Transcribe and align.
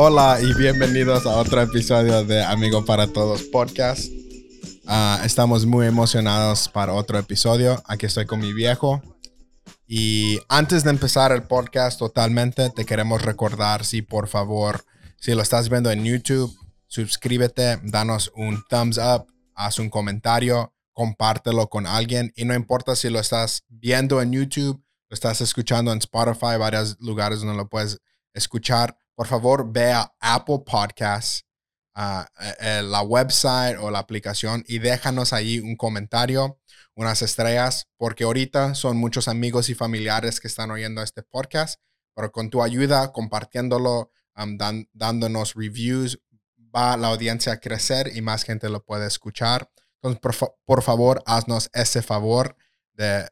Hola 0.00 0.38
y 0.40 0.54
bienvenidos 0.54 1.26
a 1.26 1.38
otro 1.38 1.60
episodio 1.60 2.22
de 2.24 2.40
Amigo 2.44 2.84
para 2.84 3.08
Todos 3.08 3.42
podcast. 3.42 4.08
Ah, 4.86 5.20
estamos 5.24 5.66
muy 5.66 5.88
emocionados 5.88 6.68
para 6.68 6.92
otro 6.92 7.18
episodio. 7.18 7.82
Aquí 7.84 8.06
estoy 8.06 8.24
con 8.24 8.38
mi 8.38 8.52
viejo. 8.52 9.02
Y 9.88 10.38
antes 10.48 10.84
de 10.84 10.90
empezar 10.90 11.32
el 11.32 11.42
podcast 11.42 11.98
totalmente, 11.98 12.70
te 12.70 12.84
queremos 12.84 13.22
recordar 13.22 13.84
si 13.84 14.00
por 14.00 14.28
favor, 14.28 14.84
si 15.16 15.34
lo 15.34 15.42
estás 15.42 15.68
viendo 15.68 15.90
en 15.90 16.04
YouTube, 16.04 16.56
suscríbete, 16.86 17.80
danos 17.82 18.30
un 18.36 18.62
thumbs 18.70 18.98
up, 18.98 19.26
haz 19.56 19.80
un 19.80 19.90
comentario, 19.90 20.72
compártelo 20.92 21.68
con 21.68 21.88
alguien. 21.88 22.32
Y 22.36 22.44
no 22.44 22.54
importa 22.54 22.94
si 22.94 23.10
lo 23.10 23.18
estás 23.18 23.64
viendo 23.68 24.22
en 24.22 24.30
YouTube, 24.30 24.80
lo 25.10 25.14
estás 25.14 25.40
escuchando 25.40 25.90
en 25.90 25.98
Spotify, 25.98 26.56
varios 26.56 26.96
lugares 27.00 27.40
donde 27.40 27.56
lo 27.56 27.68
puedes 27.68 27.98
escuchar 28.32 28.96
por 29.18 29.26
favor 29.26 29.72
ve 29.72 29.90
a 29.90 30.14
Apple 30.20 30.60
Podcasts, 30.64 31.44
uh, 31.96 32.22
la 32.84 33.02
website 33.02 33.76
o 33.80 33.90
la 33.90 33.98
aplicación 33.98 34.62
y 34.68 34.78
déjanos 34.78 35.32
ahí 35.32 35.58
un 35.58 35.74
comentario, 35.74 36.60
unas 36.94 37.22
estrellas, 37.22 37.88
porque 37.96 38.22
ahorita 38.22 38.76
son 38.76 38.96
muchos 38.96 39.26
amigos 39.26 39.70
y 39.70 39.74
familiares 39.74 40.38
que 40.38 40.46
están 40.46 40.70
oyendo 40.70 41.02
este 41.02 41.24
podcast, 41.24 41.80
pero 42.14 42.30
con 42.30 42.48
tu 42.48 42.62
ayuda, 42.62 43.10
compartiéndolo, 43.12 44.12
dándonos 44.92 45.54
reviews, 45.56 46.20
va 46.72 46.96
la 46.96 47.08
audiencia 47.08 47.54
a 47.54 47.60
crecer 47.60 48.12
y 48.14 48.22
más 48.22 48.44
gente 48.44 48.68
lo 48.68 48.84
puede 48.84 49.08
escuchar. 49.08 49.68
Entonces, 50.00 50.20
por, 50.64 50.82
favor, 50.84 51.24
haznos 51.26 51.70
ese 51.72 52.02
favor 52.02 52.54
de 52.92 53.28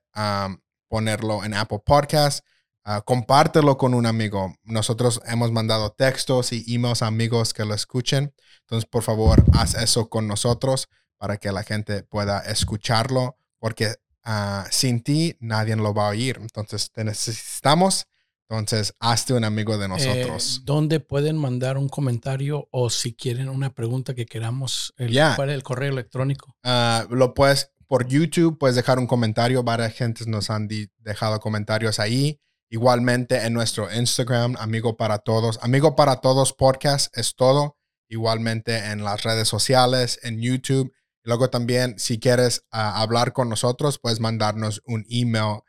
ponerlo 0.89 1.45
en 1.45 1.55
Apple 1.55 1.83
Podcasts 1.87 2.43
Ah, 2.89 3.01
compártelo 3.01 3.77
con 3.77 3.95
un 3.95 4.07
amigo. 4.07 4.55
Nosotros 4.63 5.21
hemos 5.27 5.51
mandado 5.51 5.91
textos 5.91 6.53
y 6.53 6.73
emails 6.73 7.03
a 7.03 7.09
amigos 7.09 7.53
que 7.53 7.65
lo 7.65 7.75
escuchen. 7.75 8.33
Entonces, 8.61 8.89
por 8.89 9.03
favor, 9.03 9.43
haz 9.55 9.75
eso 9.75 10.09
con 10.09 10.29
nosotros 10.29 10.89
para 11.17 11.39
que 11.39 11.51
la 11.51 11.65
gente 11.65 12.05
pueda 12.05 12.39
escucharlo, 12.43 13.39
porque 13.59 13.97
ah, 14.23 14.69
sin 14.71 15.03
ti 15.03 15.37
nadie 15.41 15.75
lo 15.75 15.95
va 15.95 16.07
a 16.07 16.11
oír. 16.11 16.39
Entonces, 16.41 16.93
te 16.93 17.03
necesitamos. 17.03 18.07
Entonces, 18.49 18.95
hazte 19.01 19.35
un 19.35 19.43
amigo 19.43 19.79
de 19.79 19.89
nosotros. 19.89 20.59
Eh, 20.59 20.63
¿Dónde 20.65 21.01
pueden 21.01 21.37
mandar 21.37 21.79
un 21.79 21.89
comentario 21.89 22.69
o 22.71 22.89
si 22.89 23.15
quieren 23.17 23.49
una 23.49 23.75
pregunta 23.75 24.15
que 24.15 24.27
queramos? 24.27 24.95
El, 24.97 25.13
¿Cuál 25.35 25.51
es 25.51 25.57
el 25.57 25.65
correo 25.65 25.91
electrónico? 25.91 26.57
Ah, 26.63 27.05
lo 27.11 27.35
puedes 27.35 27.73
por 27.89 28.07
YouTube, 28.07 28.59
puedes 28.59 28.77
dejar 28.77 29.01
un 29.01 29.09
comentario. 29.09 29.65
Varias 29.65 29.93
gentes 29.95 30.29
nos 30.29 30.51
han 30.51 30.69
dejado 30.99 31.41
comentarios 31.41 31.99
ahí. 31.99 32.41
Igualmente 32.69 33.47
en 33.47 33.53
nuestro 33.53 33.93
Instagram, 33.93 34.57
Amigo 34.59 34.97
para 34.97 35.19
Todos. 35.19 35.59
Amigo 35.63 35.95
para 35.95 36.17
Todos 36.17 36.53
Podcast 36.53 37.17
es 37.17 37.37
todo. 37.37 37.79
Igualmente 38.09 38.91
en 38.91 39.05
las 39.05 39.23
redes 39.23 39.47
sociales, 39.47 40.19
en 40.23 40.41
YouTube. 40.41 40.93
Luego 41.23 41.49
también, 41.49 41.99
si 41.99 42.19
quieres 42.19 42.67
ah, 42.71 43.01
hablar 43.01 43.33
con 43.33 43.49
nosotros, 43.49 43.99
puedes 43.99 44.19
mandarnos 44.19 44.83
un 44.85 45.05
email. 45.09 45.61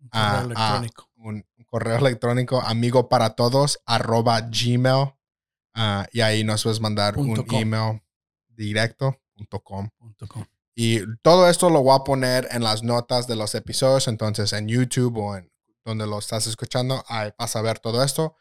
Un 0.00 0.08
correo 0.08 0.40
electrónico. 0.44 1.10
un, 1.16 1.44
correo 1.66 1.96
electrónico, 1.96 2.60
amigo 2.60 3.08
para 3.08 3.30
todos, 3.30 3.80
arroba 3.86 4.40
gmail. 4.40 5.14
Ah, 5.74 6.06
y 6.12 6.20
ahí 6.20 6.44
nos 6.44 6.64
puedes 6.64 6.80
mandar 6.80 7.16
un 7.18 7.46
email 7.52 8.02
directo. 8.48 9.16
com. 9.62 9.88
Y 10.74 11.00
todo 11.22 11.48
esto 11.48 11.70
lo 11.70 11.82
voy 11.82 11.96
a 11.96 12.04
poner 12.04 12.48
en 12.50 12.62
las 12.62 12.82
notas 12.82 13.26
de 13.26 13.36
los 13.36 13.54
episodios, 13.54 14.08
entonces 14.08 14.52
en 14.52 14.68
YouTube 14.68 15.18
o 15.18 15.36
en 15.36 15.51
donde 15.84 16.06
lo 16.06 16.18
estás 16.18 16.46
escuchando, 16.46 17.04
vas 17.38 17.56
a 17.56 17.62
ver 17.62 17.78
todo 17.78 18.02
esto. 18.02 18.36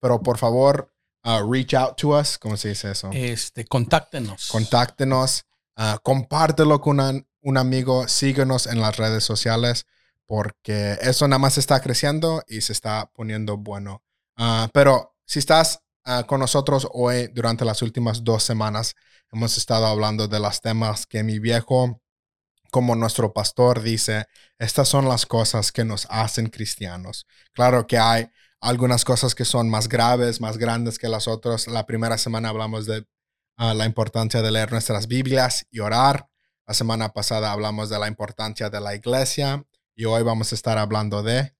pero 0.00 0.22
por 0.22 0.38
favor, 0.38 0.92
uh, 1.24 1.50
reach 1.50 1.74
out 1.74 1.96
to 1.96 2.18
us. 2.18 2.38
¿Cómo 2.38 2.56
se 2.56 2.68
dice 2.68 2.90
eso? 2.90 3.10
Este, 3.12 3.64
contáctenos. 3.64 4.48
Contáctenos. 4.48 5.44
Uh, 5.76 5.98
compártelo 6.02 6.80
con 6.80 7.26
un 7.40 7.56
amigo. 7.56 8.08
Síguenos 8.08 8.66
en 8.66 8.80
las 8.80 8.96
redes 8.96 9.24
sociales 9.24 9.86
porque 10.26 10.98
eso 11.00 11.26
nada 11.26 11.38
más 11.38 11.56
está 11.56 11.80
creciendo 11.80 12.42
y 12.46 12.60
se 12.60 12.72
está 12.72 13.10
poniendo 13.14 13.56
bueno. 13.56 14.02
Uh, 14.36 14.68
pero 14.72 15.16
si 15.24 15.38
estás 15.38 15.80
con 16.26 16.40
nosotros 16.40 16.88
hoy 16.92 17.26
durante 17.34 17.66
las 17.66 17.82
últimas 17.82 18.24
dos 18.24 18.42
semanas, 18.42 18.96
hemos 19.30 19.58
estado 19.58 19.84
hablando 19.84 20.26
de 20.26 20.40
los 20.40 20.62
temas 20.62 21.06
que 21.06 21.22
mi 21.22 21.38
viejo 21.38 22.00
como 22.70 22.94
nuestro 22.94 23.32
pastor 23.32 23.82
dice, 23.82 24.26
estas 24.58 24.88
son 24.88 25.08
las 25.08 25.26
cosas 25.26 25.72
que 25.72 25.84
nos 25.84 26.06
hacen 26.10 26.48
cristianos. 26.48 27.26
Claro 27.52 27.86
que 27.86 27.98
hay 27.98 28.28
algunas 28.60 29.04
cosas 29.04 29.34
que 29.34 29.44
son 29.44 29.70
más 29.70 29.88
graves, 29.88 30.40
más 30.40 30.58
grandes 30.58 30.98
que 30.98 31.08
las 31.08 31.28
otras. 31.28 31.66
La 31.68 31.86
primera 31.86 32.18
semana 32.18 32.48
hablamos 32.48 32.86
de 32.86 33.06
ah, 33.56 33.74
la 33.74 33.86
importancia 33.86 34.42
de 34.42 34.50
leer 34.50 34.72
nuestras 34.72 35.06
Biblias 35.06 35.66
y 35.70 35.80
orar. 35.80 36.28
La 36.66 36.74
semana 36.74 37.12
pasada 37.12 37.52
hablamos 37.52 37.88
de 37.88 37.98
la 37.98 38.08
importancia 38.08 38.68
de 38.68 38.80
la 38.80 38.94
iglesia 38.94 39.64
y 39.94 40.04
hoy 40.04 40.22
vamos 40.22 40.52
a 40.52 40.54
estar 40.54 40.78
hablando 40.78 41.22
de... 41.22 41.54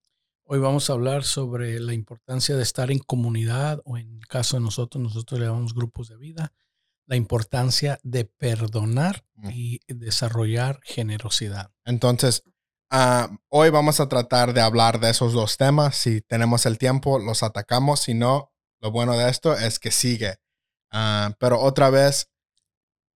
Hoy 0.50 0.58
vamos 0.60 0.88
a 0.88 0.94
hablar 0.94 1.24
sobre 1.24 1.78
la 1.78 1.92
importancia 1.92 2.56
de 2.56 2.62
estar 2.62 2.90
en 2.90 2.98
comunidad 2.98 3.80
o 3.84 3.98
en 3.98 4.16
el 4.16 4.26
caso 4.26 4.56
de 4.56 4.62
nosotros, 4.62 5.02
nosotros 5.02 5.38
le 5.38 5.46
llamamos 5.46 5.74
grupos 5.74 6.08
de 6.08 6.16
vida 6.16 6.52
la 7.08 7.16
importancia 7.16 7.98
de 8.02 8.26
perdonar 8.26 9.24
y 9.50 9.80
desarrollar 9.88 10.78
generosidad. 10.84 11.72
Entonces, 11.84 12.42
ah, 12.90 13.30
hoy 13.48 13.70
vamos 13.70 13.98
a 13.98 14.08
tratar 14.08 14.52
de 14.52 14.60
hablar 14.60 15.00
de 15.00 15.10
esos 15.10 15.32
dos 15.32 15.56
temas. 15.56 15.96
Si 15.96 16.20
tenemos 16.20 16.66
el 16.66 16.76
tiempo, 16.76 17.18
los 17.18 17.42
atacamos. 17.42 18.00
Si 18.00 18.14
no, 18.14 18.52
lo 18.80 18.90
bueno 18.90 19.16
de 19.16 19.30
esto 19.30 19.54
es 19.54 19.78
que 19.78 19.90
sigue. 19.90 20.36
Ah, 20.92 21.34
pero 21.40 21.60
otra 21.60 21.88
vez, 21.88 22.30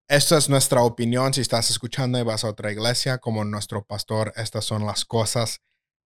esto 0.09 0.39
es 0.39 0.49
nuestra 0.49 0.83
opinión. 0.83 1.35
Si 1.35 1.43
estás 1.43 1.69
escuchando 1.71 2.19
y 2.19 2.23
vas 2.23 2.45
a 2.45 2.49
otra 2.49 2.73
iglesia, 2.73 3.19
como 3.19 3.45
nuestro 3.45 3.85
pastor, 3.85 4.33
estas 4.37 4.65
son 4.65 4.87
las 4.87 5.05
cosas 5.05 5.61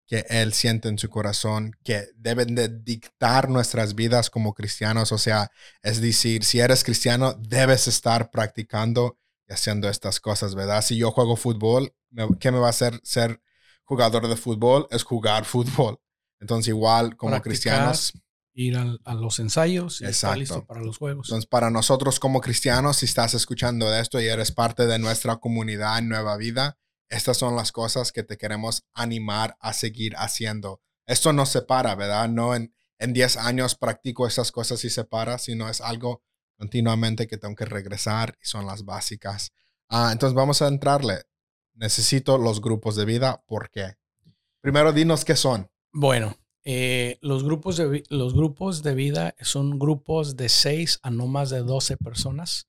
que 0.07 0.25
Él 0.29 0.53
siente 0.53 0.89
en 0.89 0.99
su 0.99 1.11
corazón, 1.11 1.77
que 1.83 2.09
deben 2.17 2.55
de 2.55 2.69
dictar 2.69 3.49
nuestras 3.49 3.95
vidas 3.95 4.31
como 4.31 4.55
cristianos. 4.55 5.11
O 5.13 5.19
sea, 5.19 5.51
es 5.83 6.01
decir, 6.01 6.45
si 6.45 6.61
eres 6.61 6.85
cristiano, 6.85 7.35
debes 7.35 7.89
estar 7.89 8.31
practicando 8.31 9.19
y 9.49 9.53
haciendo 9.53 9.89
estas 9.89 10.21
cosas, 10.21 10.55
¿verdad? 10.55 10.83
Si 10.83 10.97
yo 10.97 11.11
juego 11.11 11.37
fútbol, 11.37 11.95
¿qué 12.39 12.53
me 12.53 12.59
va 12.59 12.69
a 12.69 12.71
hacer 12.71 13.01
ser 13.03 13.41
jugador 13.85 14.29
de 14.29 14.37
fútbol? 14.37 14.87
Es 14.91 15.03
jugar 15.03 15.45
fútbol. 15.45 15.99
Entonces, 16.41 16.69
igual 16.69 17.17
como 17.17 17.41
cristianos. 17.41 18.13
Ir 18.59 18.79
a, 18.79 19.15
los 19.15 19.39
ensayos 19.39 20.01
y 20.01 20.07
estar 20.07 20.39
listo 20.39 20.65
para 20.65 20.81
los 20.81 20.97
juegos. 20.97 21.29
Entonces, 21.29 21.47
para 21.47 21.71
nosotros 21.71 22.19
como 22.19 22.41
cristianos, 22.41 22.99
si 22.99 23.05
estás 23.05 23.35
escuchando 23.35 23.95
esto 23.95 24.19
y 24.19 24.29
eres 24.29 24.51
parte 24.51 24.87
de 24.87 24.99
nuestra 24.99 25.37
comunidad 25.37 25.99
en 25.99 26.09
Nueva 26.09 26.39
Vida, 26.39 26.79
estas 27.09 27.37
son 27.37 27.57
las 27.57 27.73
cosas 27.73 28.13
que 28.13 28.23
te 28.23 28.37
queremos 28.37 28.85
animar 28.95 29.57
a 29.61 29.73
seguir 29.73 30.15
haciendo. 30.17 30.81
Esto 31.07 31.33
no 31.33 31.47
se 31.47 31.63
para, 31.63 31.95
¿verdad? 31.95 32.29
No 32.29 32.55
en, 32.55 32.75
en 32.99 33.13
10 33.13 33.37
años 33.37 33.75
practico 33.75 34.27
estas 34.27 34.53
cosas 34.53 34.85
y 34.85 34.91
se 34.91 35.05
para, 35.05 35.39
sino 35.39 35.69
es 35.69 35.81
algo 35.81 36.23
continuamente 36.57 37.27
que 37.27 37.39
tengo 37.39 37.55
que 37.55 37.65
regresar 37.65 38.37
y 38.43 38.47
son 38.47 38.67
las 38.67 38.85
básicas. 38.85 39.53
Ah, 39.89 40.11
entonces 40.13 40.35
vamos 40.35 40.63
a 40.63 40.69
entrarle. 40.69 41.23
Necesito 41.75 42.39
los 42.39 42.61
grupos 42.61 42.97
de 42.97 43.05
vida. 43.05 43.45
¿Por 43.47 43.71
qué? 43.71 43.97
Primero, 44.61 44.93
dinos 44.93 45.25
qué 45.25 45.37
son. 45.37 45.71
Bueno, 45.93 46.37
eh, 46.65 47.19
los, 47.21 47.45
grupos 47.45 47.77
de, 47.77 48.03
los 48.09 48.35
grupos 48.35 48.83
de 48.83 48.95
vida 48.95 49.37
son 49.41 49.79
grupos 49.79 50.37
de 50.37 50.49
6 50.49 51.01
a 51.03 51.11
no 51.11 51.27
más 51.27 51.51
de 51.51 51.61
12 51.61 51.97
personas 51.99 52.67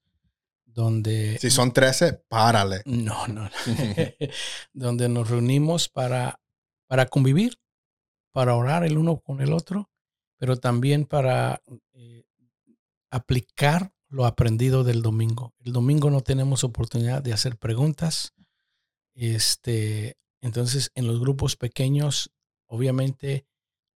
donde... 0.77 1.39
Si 1.39 1.49
son 1.49 1.73
13, 1.73 2.21
párale. 2.27 2.83
No, 2.85 3.27
no. 3.27 3.49
donde 4.73 5.09
nos 5.09 5.27
reunimos 5.27 5.89
para, 5.89 6.39
para 6.85 7.07
convivir, 7.07 7.59
para 8.31 8.53
orar 8.53 8.83
el 8.83 8.99
uno 8.99 9.19
con 9.19 9.41
el 9.41 9.53
otro, 9.53 9.89
pero 10.37 10.57
también 10.57 11.05
para 11.05 11.63
eh, 11.93 12.25
aplicar 13.09 13.91
lo 14.07 14.27
aprendido 14.27 14.83
del 14.83 15.01
domingo. 15.01 15.55
El 15.61 15.73
domingo 15.73 16.11
no 16.11 16.21
tenemos 16.21 16.63
oportunidad 16.63 17.23
de 17.23 17.33
hacer 17.33 17.57
preguntas. 17.57 18.35
Este, 19.15 20.15
entonces, 20.41 20.91
en 20.93 21.07
los 21.07 21.19
grupos 21.19 21.55
pequeños, 21.55 22.31
obviamente, 22.67 23.47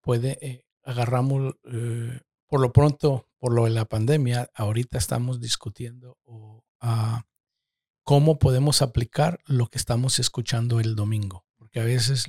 puede, 0.00 0.38
eh, 0.41 0.65
agarramos, 0.82 1.56
eh, 1.65 2.21
por 2.47 2.62
lo 2.62 2.73
pronto, 2.73 3.29
por 3.38 3.53
lo 3.53 3.65
de 3.67 3.71
la 3.71 3.85
pandemia, 3.85 4.50
ahorita 4.55 4.97
estamos 4.97 5.41
discutiendo 5.41 6.17
o 6.25 6.65
a 6.81 7.27
cómo 8.05 8.38
podemos 8.38 8.82
aplicar 8.82 9.41
lo 9.47 9.69
que 9.69 9.79
estamos 9.79 10.19
escuchando 10.19 10.81
el 10.81 10.97
domingo. 10.97 11.44
Porque 11.56 11.81
a 11.81 11.85
veces, 11.85 12.25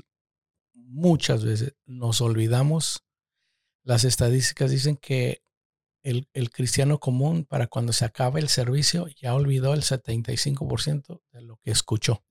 muchas 0.74 1.44
veces, 1.44 1.76
nos 1.86 2.22
olvidamos. 2.22 3.04
Las 3.84 4.04
estadísticas 4.04 4.70
dicen 4.70 4.98
que 4.98 5.42
el, 6.04 6.50
cristiano 6.52 7.00
común, 7.00 7.46
para 7.46 7.68
cuando 7.68 7.94
se 7.94 8.06
acaba 8.06 8.40
el 8.40 8.50
servicio, 8.50 9.08
ya 9.20 9.34
olvidó 9.34 9.74
el 9.74 9.84
75% 9.84 11.22
de 11.32 11.42
lo 11.42 11.58
que 11.58 11.72
escuchó. 11.72 12.24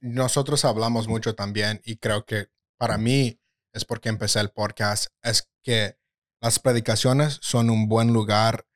nosotros 0.00 0.64
hablamos 0.64 1.08
mucho 1.08 1.34
también 1.34 1.80
y 1.84 1.96
creo 1.96 2.24
que 2.24 2.48
para 2.78 2.98
mí 2.98 3.40
es 3.72 3.84
porque 3.84 4.08
empecé 4.08 4.40
el 4.40 4.50
podcast, 4.50 5.06
es 5.22 5.48
que 5.62 5.96
las 6.40 6.58
predicaciones 6.58 7.38
son 7.42 7.70
un 7.70 7.88
buen 7.88 8.12
lugar 8.12 8.66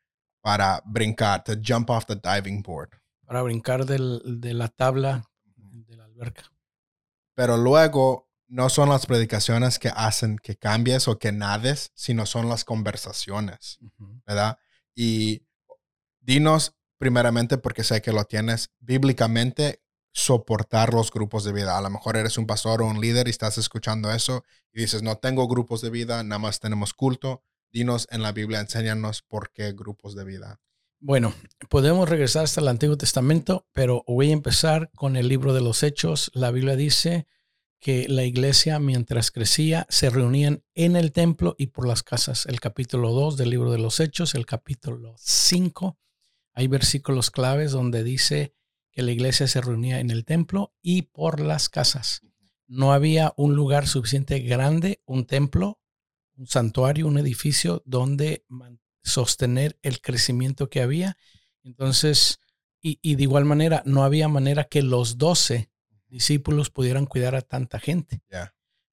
para 0.44 0.82
brincar, 0.84 1.42
to 1.42 1.54
jump 1.54 1.88
off 1.88 2.04
the 2.04 2.16
diving 2.16 2.62
board. 2.62 2.90
Para 3.24 3.40
brincar 3.40 3.86
del, 3.86 4.20
de 4.42 4.52
la 4.52 4.68
tabla 4.68 5.24
de 5.56 5.96
la 5.96 6.04
alberca. 6.04 6.42
Pero 7.34 7.56
luego 7.56 8.28
no 8.46 8.68
son 8.68 8.90
las 8.90 9.06
predicaciones 9.06 9.78
que 9.78 9.88
hacen 9.88 10.38
que 10.38 10.56
cambies 10.56 11.08
o 11.08 11.18
que 11.18 11.32
nades, 11.32 11.92
sino 11.94 12.26
son 12.26 12.50
las 12.50 12.66
conversaciones, 12.66 13.78
¿verdad? 14.26 14.58
Y 14.94 15.46
dinos 16.20 16.76
primeramente, 16.98 17.56
porque 17.56 17.82
sé 17.82 18.02
que 18.02 18.12
lo 18.12 18.24
tienes, 18.24 18.70
bíblicamente, 18.80 19.82
soportar 20.12 20.92
los 20.92 21.10
grupos 21.10 21.44
de 21.44 21.52
vida. 21.52 21.78
A 21.78 21.80
lo 21.80 21.88
mejor 21.88 22.18
eres 22.18 22.36
un 22.36 22.46
pastor 22.46 22.82
o 22.82 22.86
un 22.86 23.00
líder 23.00 23.28
y 23.28 23.30
estás 23.30 23.56
escuchando 23.56 24.12
eso 24.12 24.44
y 24.74 24.82
dices, 24.82 25.02
no 25.02 25.16
tengo 25.16 25.48
grupos 25.48 25.80
de 25.80 25.88
vida, 25.88 26.22
nada 26.22 26.38
más 26.38 26.60
tenemos 26.60 26.92
culto. 26.92 27.42
Dinos 27.74 28.06
en 28.12 28.22
la 28.22 28.30
Biblia, 28.30 28.60
enséñanos 28.60 29.22
por 29.22 29.50
qué 29.50 29.72
grupos 29.72 30.14
de 30.14 30.24
vida. 30.24 30.60
Bueno, 31.00 31.34
podemos 31.68 32.08
regresar 32.08 32.44
hasta 32.44 32.60
el 32.60 32.68
Antiguo 32.68 32.96
Testamento, 32.96 33.66
pero 33.72 34.04
voy 34.06 34.30
a 34.30 34.32
empezar 34.32 34.92
con 34.94 35.16
el 35.16 35.26
libro 35.26 35.52
de 35.52 35.60
los 35.60 35.82
Hechos. 35.82 36.30
La 36.34 36.52
Biblia 36.52 36.76
dice 36.76 37.26
que 37.80 38.06
la 38.08 38.22
iglesia, 38.22 38.78
mientras 38.78 39.32
crecía, 39.32 39.88
se 39.88 40.08
reunían 40.08 40.62
en 40.76 40.94
el 40.94 41.10
templo 41.10 41.56
y 41.58 41.66
por 41.66 41.88
las 41.88 42.04
casas. 42.04 42.46
El 42.46 42.60
capítulo 42.60 43.10
2 43.10 43.36
del 43.36 43.50
libro 43.50 43.72
de 43.72 43.78
los 43.78 43.98
Hechos, 43.98 44.36
el 44.36 44.46
capítulo 44.46 45.16
5, 45.18 45.98
hay 46.52 46.68
versículos 46.68 47.32
claves 47.32 47.72
donde 47.72 48.04
dice 48.04 48.54
que 48.92 49.02
la 49.02 49.10
iglesia 49.10 49.48
se 49.48 49.60
reunía 49.60 49.98
en 49.98 50.12
el 50.12 50.24
templo 50.24 50.72
y 50.80 51.02
por 51.02 51.40
las 51.40 51.68
casas. 51.68 52.20
No 52.68 52.92
había 52.92 53.34
un 53.36 53.56
lugar 53.56 53.88
suficiente 53.88 54.38
grande, 54.38 55.02
un 55.06 55.26
templo, 55.26 55.80
un 56.36 56.46
santuario, 56.46 57.06
un 57.06 57.18
edificio 57.18 57.82
donde 57.84 58.44
sostener 59.02 59.78
el 59.82 60.00
crecimiento 60.00 60.68
que 60.68 60.82
había. 60.82 61.16
Entonces, 61.62 62.40
y, 62.80 63.14
de 63.14 63.22
igual 63.22 63.46
manera, 63.46 63.82
no 63.86 64.04
había 64.04 64.28
manera 64.28 64.64
que 64.64 64.82
los 64.82 65.16
doce 65.16 65.70
discípulos 66.08 66.70
pudieran 66.70 67.06
cuidar 67.06 67.34
a 67.34 67.40
tanta 67.40 67.78
gente. 67.78 68.22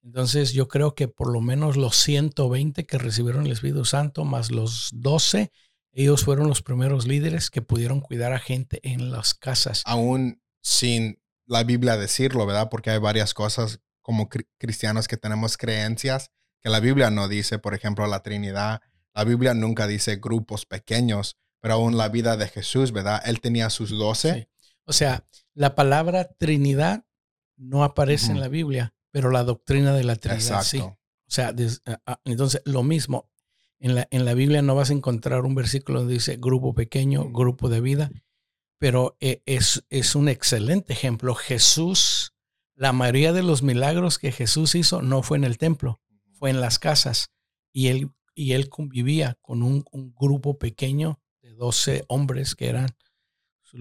Entonces, 0.01 0.53
yo 0.53 0.67
creo 0.67 0.95
que 0.95 1.07
por 1.07 1.31
lo 1.31 1.41
menos 1.41 1.77
los 1.77 1.97
120 1.97 2.85
que 2.85 2.97
recibieron 2.97 3.45
el 3.45 3.51
Espíritu 3.51 3.85
Santo, 3.85 4.23
más 4.23 4.49
los 4.49 4.89
12 4.93 5.51
ellos 5.93 6.23
fueron 6.23 6.47
los 6.47 6.61
primeros 6.61 7.05
líderes 7.05 7.49
que 7.49 7.61
pudieron 7.61 7.99
cuidar 7.99 8.31
a 8.31 8.39
gente 8.39 8.79
en 8.83 9.11
las 9.11 9.33
casas. 9.33 9.83
Aún 9.85 10.41
sin 10.61 11.21
la 11.45 11.63
Biblia 11.63 11.97
decirlo, 11.97 12.45
¿verdad? 12.45 12.69
Porque 12.69 12.91
hay 12.91 12.99
varias 12.99 13.33
cosas 13.33 13.81
como 14.01 14.29
cristianos 14.57 15.07
que 15.07 15.17
tenemos 15.17 15.57
creencias 15.57 16.31
que 16.61 16.69
la 16.69 16.79
Biblia 16.79 17.09
no 17.09 17.27
dice, 17.27 17.59
por 17.59 17.73
ejemplo, 17.73 18.05
la 18.07 18.23
Trinidad. 18.23 18.81
La 19.13 19.23
Biblia 19.23 19.53
nunca 19.53 19.87
dice 19.87 20.17
grupos 20.17 20.65
pequeños, 20.65 21.37
pero 21.59 21.75
aún 21.75 21.97
la 21.97 22.09
vida 22.09 22.37
de 22.37 22.47
Jesús, 22.47 22.91
¿verdad? 22.91 23.21
Él 23.25 23.41
tenía 23.41 23.69
sus 23.69 23.91
doce. 23.91 24.49
O 24.85 24.93
sea, 24.93 25.25
la 25.53 25.75
palabra 25.75 26.29
Trinidad 26.37 27.05
no 27.57 27.83
aparece 27.83 28.31
en 28.31 28.39
la 28.39 28.47
Biblia, 28.47 28.93
pero 29.11 29.29
la 29.29 29.43
doctrina 29.43 29.93
de 29.93 30.03
la 30.03 30.15
Trinidad 30.15 30.63
sí. 30.63 30.79
O 30.79 31.33
sea, 31.33 31.53
entonces 32.25 32.61
lo 32.65 32.83
mismo, 32.83 33.29
en 33.79 33.95
la, 33.95 34.07
en 34.11 34.25
la 34.25 34.33
Biblia 34.33 34.61
no 34.61 34.75
vas 34.75 34.89
a 34.89 34.93
encontrar 34.93 35.41
un 35.41 35.55
versículo 35.55 35.99
donde 35.99 36.15
dice 36.15 36.37
grupo 36.37 36.73
pequeño, 36.73 37.31
grupo 37.31 37.69
de 37.69 37.79
vida, 37.79 38.11
pero 38.77 39.15
eh, 39.21 39.41
es, 39.45 39.85
es 39.89 40.15
un 40.15 40.27
excelente 40.27 40.91
ejemplo. 40.91 41.35
Jesús, 41.35 42.33
la 42.75 42.91
mayoría 42.91 43.31
de 43.31 43.43
los 43.43 43.63
milagros 43.63 44.17
que 44.17 44.31
Jesús 44.31 44.75
hizo 44.75 45.01
no 45.01 45.23
fue 45.23 45.37
en 45.37 45.45
el 45.45 45.57
templo, 45.57 46.00
fue 46.41 46.49
en 46.49 46.59
las 46.59 46.79
casas. 46.79 47.29
Y 47.71 47.89
él, 47.89 48.11
y 48.33 48.53
él 48.53 48.67
convivía 48.67 49.37
con 49.41 49.61
un, 49.61 49.85
grupo 50.19 50.57
pequeño 50.57 51.21
de 51.43 51.53
12 51.53 52.05
hombres 52.07 52.55
que 52.55 52.67
eran 52.67 52.89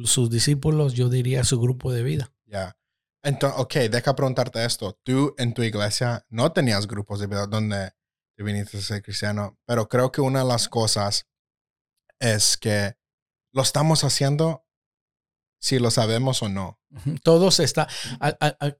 sus 0.04 0.28
discípulos, 0.28 0.92
yo 0.92 1.08
diría 1.08 1.42
su 1.42 1.58
grupo 1.58 1.90
de 1.90 2.02
vida. 2.02 2.34
Ya. 2.44 2.76
Entonces, 3.22 3.58
ok, 3.58 3.74
deja 3.90 4.14
preguntarte 4.14 4.62
esto. 4.62 4.92
Tú 5.02 5.34
en 5.38 5.54
tu 5.54 5.62
iglesia 5.62 6.26
no 6.28 6.52
tenías 6.52 6.86
grupos 6.86 7.18
de 7.20 7.28
vida 7.28 7.46
donde 7.46 7.92
viniste 8.36 8.76
a 8.76 8.82
ser 8.82 9.02
cristiano, 9.02 9.58
pero 9.64 9.88
creo 9.88 10.12
que 10.12 10.20
una 10.20 10.40
de 10.40 10.48
las 10.48 10.68
cosas 10.68 11.26
es 12.18 12.58
que 12.58 12.94
lo 13.52 13.62
estamos 13.62 14.04
haciendo 14.04 14.66
si 15.58 15.78
lo 15.78 15.90
sabemos 15.90 16.42
o 16.42 16.50
no. 16.50 16.78
Todos 17.22 17.58
está, 17.58 17.88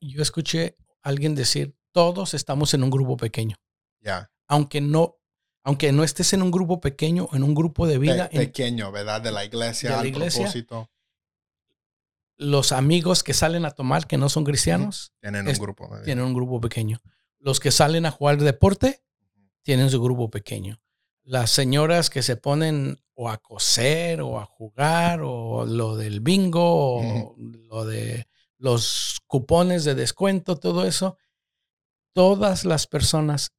yo 0.03 0.21
escuché 0.21 0.77
a 1.03 1.09
alguien 1.09 1.35
decir, 1.35 1.75
todos 1.93 2.35
estamos 2.35 2.75
en 2.75 2.83
un 2.83 2.91
grupo 2.91 3.17
pequeño. 3.17 3.57
Ya. 4.01 4.31
Aunque 4.47 4.81
no, 4.81 5.19
aunque 5.63 5.93
no 5.93 6.05
estés 6.05 6.33
en 6.33 6.43
un 6.43 6.51
grupo 6.51 6.81
pequeño, 6.81 7.29
en 7.33 7.43
un 7.43 7.55
grupo 7.55 7.87
de 7.87 7.99
vida. 7.99 8.29
pequeño, 8.29 8.91
¿verdad? 8.93 9.21
De 9.21 9.31
la 9.31 9.45
iglesia, 9.45 9.97
de 9.97 10.03
la 10.03 10.07
iglesia, 10.07 10.43
propósito. 10.43 10.91
Los 12.37 12.73
amigos 12.73 13.23
que 13.23 13.35
salen 13.35 13.67
a 13.67 13.71
tomar, 13.71 14.07
que 14.07 14.17
no 14.17 14.29
son 14.29 14.45
cristianos, 14.45 15.13
tienen 15.21 15.47
un 15.47 15.55
grupo. 15.55 15.91
Tienen 16.05 16.25
un 16.25 16.35
grupo 16.35 16.61
pequeño. 16.61 17.01
Los 17.39 17.61
que 17.61 17.71
salen 17.71 18.07
a 18.07 18.11
jugar 18.11 18.39
deporte, 18.39 19.03
tienen 19.63 19.91
su 19.91 20.03
grupo 20.03 20.31
pequeño. 20.31 20.81
Las 21.23 21.51
señoras 21.51 22.09
que 22.09 22.23
se 22.23 22.37
ponen 22.37 22.99
o 23.15 23.29
a 23.29 23.37
coser 23.39 24.23
o 24.23 24.41
a 24.41 24.47
jugar 24.47 25.21
o 25.23 25.67
lo 25.67 25.97
del 25.97 26.21
bingo 26.21 26.97
o 26.97 27.35
lo 27.37 27.85
de 27.85 28.27
los 28.57 29.21
cupones 29.27 29.85
de 29.85 29.95
descuento, 29.95 30.57
todo 30.57 30.87
eso, 30.87 31.19
todas 32.15 32.65
las 32.65 32.87
personas, 32.87 33.53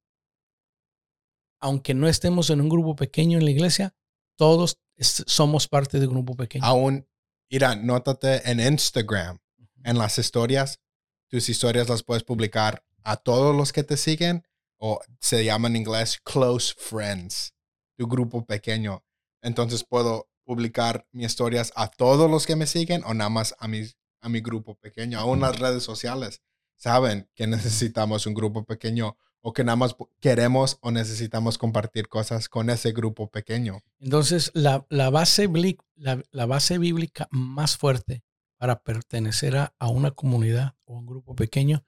aunque 1.62 1.94
no 1.94 2.08
estemos 2.08 2.50
en 2.50 2.60
un 2.60 2.68
grupo 2.68 2.96
pequeño 2.96 3.38
en 3.38 3.44
la 3.44 3.52
iglesia, 3.52 3.94
todos 4.36 4.78
somos 4.98 5.68
parte 5.68 6.00
de 6.00 6.06
un 6.06 6.14
grupo 6.14 6.34
pequeño. 6.36 6.64
Aún, 6.64 7.08
mira, 7.50 7.76
nótate 7.76 8.50
en 8.50 8.60
Instagram, 8.60 9.38
en 9.84 9.98
las 9.98 10.18
historias, 10.18 10.80
tus 11.28 11.48
historias 11.48 11.88
las 11.88 12.02
puedes 12.02 12.24
publicar 12.24 12.84
a 13.04 13.16
todos 13.16 13.56
los 13.56 13.72
que 13.72 13.84
te 13.84 13.96
siguen 13.96 14.46
o 14.76 15.00
se 15.20 15.44
llama 15.44 15.68
en 15.68 15.76
inglés 15.76 16.20
close 16.22 16.74
friends, 16.76 17.54
tu 17.96 18.06
grupo 18.08 18.44
pequeño. 18.44 19.04
Entonces 19.40 19.84
puedo 19.84 20.28
publicar 20.44 21.06
mis 21.12 21.28
historias 21.28 21.72
a 21.76 21.88
todos 21.88 22.28
los 22.28 22.44
que 22.44 22.56
me 22.56 22.66
siguen 22.66 23.02
o 23.04 23.14
nada 23.14 23.30
más 23.30 23.54
a 23.60 23.68
mi, 23.68 23.82
a 24.20 24.28
mi 24.28 24.40
grupo 24.40 24.74
pequeño. 24.74 25.20
Aún 25.20 25.40
las 25.40 25.58
redes 25.58 25.84
sociales 25.84 26.42
saben 26.76 27.30
que 27.34 27.46
necesitamos 27.46 28.26
un 28.26 28.34
grupo 28.34 28.64
pequeño 28.64 29.16
o 29.42 29.52
que 29.52 29.64
nada 29.64 29.76
más 29.76 29.96
queremos 30.20 30.78
o 30.80 30.90
necesitamos 30.92 31.58
compartir 31.58 32.08
cosas 32.08 32.48
con 32.48 32.70
ese 32.70 32.92
grupo 32.92 33.28
pequeño. 33.28 33.82
Entonces, 33.98 34.52
la, 34.54 34.84
base, 35.10 35.50
la, 35.96 36.22
la, 36.30 36.46
base 36.46 36.78
bíblica 36.78 37.28
más 37.30 37.76
fuerte 37.76 38.22
para 38.56 38.82
pertenecer 38.82 39.56
a, 39.56 39.74
a, 39.80 39.88
una 39.88 40.12
comunidad 40.12 40.76
o 40.84 40.94
un 40.94 41.06
grupo 41.06 41.34
pequeño 41.34 41.84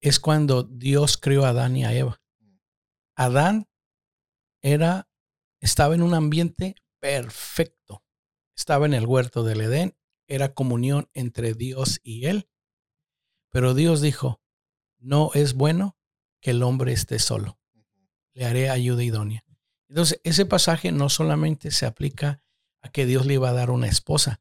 es 0.00 0.18
cuando 0.18 0.62
Dios 0.62 1.18
creó 1.18 1.44
a 1.44 1.50
Adán 1.50 1.76
y 1.76 1.84
a 1.84 1.92
Eva. 1.92 2.20
Adán 3.14 3.68
era, 4.62 5.08
estaba 5.60 5.94
en 5.94 6.02
un 6.02 6.14
ambiente 6.14 6.76
perfecto. 6.98 8.02
Estaba 8.56 8.86
en 8.86 8.94
el 8.94 9.06
huerto 9.06 9.44
del 9.44 9.60
Edén, 9.60 9.94
era 10.26 10.54
comunión 10.54 11.10
entre 11.12 11.52
Dios 11.52 12.00
y 12.02 12.26
él. 12.26 12.48
Pero 13.50 13.74
Dios 13.74 14.00
dijo, 14.00 14.40
no 14.98 15.30
es 15.34 15.52
bueno 15.54 15.99
que 16.40 16.50
el 16.50 16.62
hombre 16.62 16.92
esté 16.92 17.18
solo. 17.18 17.58
Le 18.32 18.44
haré 18.44 18.70
ayuda 18.70 19.02
idónea. 19.02 19.44
Entonces, 19.88 20.20
ese 20.24 20.46
pasaje 20.46 20.92
no 20.92 21.08
solamente 21.08 21.70
se 21.70 21.86
aplica 21.86 22.42
a 22.80 22.90
que 22.90 23.06
Dios 23.06 23.26
le 23.26 23.34
iba 23.34 23.50
a 23.50 23.54
dar 23.54 23.70
una 23.70 23.88
esposa. 23.88 24.40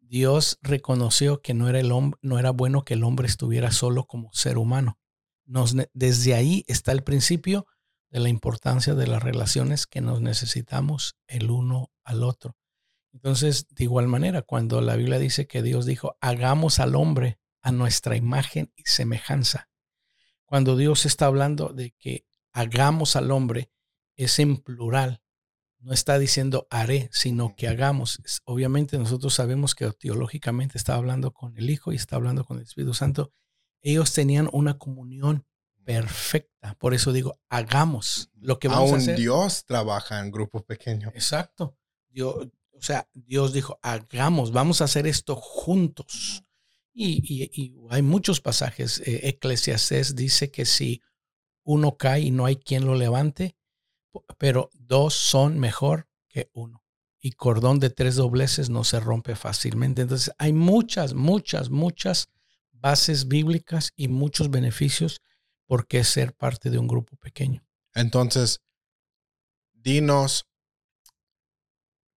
Dios 0.00 0.58
reconoció 0.62 1.42
que 1.42 1.52
no 1.52 1.68
era, 1.68 1.78
el 1.78 1.92
hombre, 1.92 2.18
no 2.22 2.38
era 2.38 2.50
bueno 2.50 2.84
que 2.84 2.94
el 2.94 3.04
hombre 3.04 3.26
estuviera 3.26 3.70
solo 3.70 4.04
como 4.04 4.32
ser 4.32 4.56
humano. 4.56 4.98
Nos, 5.44 5.76
desde 5.92 6.34
ahí 6.34 6.64
está 6.66 6.92
el 6.92 7.04
principio 7.04 7.66
de 8.10 8.20
la 8.20 8.30
importancia 8.30 8.94
de 8.94 9.06
las 9.06 9.22
relaciones 9.22 9.86
que 9.86 10.00
nos 10.00 10.22
necesitamos 10.22 11.16
el 11.26 11.50
uno 11.50 11.90
al 12.04 12.22
otro. 12.22 12.56
Entonces, 13.12 13.66
de 13.68 13.84
igual 13.84 14.08
manera, 14.08 14.42
cuando 14.42 14.80
la 14.80 14.96
Biblia 14.96 15.18
dice 15.18 15.46
que 15.46 15.62
Dios 15.62 15.84
dijo, 15.84 16.16
hagamos 16.20 16.78
al 16.78 16.94
hombre 16.94 17.38
a 17.60 17.72
nuestra 17.72 18.16
imagen 18.16 18.72
y 18.76 18.82
semejanza, 18.84 19.68
cuando 20.48 20.76
Dios 20.76 21.04
está 21.04 21.26
hablando 21.26 21.68
de 21.74 21.90
que 21.98 22.26
hagamos 22.52 23.16
al 23.16 23.30
hombre, 23.30 23.70
es 24.16 24.38
en 24.38 24.56
plural, 24.56 25.22
no 25.78 25.92
está 25.92 26.18
diciendo 26.18 26.66
haré, 26.70 27.10
sino 27.12 27.54
que 27.54 27.68
hagamos. 27.68 28.18
Obviamente 28.46 28.96
nosotros 28.98 29.34
sabemos 29.34 29.74
que 29.74 29.90
teológicamente 29.92 30.78
está 30.78 30.94
hablando 30.94 31.32
con 31.32 31.54
el 31.58 31.68
Hijo 31.68 31.92
y 31.92 31.96
está 31.96 32.16
hablando 32.16 32.44
con 32.44 32.56
el 32.56 32.62
Espíritu 32.64 32.94
Santo. 32.94 33.30
Ellos 33.82 34.14
tenían 34.14 34.48
una 34.50 34.78
comunión 34.78 35.46
perfecta. 35.84 36.74
Por 36.78 36.94
eso 36.94 37.12
digo, 37.12 37.38
hagamos 37.50 38.30
lo 38.40 38.58
que 38.58 38.68
vamos 38.68 38.92
a 38.92 38.96
hacer. 38.96 39.18
Dios 39.18 39.66
trabaja 39.66 40.18
en 40.20 40.30
grupos 40.30 40.62
pequeños. 40.64 41.12
Exacto. 41.14 41.76
Dios, 42.08 42.48
o 42.72 42.80
sea, 42.80 43.06
Dios 43.12 43.52
dijo, 43.52 43.78
hagamos, 43.82 44.50
vamos 44.50 44.80
a 44.80 44.84
hacer 44.84 45.06
esto 45.06 45.36
juntos. 45.36 46.42
Y, 47.00 47.76
hay 47.90 48.02
muchos 48.02 48.40
pasajes. 48.40 49.00
Eh, 49.06 49.28
Eclesiastes 49.28 50.16
dice 50.16 50.50
que 50.50 50.64
si 50.64 51.00
uno 51.62 51.96
cae 51.96 52.22
y 52.22 52.30
no 52.32 52.44
hay 52.44 52.56
quien 52.56 52.86
lo 52.86 52.96
levante, 52.96 53.56
pero 54.36 54.70
dos 54.74 55.14
son 55.14 55.58
mejor 55.60 56.08
que 56.28 56.50
uno. 56.54 56.82
Y 57.20 57.32
cordón 57.32 57.78
de 57.78 57.90
tres 57.90 58.16
dobleces 58.16 58.68
no 58.68 58.82
se 58.82 58.98
rompe 58.98 59.36
fácilmente. 59.36 60.02
Entonces 60.02 60.34
hay 60.38 60.52
muchas, 60.52 61.14
muchas, 61.14 61.70
muchas 61.70 62.30
bases 62.72 63.28
bíblicas 63.28 63.92
y 63.96 64.08
muchos 64.08 64.50
beneficios 64.50 65.20
por 65.66 65.86
qué 65.86 66.02
ser 66.02 66.34
parte 66.34 66.70
de 66.70 66.78
un 66.78 66.88
grupo 66.88 67.16
pequeño. 67.16 67.64
Entonces, 67.94 68.60
dinos 69.72 70.48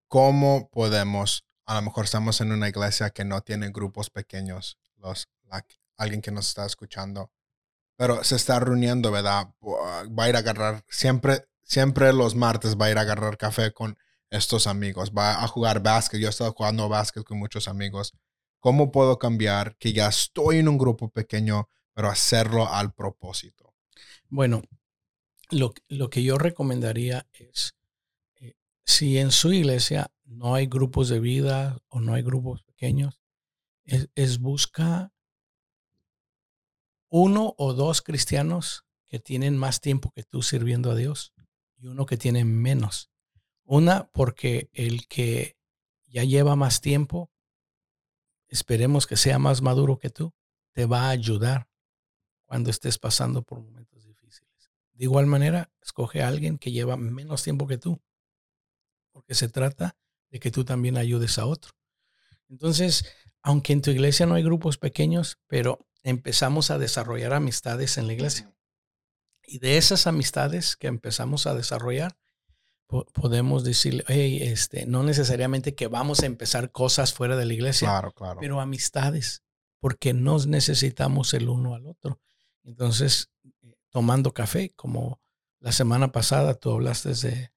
cómo 0.08 0.70
podemos, 0.70 1.46
a 1.70 1.76
lo 1.76 1.84
mejor 1.84 2.06
estamos 2.06 2.42
en 2.42 2.52
una 2.52 2.68
iglesia 2.68 3.12
que 3.12 3.24
no 3.24 3.42
tiene 3.42 3.70
grupos 3.70 4.10
pequeños, 4.10 4.80
los, 4.98 5.30
alguien 5.98 6.20
que 6.20 6.32
nos 6.32 6.48
está 6.48 6.66
escuchando, 6.66 7.32
pero 7.96 8.24
se 8.24 8.38
está 8.38 8.60
reuniendo, 8.60 9.12
¿verdad? 9.12 9.54
Va 9.62 10.24
a 10.24 10.30
ir 10.30 10.36
a 10.36 10.40
agarrar, 10.40 10.84
siempre, 10.90 11.48
siempre 11.62 12.12
los 12.12 12.34
martes 12.34 12.76
va 12.76 12.88
a 12.88 12.90
ir 12.90 12.98
a 12.98 13.02
agarrar 13.02 13.38
café 13.38 13.72
con 13.72 14.00
estos 14.32 14.66
amigos, 14.66 15.12
va 15.16 15.44
a 15.44 15.48
jugar 15.48 15.84
básquet. 15.84 16.20
Yo 16.20 16.26
he 16.26 16.32
estado 16.32 16.54
jugando 16.54 16.90
básquet 16.90 17.24
con 17.24 17.38
muchos 17.38 17.68
amigos. 17.68 18.14
¿Cómo 18.60 18.92
puedo 18.92 19.20
cambiar 19.20 19.78
que 19.78 19.94
ya 19.94 20.08
estoy 20.08 20.58
en 20.58 20.70
un 20.70 20.80
grupo 20.80 21.10
pequeño, 21.10 21.70
pero 21.94 22.10
hacerlo 22.10 22.68
al 22.68 22.94
propósito? 22.94 23.76
Bueno, 24.28 24.64
lo, 25.52 25.76
lo 25.88 26.10
que 26.10 26.24
yo 26.24 26.40
recomendaría 26.40 27.28
es, 27.32 27.76
eh, 28.38 28.56
si 28.84 29.20
en 29.20 29.30
su 29.30 29.54
iglesia 29.54 30.12
no 30.30 30.54
hay 30.54 30.68
grupos 30.68 31.10
de 31.10 31.20
vida 31.20 31.80
o 31.88 32.00
no 32.00 32.14
hay 32.14 32.22
grupos 32.22 32.64
pequeños, 32.64 33.20
es, 33.84 34.40
busca 34.40 35.12
uno 37.10 37.56
o 37.58 37.74
dos 37.74 38.04
cristianos 38.04 38.86
que 39.08 39.20
tienen 39.20 39.58
más 39.58 39.82
tiempo 39.82 40.12
que 40.12 40.24
tú 40.24 40.44
sirviendo 40.44 40.92
a 40.92 40.96
Dios 40.96 41.34
y 41.78 41.88
uno 41.88 42.06
que 42.06 42.18
tiene 42.18 42.46
menos. 42.46 43.10
Una, 43.64 44.08
porque 44.12 44.70
el 44.74 45.08
que 45.08 45.58
ya 46.06 46.24
lleva 46.24 46.56
más 46.56 46.82
tiempo, 46.82 47.32
esperemos 48.48 49.08
que 49.08 49.18
sea 49.18 49.40
más 49.40 49.64
maduro 49.64 49.98
que 49.98 50.12
tú, 50.12 50.34
te 50.74 50.86
va 50.86 51.08
a 51.08 51.10
ayudar 51.10 51.68
cuando 52.46 52.70
estés 52.70 53.00
pasando 53.00 53.42
por 53.42 53.60
momentos 53.60 54.06
difíciles. 54.06 54.72
De 54.94 55.06
igual 55.06 55.26
manera, 55.26 55.72
escoge 55.82 56.22
a 56.22 56.28
alguien 56.28 56.60
que 56.60 56.72
lleva 56.72 56.98
menos 56.98 57.42
tiempo 57.44 57.66
que 57.66 57.80
tú, 57.80 58.00
porque 59.12 59.34
se 59.34 59.50
trata 59.50 59.98
de 60.30 60.40
que 60.40 60.52
tú 60.52 60.64
también 60.64 60.98
ayudes 60.98 61.38
a 61.38 61.46
otro. 61.46 61.74
Entonces, 62.50 63.06
aunque 63.42 63.74
en 63.74 63.82
tu 63.82 63.92
iglesia 63.92 64.26
no 64.26 64.36
hay 64.36 64.44
grupos 64.44 64.78
pequeños, 64.78 65.40
pero 65.48 65.88
empezamos 66.04 66.72
a 66.72 66.78
desarrollar 66.78 67.34
amistades 67.34 67.98
en 67.98 68.08
la 68.08 68.14
iglesia. 68.14 68.54
Y 69.44 69.60
de 69.60 69.78
esas 69.78 70.08
amistades 70.08 70.76
que 70.76 70.88
empezamos 70.88 71.48
a 71.48 71.56
desarrollar, 71.56 72.18
podemos 73.14 73.64
decirle, 73.64 74.04
hey, 74.08 74.40
este, 74.42 74.86
no 74.88 75.04
necesariamente 75.04 75.76
que 75.76 75.88
vamos 75.88 76.22
a 76.22 76.26
empezar 76.26 76.72
cosas 76.72 77.14
fuera 77.14 77.36
de 77.36 77.46
la 77.46 77.54
iglesia, 77.54 77.88
claro, 77.88 78.12
claro. 78.14 78.40
pero 78.40 78.60
amistades, 78.60 79.44
porque 79.80 80.14
nos 80.14 80.48
necesitamos 80.48 81.34
el 81.36 81.50
uno 81.50 81.76
al 81.76 81.86
otro. 81.86 82.20
Entonces, 82.64 83.30
eh, 83.62 83.76
tomando 83.90 84.34
café, 84.34 84.74
como 84.76 85.22
la 85.60 85.72
semana 85.72 86.12
pasada 86.12 86.56
tú 86.56 86.72
hablaste 86.72 87.14
de, 87.14 87.52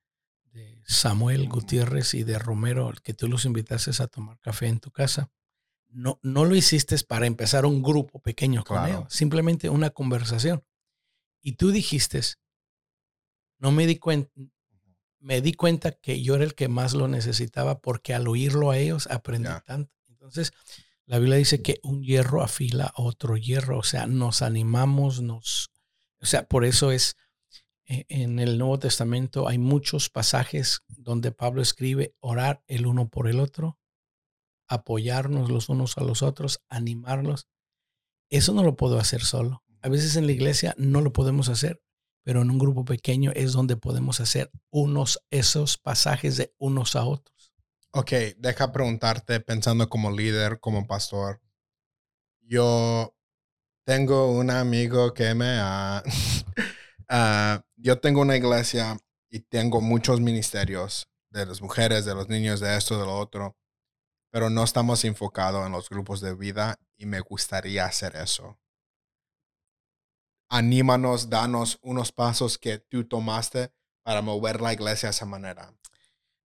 de 0.53 0.83
Samuel 0.85 1.49
Gutiérrez 1.49 2.15
y 2.15 2.25
de 2.25 2.39
Romero, 2.39 2.93
que 3.03 3.15
tú 3.15 3.29
los 3.29 3.45
invitaste 3.45 3.91
a 4.03 4.07
tomar 4.07 4.39
café 4.41 4.69
en 4.69 4.81
tu 4.81 4.91
casa 4.91 5.31
no, 5.93 6.19
no 6.23 6.45
lo 6.45 6.57
hiciste 6.57 6.97
para 7.07 7.27
empezar 7.27 7.67
un 7.67 7.83
grupo 7.83 8.19
pequeño 8.21 8.65
con 8.65 8.87
ellos, 8.87 9.05
simplemente 9.09 9.69
una 9.69 9.91
conversación. 9.91 10.65
Y 11.43 11.53
tú 11.53 11.71
dijiste, 11.71 12.21
no 13.59 13.73
me 13.73 13.87
di 13.87 13.97
cuenta, 13.97 14.31
me 15.21 15.41
di 15.41 15.53
cuenta 15.53 15.93
que 15.93 16.23
yo 16.23 16.35
era 16.35 16.45
el 16.45 16.55
que 16.55 16.69
más 16.69 16.95
lo 16.95 17.09
necesitaba 17.09 17.81
porque 17.81 18.15
al 18.15 18.27
oírlo 18.27 18.71
a 18.71 18.79
ellos 18.79 19.07
aprendí 19.09 19.49
tanto. 19.67 19.93
Entonces, 20.09 20.53
la 21.05 21.19
Biblia 21.19 21.37
dice 21.37 21.63
que 21.63 21.79
un 21.83 22.03
hierro 22.03 22.43
afila 22.43 22.93
otro 22.97 23.37
hierro, 23.37 23.79
o 23.79 23.83
sea, 23.83 24.07
nos 24.07 24.41
animamos, 24.41 25.21
nos, 25.21 25.71
o 26.21 26.27
sea, 26.27 26.47
por 26.47 26.65
eso 26.65 26.91
es 26.91 27.17
en 27.87 28.39
el 28.39 28.59
Nuevo 28.59 28.79
Testamento 28.79 29.49
hay 29.49 29.59
muchos 29.59 30.09
pasajes 30.09 30.83
donde 30.89 31.33
Pablo 31.33 31.63
escribe 31.63 32.15
orar 32.21 32.63
el 32.67 32.87
uno 32.87 33.09
por 33.09 33.29
el 33.29 33.41
otro, 33.41 33.79
apoyarnos 34.69 35.51
los 35.51 35.69
unos 35.69 35.99
a 35.99 36.03
los 36.03 36.23
otros, 36.23 36.63
animarlos. 36.69 37.49
Eso 38.31 38.55
no 38.55 38.63
lo 38.63 38.77
puedo 38.77 38.99
hacer 38.99 39.23
solo. 39.23 39.63
A 39.83 39.89
veces 39.89 40.17
en 40.17 40.27
la 40.27 40.33
iglesia 40.33 40.75
no 40.79 41.01
lo 41.01 41.13
podemos 41.13 41.49
hacer, 41.49 41.83
pero 42.23 42.43
en 42.43 42.51
un 42.51 42.59
grupo 42.59 42.85
pequeño 42.85 43.33
es 43.35 43.53
donde 43.53 43.77
podemos 43.77 44.21
hacer 44.21 44.51
unos 44.71 45.23
esos 45.31 45.77
pasajes 45.77 46.37
de 46.37 46.55
unos 46.59 46.97
a 46.97 47.05
otros. 47.05 47.53
Ok, 47.91 48.13
deja 48.39 48.73
preguntarte, 48.73 49.41
pensando 49.41 49.89
como 49.89 50.11
líder, 50.11 50.61
como 50.61 50.87
pastor. 50.87 51.43
Yo 52.41 53.15
tengo 53.85 54.33
un 54.33 54.51
amigo 54.51 55.13
que 55.13 55.35
me 55.35 55.59
ha... 55.59 56.03
Ah, 57.15 57.63
yo 57.83 58.01
tengo 58.01 58.21
una 58.21 58.37
iglesia 58.37 58.99
y 59.29 59.41
tengo 59.41 59.81
muchos 59.81 60.21
ministerios 60.21 61.09
de 61.31 61.47
las 61.47 61.61
mujeres, 61.61 62.05
de 62.05 62.15
los 62.15 62.29
niños, 62.29 62.61
de 62.61 62.77
esto, 62.77 62.99
de 62.99 63.07
lo 63.07 63.19
otro 63.19 63.57
pero 64.33 64.49
no 64.49 64.65
estamos 64.65 65.05
enfocados 65.05 65.65
en 65.67 65.73
los 65.73 65.91
grupos 65.91 66.23
de 66.23 66.35
vida 66.35 66.81
y 66.97 67.05
me 67.05 67.21
gustaría 67.21 67.85
hacer 67.85 68.17
eso. 68.17 68.59
Anímanos, 70.49 71.29
danos 71.29 71.79
unos 71.83 72.13
pasos 72.13 72.57
que 72.57 72.79
tú 72.79 73.05
tomaste 73.05 73.71
para 74.03 74.23
mover 74.23 74.63
la 74.63 74.73
iglesia 74.73 75.09
de 75.09 75.11
esa 75.11 75.27
manera. 75.27 75.75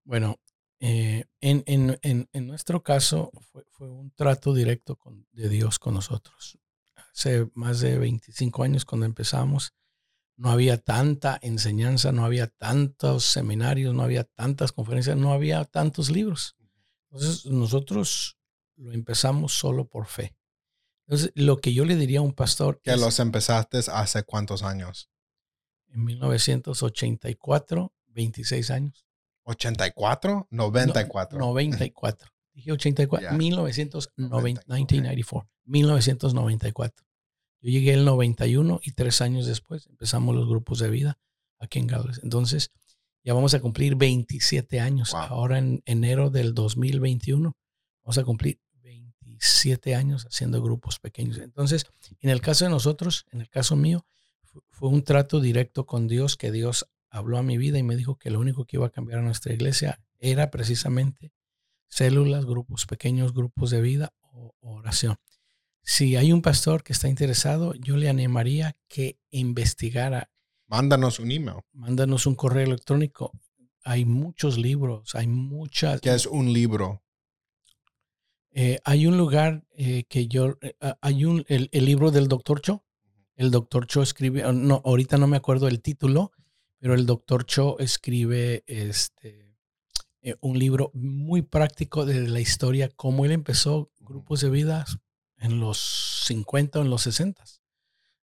Bueno, 0.03 0.37
eh, 0.81 1.23
en, 1.39 1.63
en, 1.65 1.97
en, 2.01 2.29
en, 2.33 2.47
nuestro 2.47 2.83
caso 2.83 3.31
fue, 3.51 3.65
fue 3.71 3.89
un 3.89 4.11
trato 4.11 4.53
directo 4.53 4.99
de 5.31 5.47
Dios 5.47 5.79
con 5.79 5.93
nosotros. 5.93 6.59
Hace 7.13 7.49
más 7.53 7.79
de 7.79 7.97
25 7.97 8.63
años 8.63 8.83
cuando 8.83 9.05
empezamos, 9.05 9.73
no 10.37 10.51
había 10.51 10.77
tanta 10.77 11.39
enseñanza, 11.41 12.11
no 12.11 12.23
había 12.23 12.47
tantos 12.47 13.25
seminarios, 13.25 13.93
no 13.93 14.03
había 14.03 14.23
tantas 14.23 14.71
conferencias, 14.71 15.17
no 15.17 15.33
había 15.33 15.65
tantos 15.65 16.11
libros. 16.11 16.55
Entonces, 17.09 17.45
nosotros 17.47 18.37
lo 18.75 18.93
empezamos 18.93 19.53
solo 19.53 19.87
por 19.87 20.05
fe. 20.05 20.35
Entonces, 21.07 21.31
lo 21.35 21.57
que 21.57 21.73
yo 21.73 21.85
le 21.85 21.95
diría 21.95 22.19
a 22.19 22.21
un 22.21 22.33
pastor... 22.33 22.79
Que 22.81 22.97
los 22.97 23.19
empezaste 23.19 23.79
hace 23.91 24.23
cuántos 24.23 24.61
años? 24.61 25.09
En 25.87 26.03
1984, 26.03 27.93
26 28.07 28.71
años. 28.71 29.05
¿84? 29.45 30.47
94. 30.51 31.39
94. 31.39 32.31
Dije 32.53 32.71
84. 32.73 33.31
1994. 33.31 35.49
1994. 35.65 37.06
Yo 37.61 37.71
llegué 37.71 37.93
el 37.93 38.05
91 38.05 38.79
y 38.83 38.91
tres 38.91 39.21
años 39.21 39.45
después 39.45 39.87
empezamos 39.87 40.35
los 40.35 40.47
grupos 40.47 40.79
de 40.79 40.89
vida 40.89 41.17
aquí 41.59 41.79
en 41.79 41.87
Gales. 41.87 42.19
Entonces, 42.23 42.71
ya 43.23 43.33
vamos 43.33 43.53
a 43.53 43.59
cumplir 43.59 43.95
27 43.95 44.79
años. 44.79 45.13
Ahora 45.13 45.57
en 45.57 45.81
enero 45.85 46.29
del 46.29 46.53
2021 46.53 47.57
vamos 48.03 48.17
a 48.17 48.23
cumplir 48.23 48.59
27 48.81 49.95
años 49.95 50.25
haciendo 50.25 50.61
grupos 50.61 50.99
pequeños. 50.99 51.37
Entonces, 51.39 51.85
en 52.21 52.29
el 52.29 52.41
caso 52.41 52.65
de 52.65 52.71
nosotros, 52.71 53.25
en 53.31 53.41
el 53.41 53.49
caso 53.49 53.75
mío, 53.75 54.05
fue 54.69 54.89
un 54.89 55.03
trato 55.03 55.39
directo 55.39 55.85
con 55.85 56.07
Dios 56.07 56.37
que 56.37 56.51
Dios 56.51 56.87
habló 57.09 57.37
a 57.37 57.43
mi 57.43 57.57
vida 57.57 57.77
y 57.77 57.83
me 57.83 57.95
dijo 57.95 58.17
que 58.17 58.29
lo 58.29 58.39
único 58.39 58.65
que 58.65 58.77
iba 58.77 58.87
a 58.87 58.91
cambiar 58.91 59.19
a 59.19 59.23
nuestra 59.23 59.53
iglesia 59.53 59.99
era 60.19 60.49
precisamente 60.49 61.33
células, 61.87 62.45
grupos 62.45 62.85
pequeños, 62.85 63.33
grupos 63.33 63.71
de 63.71 63.81
vida 63.81 64.13
o 64.21 64.53
oración. 64.61 65.17
Si 65.89 66.17
hay 66.17 66.33
un 66.33 66.41
pastor 66.41 66.83
que 66.83 66.91
está 66.91 67.07
interesado, 67.07 67.73
yo 67.75 67.95
le 67.95 68.09
animaría 68.09 68.75
que 68.89 69.21
investigara 69.31 70.29
Mándanos 70.67 71.17
un 71.19 71.31
email. 71.31 71.61
Mándanos 71.71 72.25
un 72.25 72.35
correo 72.35 72.65
electrónico. 72.65 73.31
Hay 73.85 74.03
muchos 74.03 74.57
libros, 74.57 75.15
hay 75.15 75.27
muchas. 75.27 76.01
¿Qué 76.01 76.13
es 76.13 76.25
un 76.25 76.51
libro? 76.51 77.03
Eh, 78.51 78.79
hay 78.83 79.07
un 79.07 79.17
lugar 79.17 79.65
eh, 79.77 80.03
que 80.09 80.27
yo, 80.27 80.57
eh, 80.61 80.75
ah, 80.81 80.97
hay 80.99 81.23
un, 81.23 81.45
el, 81.47 81.69
libro 81.71 82.11
del 82.11 82.27
doctor 82.27 82.59
Cho. 82.59 82.83
El 83.37 83.49
doctor 83.49 83.87
Cho 83.87 84.01
escribe, 84.01 84.43
ah, 84.43 84.51
no, 84.51 84.81
ahorita 84.83 85.15
no 85.15 85.27
me 85.27 85.37
acuerdo 85.37 85.69
el 85.69 85.81
título, 85.81 86.33
pero 86.79 86.95
el 86.95 87.05
doctor 87.05 87.45
Cho 87.45 87.79
escribe 87.79 88.65
este, 88.67 89.55
un 90.41 90.59
libro 90.59 90.91
muy 90.93 91.43
práctico 91.43 92.05
de 92.05 92.27
la 92.27 92.41
historia, 92.41 92.89
cómo 92.93 93.23
él 93.23 93.31
empezó 93.31 93.89
grupos 94.01 94.41
de 94.41 94.49
vidas 94.49 94.99
en 95.37 95.59
los 95.59 95.77
50 96.25 96.79
o 96.79 96.81
en 96.81 96.89
los 96.89 97.03
60. 97.03 97.43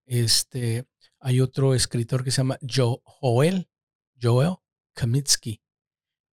Este, 0.06 0.86
hay 1.20 1.40
otro 1.40 1.74
escritor 1.74 2.24
que 2.24 2.30
se 2.30 2.38
llama 2.38 2.58
Joel, 2.62 3.68
Joel 4.20 4.56
Kamitsky. 4.94 5.60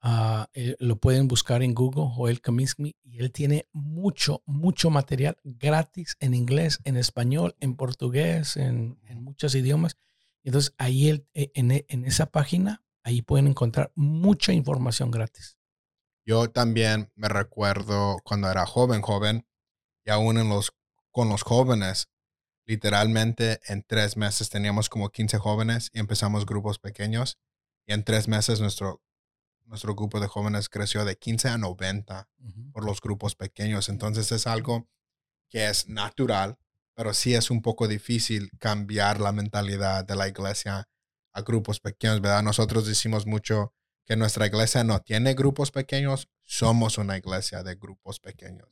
Ah, 0.03 0.49
eh, 0.55 0.77
lo 0.79 0.97
pueden 0.97 1.29
buscar 1.29 1.63
en 1.63 1.75
Google, 1.75 2.11
Joel 2.15 2.41
Kamitsky, 2.41 2.97
y 3.03 3.19
él 3.19 3.31
tiene 3.33 3.69
mucho, 3.73 4.43
mucho 4.47 4.89
material 4.89 5.37
gratis 5.45 6.17
en 6.21 6.33
inglés, 6.33 6.81
en 6.85 6.97
español, 6.97 7.55
en 7.61 7.77
portugués, 7.77 8.57
en, 8.57 8.99
muchos 9.17 9.55
idiomas. 9.55 9.99
Entonces, 10.43 10.75
ahí 10.79 11.11
él, 11.11 11.29
eh, 11.35 11.51
en, 11.55 11.71
en, 11.71 12.05
esa 12.07 12.27
página 12.27 12.83
ahí 13.03 13.21
pueden 13.21 13.47
encontrar 13.47 13.93
mucha 13.95 14.53
información 14.55 15.11
gratis. 15.11 15.59
Yo 16.25 16.51
también 16.51 17.11
me 17.15 17.29
recuerdo 17.29 18.17
cuando 18.25 18.51
era 18.51 18.65
joven, 18.65 19.03
joven, 19.03 19.47
y 20.05 20.11
aún 20.11 20.39
en 20.39 20.49
los, 20.49 20.73
con 21.11 21.29
los 21.29 21.43
jóvenes, 21.43 22.09
literalmente 22.65 23.61
en 23.67 23.83
tres 23.83 24.17
meses 24.17 24.49
teníamos 24.49 24.89
como 24.89 25.11
15 25.11 25.39
jóvenes 25.39 25.91
y 25.93 25.99
empezamos 25.99 26.47
grupos 26.47 26.79
pequeños. 26.79 27.39
Y 27.87 27.93
en 27.93 28.05
tres 28.05 28.29
meses 28.29 28.61
nuestro, 28.61 29.03
nuestro 29.65 29.95
grupo 29.95 30.21
de 30.21 30.29
jóvenes 30.29 30.69
creció 30.69 31.05
de 31.05 31.17
15 31.17 31.49
a 31.49 31.59
90 31.59 32.29
por 32.73 32.85
los 32.85 33.01
grupos 33.01 33.35
pequeños. 33.35 33.89
Entonces 33.89 34.31
es 34.33 34.47
algo 34.47 34.89
que 35.49 35.69
es 35.69 35.89
natural, 35.89 36.59
pero 36.95 37.13
sí 37.15 37.35
es 37.35 37.51
un 37.51 37.63
poco 37.63 37.89
difícil 37.89 38.51
cambiar 38.59 39.21
la 39.21 39.33
mentalidad 39.33 40.05
de 40.05 40.17
la 40.17 40.29
iglesia 40.29 40.89
a 41.33 41.43
grupos 41.43 41.81
pequeños, 41.81 42.21
¿verdad? 42.21 42.43
Nosotros 42.43 42.87
decimos 42.87 43.27
mucho 43.27 43.75
que 44.05 44.17
nuestra 44.17 44.47
iglesia 44.47 44.85
no 44.85 45.01
tiene 45.01 45.35
grupos 45.35 45.71
pequeños, 45.71 46.29
somos 46.43 46.99
una 46.99 47.17
iglesia 47.17 47.63
de 47.63 47.77
grupos 47.77 48.19
pequeños. 48.21 48.69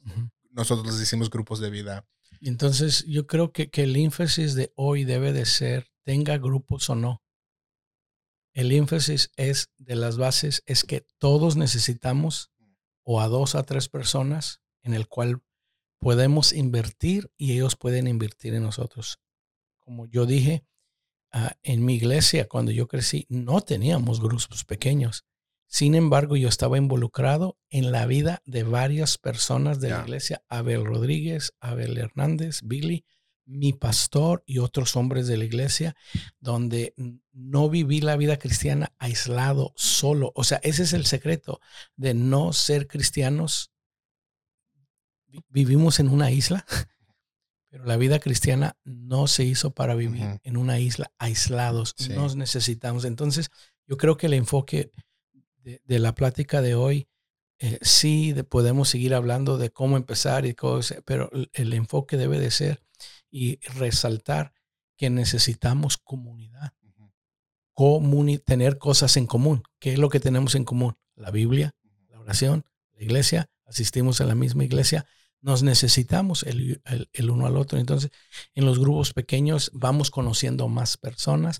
Nosotros 0.50 0.98
decimos 0.98 1.30
grupos 1.30 1.60
de 1.60 1.70
vida. 1.70 2.06
Entonces 2.40 3.04
yo 3.06 3.26
creo 3.26 3.52
que, 3.52 3.70
que 3.70 3.84
el 3.84 3.96
énfasis 3.96 4.54
de 4.54 4.72
hoy 4.76 5.04
debe 5.04 5.32
de 5.32 5.46
ser, 5.46 5.90
tenga 6.04 6.38
grupos 6.38 6.88
o 6.90 6.94
no. 6.94 7.22
El 8.52 8.72
énfasis 8.72 9.30
es 9.36 9.70
de 9.78 9.94
las 9.94 10.16
bases, 10.16 10.62
es 10.66 10.84
que 10.84 11.06
todos 11.18 11.56
necesitamos 11.56 12.50
o 13.02 13.20
a 13.20 13.28
dos 13.28 13.54
a 13.54 13.62
tres 13.62 13.88
personas 13.88 14.60
en 14.82 14.94
el 14.94 15.06
cual 15.08 15.42
podemos 15.98 16.52
invertir 16.52 17.30
y 17.36 17.52
ellos 17.52 17.76
pueden 17.76 18.06
invertir 18.06 18.54
en 18.54 18.62
nosotros. 18.62 19.18
Como 19.78 20.06
yo 20.06 20.26
dije, 20.26 20.64
ah, 21.32 21.56
en 21.62 21.84
mi 21.84 21.94
iglesia, 21.94 22.48
cuando 22.48 22.72
yo 22.72 22.88
crecí, 22.88 23.26
no 23.28 23.60
teníamos 23.60 24.20
grupos 24.20 24.64
pequeños. 24.64 25.24
Sin 25.68 25.94
embargo, 25.94 26.36
yo 26.36 26.48
estaba 26.48 26.78
involucrado 26.78 27.58
en 27.68 27.92
la 27.92 28.06
vida 28.06 28.42
de 28.46 28.62
varias 28.62 29.18
personas 29.18 29.80
de 29.80 29.90
la 29.90 30.02
iglesia, 30.02 30.42
Abel 30.48 30.84
Rodríguez, 30.84 31.52
Abel 31.60 31.98
Hernández, 31.98 32.60
Billy, 32.64 33.04
mi 33.44 33.72
pastor 33.72 34.42
y 34.46 34.58
otros 34.58 34.96
hombres 34.96 35.26
de 35.26 35.36
la 35.36 35.44
iglesia, 35.44 35.94
donde 36.40 36.94
no 37.32 37.68
viví 37.68 38.00
la 38.00 38.16
vida 38.16 38.38
cristiana 38.38 38.92
aislado, 38.98 39.72
solo. 39.76 40.32
O 40.34 40.42
sea, 40.42 40.58
ese 40.62 40.82
es 40.82 40.94
el 40.94 41.06
secreto 41.06 41.60
de 41.96 42.14
no 42.14 42.52
ser 42.52 42.86
cristianos 42.86 43.70
vivimos 45.48 46.00
en 46.00 46.08
una 46.08 46.30
isla, 46.30 46.64
pero 47.70 47.84
la 47.84 47.96
vida 47.96 48.18
cristiana 48.18 48.76
no 48.84 49.26
se 49.26 49.44
hizo 49.44 49.72
para 49.72 49.94
vivir 49.94 50.40
en 50.42 50.56
una 50.56 50.78
isla 50.78 51.12
aislados. 51.18 51.94
Nos 52.10 52.36
necesitamos. 52.36 53.04
Entonces, 53.04 53.50
yo 53.86 53.96
creo 53.96 54.16
que 54.16 54.26
el 54.26 54.34
enfoque 54.34 54.90
de, 55.84 55.98
la 55.98 56.14
plática 56.14 56.62
de 56.62 56.74
hoy, 56.74 57.08
eh, 57.58 57.78
sí 57.82 58.34
podemos 58.48 58.88
seguir 58.88 59.14
hablando 59.14 59.58
de 59.58 59.70
cómo 59.70 59.96
empezar 59.96 60.46
y 60.46 60.54
cosas, 60.54 61.02
pero 61.04 61.30
el, 61.52 61.72
enfoque 61.72 62.16
debe 62.16 62.38
de 62.38 62.50
ser 62.50 62.82
y 63.30 63.58
resaltar 63.74 64.52
que 64.96 65.10
necesitamos 65.10 65.98
comunidad. 65.98 66.72
tener 68.44 68.78
cosas 68.78 69.16
en 69.16 69.26
común. 69.26 69.62
¿Qué 69.78 69.92
es 69.92 69.98
lo 69.98 70.08
que 70.08 70.20
tenemos 70.20 70.54
en 70.54 70.64
común? 70.64 70.96
La 71.14 71.30
Biblia, 71.30 71.74
la 72.10 72.18
oración, 72.18 72.64
la 72.94 73.04
iglesia, 73.04 73.50
asistimos 73.66 74.20
a 74.20 74.24
la 74.24 74.34
misma 74.34 74.64
iglesia, 74.64 75.06
nos 75.40 75.62
necesitamos 75.62 76.42
el, 76.42 76.80
uno 77.30 77.46
al 77.46 77.56
otro. 77.56 77.78
Entonces, 77.78 78.10
en 78.54 78.64
los 78.64 78.78
grupos 78.78 79.12
pequeños 79.12 79.70
vamos 79.72 80.10
conociendo 80.10 80.68
más 80.68 80.96
personas, 80.96 81.58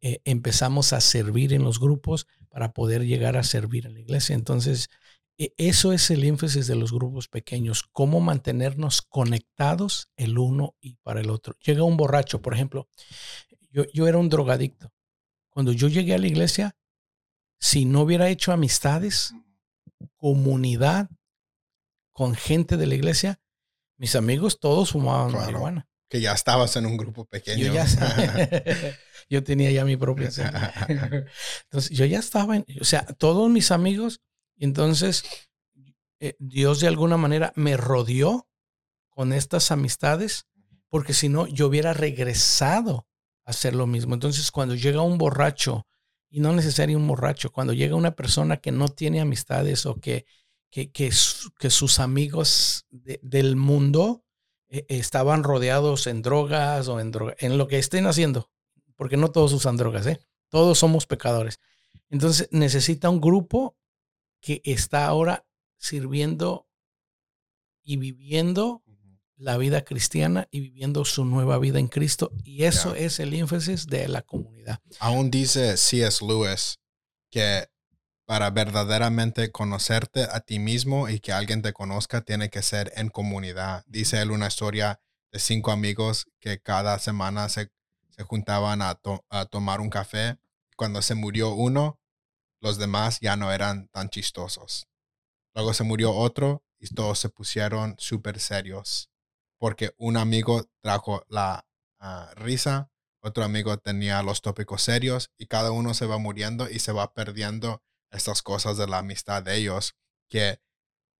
eh, 0.00 0.20
empezamos 0.24 0.92
a 0.92 1.00
servir 1.00 1.52
en 1.52 1.64
los 1.64 1.80
grupos 1.80 2.26
para 2.50 2.72
poder 2.72 3.04
llegar 3.04 3.36
a 3.36 3.42
servir 3.42 3.86
en 3.86 3.94
la 3.94 4.00
iglesia. 4.00 4.34
Entonces, 4.34 4.88
e, 5.38 5.54
eso 5.56 5.92
es 5.92 6.10
el 6.10 6.24
énfasis 6.24 6.66
de 6.66 6.76
los 6.76 6.92
grupos 6.92 7.28
pequeños, 7.28 7.82
cómo 7.92 8.20
mantenernos 8.20 9.02
conectados 9.02 10.10
el 10.16 10.38
uno 10.38 10.74
y 10.80 10.96
para 10.96 11.20
el 11.20 11.30
otro. 11.30 11.54
Llega 11.64 11.82
un 11.84 11.96
borracho, 11.96 12.42
por 12.42 12.54
ejemplo, 12.54 12.88
yo, 13.70 13.84
yo 13.92 14.06
era 14.08 14.18
un 14.18 14.28
drogadicto. 14.28 14.92
Cuando 15.50 15.72
yo 15.72 15.88
llegué 15.88 16.14
a 16.14 16.18
la 16.18 16.26
iglesia, 16.26 16.76
si 17.58 17.84
no 17.84 18.02
hubiera 18.02 18.28
hecho 18.28 18.52
amistades, 18.52 19.34
comunidad, 20.16 21.08
con 22.12 22.34
gente 22.34 22.76
de 22.76 22.86
la 22.86 22.94
iglesia, 22.94 23.40
mis 23.96 24.16
amigos 24.16 24.58
todos 24.58 24.90
fumaban 24.90 25.32
marihuana. 25.32 25.88
Que 26.08 26.20
ya 26.20 26.32
estabas 26.32 26.76
en 26.76 26.86
un 26.86 26.96
grupo 26.96 27.24
pequeño. 27.26 27.66
Yo 27.66 27.74
ya 27.74 27.86
yo 29.30 29.44
tenía 29.44 29.70
ya 29.70 29.84
mi 29.84 29.96
propia 29.96 30.30
Entonces, 31.64 31.90
yo 31.90 32.04
ya 32.04 32.18
estaba 32.18 32.56
en, 32.56 32.64
o 32.80 32.84
sea, 32.84 33.04
todos 33.04 33.50
mis 33.50 33.70
amigos, 33.70 34.20
entonces 34.56 35.24
eh, 36.20 36.34
Dios 36.38 36.80
de 36.80 36.88
alguna 36.88 37.16
manera 37.16 37.52
me 37.54 37.76
rodeó 37.76 38.48
con 39.10 39.32
estas 39.32 39.70
amistades, 39.70 40.46
porque 40.88 41.12
si 41.12 41.28
no, 41.28 41.46
yo 41.46 41.66
hubiera 41.66 41.92
regresado 41.92 43.06
a 43.44 43.50
hacer 43.50 43.74
lo 43.74 43.86
mismo. 43.86 44.14
Entonces, 44.14 44.50
cuando 44.50 44.74
llega 44.74 45.02
un 45.02 45.18
borracho, 45.18 45.86
y 46.30 46.40
no 46.40 46.52
necesariamente 46.52 47.02
un 47.02 47.08
borracho, 47.08 47.50
cuando 47.50 47.72
llega 47.72 47.96
una 47.96 48.14
persona 48.14 48.58
que 48.58 48.70
no 48.72 48.88
tiene 48.88 49.20
amistades 49.20 49.86
o 49.86 49.96
que 49.96 50.26
que, 50.70 50.90
que, 50.90 51.10
sus 51.70 51.98
amigos 51.98 52.86
del 52.90 53.56
mundo 53.56 54.24
estaban 54.68 55.44
rodeados 55.44 56.06
en 56.06 56.22
drogas 56.22 56.88
o 56.88 57.00
en, 57.00 57.12
en 57.38 57.58
lo 57.58 57.68
que 57.68 57.78
estén 57.78 58.06
haciendo, 58.06 58.50
porque 58.96 59.16
no 59.16 59.30
todos 59.30 59.52
usan 59.52 59.76
drogas, 59.76 60.06
¿eh? 60.06 60.20
todos 60.48 60.78
somos 60.78 61.06
pecadores. 61.06 61.60
Entonces 62.10 62.48
necesita 62.50 63.10
un 63.10 63.20
grupo 63.20 63.76
que 64.40 64.62
está 64.64 65.06
ahora 65.06 65.46
sirviendo 65.76 66.68
y 67.82 67.96
viviendo 67.96 68.82
la 69.36 69.56
vida 69.56 69.84
cristiana 69.84 70.48
y 70.50 70.60
viviendo 70.60 71.04
su 71.04 71.24
nueva 71.24 71.58
vida 71.58 71.78
en 71.78 71.88
Cristo. 71.88 72.32
Y 72.44 72.64
eso 72.64 72.94
es 72.94 73.20
el 73.20 73.32
énfasis 73.34 73.86
de 73.86 74.08
la 74.08 74.22
comunidad. 74.22 74.80
Aún 74.98 75.30
dice 75.30 75.76
C.S. 75.76 76.24
Lewis 76.24 76.78
que 77.30 77.68
para 78.28 78.50
verdaderamente 78.50 79.50
conocerte 79.52 80.24
a 80.24 80.40
ti 80.40 80.58
mismo 80.58 81.08
y 81.08 81.18
que 81.18 81.32
alguien 81.32 81.62
te 81.62 81.72
conozca, 81.72 82.20
tiene 82.20 82.50
que 82.50 82.60
ser 82.60 82.92
en 82.94 83.08
comunidad. 83.08 83.84
Dice 83.86 84.20
él 84.20 84.32
una 84.32 84.48
historia 84.48 85.00
de 85.32 85.38
cinco 85.38 85.70
amigos 85.70 86.26
que 86.38 86.60
cada 86.60 86.98
semana 86.98 87.48
se, 87.48 87.70
juntaban 88.26 88.82
a, 88.82 89.00
a 89.30 89.46
tomar 89.46 89.80
un 89.80 89.88
café. 89.88 90.36
Cuando 90.76 91.00
se 91.00 91.14
murió 91.14 91.54
uno, 91.54 91.98
los 92.60 92.76
demás 92.76 93.18
ya 93.22 93.34
no 93.36 93.50
eran 93.50 93.88
tan 93.88 94.10
chistosos. 94.10 94.88
Luego 95.54 95.72
se 95.72 95.84
murió 95.84 96.12
otro 96.12 96.62
y 96.78 96.88
todos 96.88 97.18
se 97.18 97.30
pusieron 97.30 97.94
súper 97.96 98.40
serios 98.40 99.08
porque 99.56 99.94
un 99.96 100.18
amigo 100.18 100.68
trajo 100.82 101.24
la 101.28 101.66
ah, 101.98 102.30
risa, 102.36 102.90
otro 103.20 103.42
amigo 103.42 103.78
tenía 103.78 104.22
los 104.22 104.42
tópicos 104.42 104.82
serios 104.82 105.30
y 105.38 105.46
cada 105.46 105.72
uno 105.72 105.94
se 105.94 106.04
va 106.04 106.18
muriendo 106.18 106.68
y 106.68 106.78
se 106.80 106.92
va 106.92 107.14
perdiendo 107.14 107.82
estas 108.10 108.42
cosas 108.42 108.76
de 108.76 108.86
la 108.86 108.98
amistad 108.98 109.42
de 109.42 109.56
ellos, 109.56 109.94
que, 110.28 110.60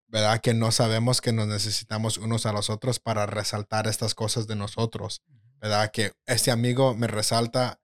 ¿verdad? 0.07 0.41
Que 0.41 0.55
no 0.55 0.73
sabemos 0.73 1.21
que 1.21 1.33
nos 1.33 1.47
necesitamos 1.47 2.19
unos 2.19 2.47
a 2.47 2.53
los 2.53 2.71
otros 2.71 2.99
para 2.99 3.27
resaltar 3.27 3.87
estas 3.87 4.15
cosas 4.15 4.47
de 4.47 4.57
nosotros, 4.57 5.23
¿verdad? 5.61 5.91
Que 5.91 6.13
este 6.27 6.51
amigo 6.51 6.95
me 6.95 7.07
resalta 7.07 7.81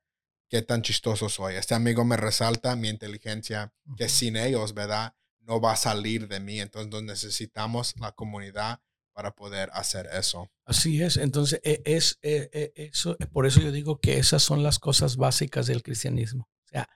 qué 0.48 0.62
tan 0.62 0.82
chistoso 0.82 1.28
soy, 1.28 1.56
este 1.56 1.74
amigo 1.74 2.04
me 2.04 2.16
resalta 2.16 2.76
mi 2.76 2.88
inteligencia, 2.88 3.72
que 3.96 4.08
sin 4.08 4.36
ellos, 4.36 4.74
¿verdad? 4.74 5.14
No 5.40 5.60
va 5.60 5.72
a 5.72 5.76
salir 5.76 6.28
de 6.28 6.40
mí, 6.40 6.60
entonces 6.60 7.02
necesitamos 7.02 7.94
la 7.98 8.12
comunidad 8.12 8.80
para 9.12 9.34
poder 9.34 9.70
hacer 9.72 10.08
eso. 10.12 10.50
Así 10.64 11.02
es, 11.02 11.16
entonces 11.16 11.60
e, 11.62 11.82
es, 11.84 12.18
e, 12.22 12.50
e, 12.52 12.72
eso, 12.76 13.16
por 13.32 13.46
eso 13.46 13.60
yo 13.60 13.70
digo 13.72 14.00
que 14.00 14.18
esas 14.18 14.42
son 14.42 14.62
las 14.62 14.78
cosas 14.78 15.16
básicas 15.16 15.66
del 15.66 15.82
cristianismo, 15.82 16.48
o 16.64 16.68
sea, 16.68 16.88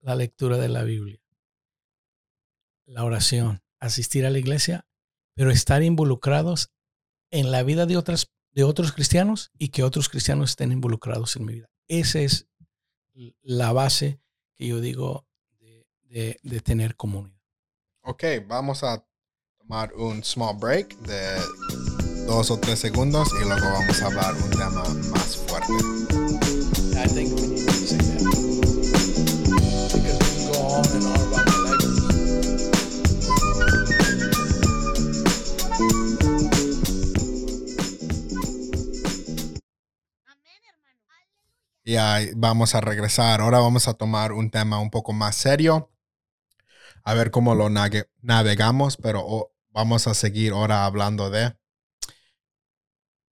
la 0.00 0.14
lectura 0.14 0.58
de 0.58 0.68
la 0.68 0.82
Biblia, 0.82 1.18
la 2.86 3.04
oración, 3.04 3.62
asistir 3.80 4.26
a 4.26 4.30
la 4.30 4.38
iglesia, 4.38 4.86
pero 5.34 5.50
estar 5.50 5.82
involucrados 5.82 6.70
en 7.30 7.50
la 7.50 7.62
vida 7.62 7.86
de, 7.86 7.96
otras, 7.96 8.30
de 8.52 8.64
otros 8.64 8.92
cristianos 8.92 9.50
y 9.58 9.68
que 9.68 9.82
otros 9.82 10.08
cristianos 10.08 10.50
estén 10.50 10.72
involucrados 10.72 11.36
en 11.36 11.44
mi 11.44 11.54
vida. 11.54 11.70
Esa 11.88 12.20
es 12.20 12.46
la 13.42 13.72
base 13.72 14.20
que 14.54 14.68
yo 14.68 14.80
digo 14.80 15.26
de, 16.02 16.38
de 16.42 16.60
tener 16.60 16.96
comunidad. 16.96 17.34
Ok, 18.02 18.24
vamos 18.46 18.84
a 18.84 19.04
tomar 19.58 19.92
un 19.94 20.22
small 20.22 20.56
break 20.58 20.96
de 21.00 21.40
dos 22.26 22.50
o 22.50 22.58
tres 22.58 22.78
segundos 22.78 23.28
y 23.40 23.44
luego 23.44 23.64
vamos 23.64 24.02
a 24.02 24.06
hablar 24.06 24.34
un 24.34 24.50
tema 24.50 24.84
más 25.10 25.36
fuerte. 25.38 25.72
I 26.96 27.08
think 27.08 27.34
we 27.34 27.48
need 27.48 27.73
y 41.84 41.96
ahí 41.96 42.30
vamos 42.34 42.74
a 42.74 42.80
regresar. 42.80 43.40
Ahora 43.40 43.60
vamos 43.60 43.86
a 43.86 43.94
tomar 43.94 44.32
un 44.32 44.50
tema 44.50 44.80
un 44.80 44.90
poco 44.90 45.12
más 45.12 45.36
serio, 45.36 45.92
a 47.04 47.14
ver 47.14 47.30
cómo 47.30 47.54
lo 47.54 47.68
navegamos, 47.68 48.96
pero 48.96 49.52
vamos 49.68 50.06
a 50.06 50.14
seguir 50.14 50.52
ahora 50.52 50.86
hablando 50.86 51.30
de... 51.30 51.54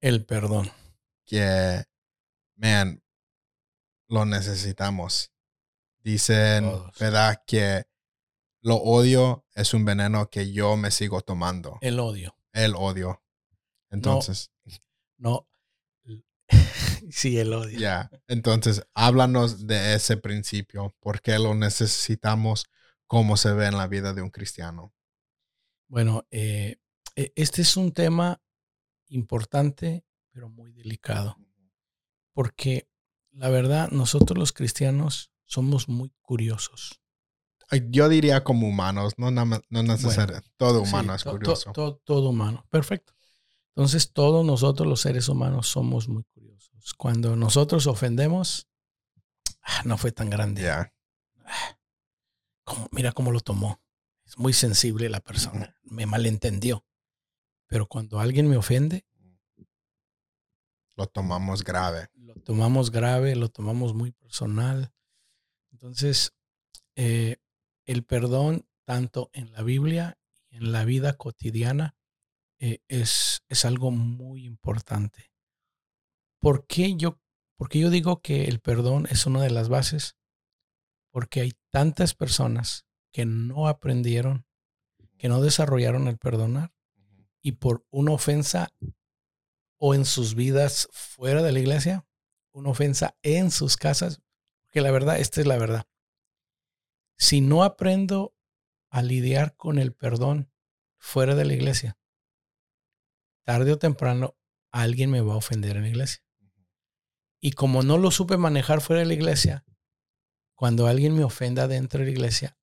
El 0.01 0.27
perdón. 0.27 0.71
Que, 1.25 1.85
man, 2.57 3.03
lo 4.09 4.27
necesitamos. 4.27 5.33
Dicen, 6.01 6.71
¿verdad? 6.99 7.43
Que 7.47 7.87
lo 8.61 8.77
odio 8.77 9.47
es 9.55 9.73
un 9.73 9.85
veneno 9.85 10.29
que 10.29 10.53
yo 10.53 10.77
me 10.77 10.91
sigo 10.91 11.21
tomando. 11.21 11.79
El 11.81 12.01
odio. 12.01 12.37
El 12.53 12.75
odio. 12.75 13.23
Entonces. 13.91 14.51
No. 15.17 15.49
sí, 17.13 17.39
el 17.39 17.53
odio. 17.53 17.79
Ya. 17.79 18.11
Entonces, 18.29 18.87
háblanos 18.95 19.67
de 19.67 19.95
ese 19.95 20.17
principio. 20.17 20.95
¿Por 21.01 21.21
qué 21.21 21.39
lo 21.39 21.55
necesitamos? 21.55 22.67
¿Cómo 23.07 23.37
se 23.37 23.53
ve 23.53 23.67
en 23.67 23.77
la 23.77 23.87
vida 23.87 24.15
de 24.15 24.23
un 24.23 24.31
cristiano? 24.31 24.93
Bueno, 25.89 26.27
eh, 26.31 26.77
e, 27.15 27.33
este 27.37 27.63
es 27.63 27.77
un 27.77 27.93
tema 27.93 28.41
importante, 29.09 30.05
pero 30.31 30.49
muy 30.49 30.73
delicado. 30.73 31.37
Porque 32.33 32.89
la 33.33 33.49
verdad, 33.49 33.91
nosotros 33.91 34.39
los 34.39 34.53
cristianos 34.53 35.31
somos 35.45 35.89
muy 35.89 36.13
curiosos. 36.21 37.01
Yo 37.89 38.11
diría 38.11 38.45
como 38.45 38.69
humanos, 38.69 39.15
no, 39.17 39.31
no 39.31 39.45
necesariamente. 39.71 40.51
todo 40.59 40.83
humano 40.83 41.15
es 41.15 41.25
curioso. 41.25 41.73
todo 41.73 42.29
humano, 42.29 42.67
perfecto. 42.69 43.15
Entonces, 43.75 44.13
todos 44.13 44.45
nosotros 44.45 44.87
los 44.87 45.01
seres 45.01 45.29
humanos 45.29 45.69
somos 45.69 46.07
muy 46.09 46.25
curiosos. 46.25 46.42
Cuando 46.97 47.37
nosotros 47.37 47.87
ofendemos, 47.87 48.69
ah, 49.63 49.83
no 49.85 49.97
fue 49.99 50.13
tan 50.13 50.31
grande. 50.31 50.71
Ah, 50.71 50.93
mira 52.91 53.13
cómo 53.13 53.33
lo 53.33 53.41
tomó. 53.41 53.81
Es 54.25 54.39
muy 54.39 54.53
sensible 54.53 55.09
la 55.09 55.21
persona. 55.21 55.77
Me 55.83 56.07
malentendió. 56.07 56.85
Pero 57.67 57.87
cuando 57.87 58.21
alguien 58.21 58.49
me 58.49 58.57
ofende, 58.57 59.07
lo 60.97 61.07
tomamos 61.07 61.65
grave. 61.65 62.09
Lo 62.15 62.35
tomamos 62.35 62.91
grave, 62.91 63.35
lo 63.35 63.49
tomamos 63.49 63.95
muy 63.95 64.13
personal. 64.13 64.93
Entonces, 65.71 66.35
eh, 66.97 67.39
el 67.87 68.05
perdón, 68.05 68.67
tanto 68.85 69.31
en 69.33 69.53
la 69.53 69.63
Biblia 69.63 70.19
y 70.51 70.57
en 70.57 70.73
la 70.73 70.85
vida 70.85 71.15
cotidiana, 71.15 71.97
eh, 72.59 72.81
es, 72.89 73.43
es, 73.49 73.65
algo 73.65 73.91
muy 73.91 74.45
importante. 74.45 75.32
¿Por 76.43 76.67
qué, 76.67 76.97
yo, 76.97 77.21
porque 77.57 77.79
yo 77.79 77.89
digo 77.89 78.21
que 78.21 78.47
el 78.47 78.59
perdón 78.59 79.07
es 79.09 79.27
una 79.27 79.41
de 79.41 79.51
las 79.51 79.69
bases? 79.69 80.17
Porque 81.13 81.41
hay 81.41 81.53
tantas 81.71 82.15
personas 82.15 82.85
que 83.13 83.25
no 83.25 83.69
aprendieron, 83.69 84.45
que 85.19 85.29
no 85.29 85.41
desarrollaron 85.41 86.09
el 86.09 86.19
perdonar 86.19 86.75
y 87.43 87.53
por 87.53 87.87
una 87.91 88.11
ofensa 88.11 88.73
o 89.77 89.95
en 89.95 90.05
sus 90.05 90.35
vidas 90.35 90.89
fuera 90.91 91.43
de 91.43 91.53
la 91.53 91.61
iglesia, 91.61 92.05
una 92.51 92.71
ofensa 92.71 93.17
en 93.23 93.53
sus 93.53 93.77
casas, 93.77 94.21
porque 94.63 94.81
la 94.81 94.91
verdad, 94.91 95.21
esta 95.21 95.41
es 95.41 95.47
la 95.47 95.59
verdad. 95.59 95.87
Si 97.19 97.41
no 97.41 97.63
aprendo 97.63 98.35
a 98.91 99.01
lidiar 99.03 99.55
con 99.55 99.79
el 99.79 99.93
perdón 99.93 100.51
fuera 100.99 101.37
de 101.37 101.45
la 101.45 101.55
iglesia, 101.55 101.97
tarde 103.45 103.71
o 103.71 103.79
temprano 103.79 104.37
alguien 104.73 105.09
me 105.09 105.21
va 105.21 105.35
a 105.35 105.37
ofender 105.37 105.77
en 105.77 105.83
la 105.83 105.89
iglesia. 105.89 106.25
Y 107.45 107.53
como 107.53 107.83
no 107.83 107.99
lo 107.99 108.13
supe 108.13 108.37
manejar 108.37 108.81
fuera 108.81 109.01
de 109.01 109.07
la 109.07 109.15
iglesia, 109.15 109.65
cuando 110.55 110.87
alguien 110.87 111.17
me 111.17 111.25
ofenda 111.25 111.67
dentro 111.67 111.99
de 111.99 112.07
la 112.07 112.13
iglesia, 112.13 112.57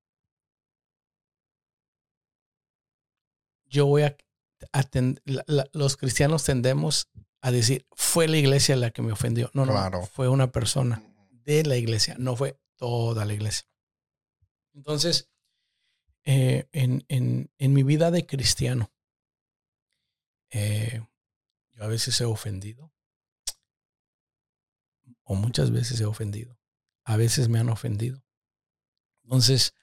yo 3.66 3.86
voy 3.86 4.04
a 4.04 4.18
atender, 4.72 5.22
los 5.74 5.98
cristianos 5.98 6.46
tendemos 6.46 7.10
a 7.42 7.52
decir, 7.52 7.86
fue 7.92 8.30
la 8.30 8.38
iglesia 8.38 8.78
la 8.78 8.92
que 8.92 9.02
me 9.02 9.12
ofendió. 9.12 9.52
No, 9.54 9.66
no, 9.66 10.06
fue 10.06 10.30
una 10.30 10.52
persona 10.54 11.04
de 11.30 11.64
la 11.66 11.76
iglesia, 11.76 12.16
no 12.18 12.38
fue 12.38 12.58
toda 12.78 13.26
la 13.26 13.34
iglesia. 13.34 13.68
Entonces, 14.74 15.30
eh, 16.24 16.70
en, 16.72 17.04
en 17.10 17.74
mi 17.74 17.84
vida 17.84 18.12
de 18.12 18.26
cristiano, 18.26 18.94
eh, 20.52 21.06
yo 21.72 21.84
a 21.84 21.88
veces 21.88 22.20
he 22.22 22.26
ofendido. 22.26 22.94
O 25.30 25.36
muchas 25.36 25.70
veces 25.70 26.02
he 26.02 26.06
ofendido. 26.06 26.58
A 27.04 27.16
veces 27.16 27.50
me 27.50 27.60
han 27.60 27.70
ofendido. 27.70 28.24
Entonces, 29.24 29.76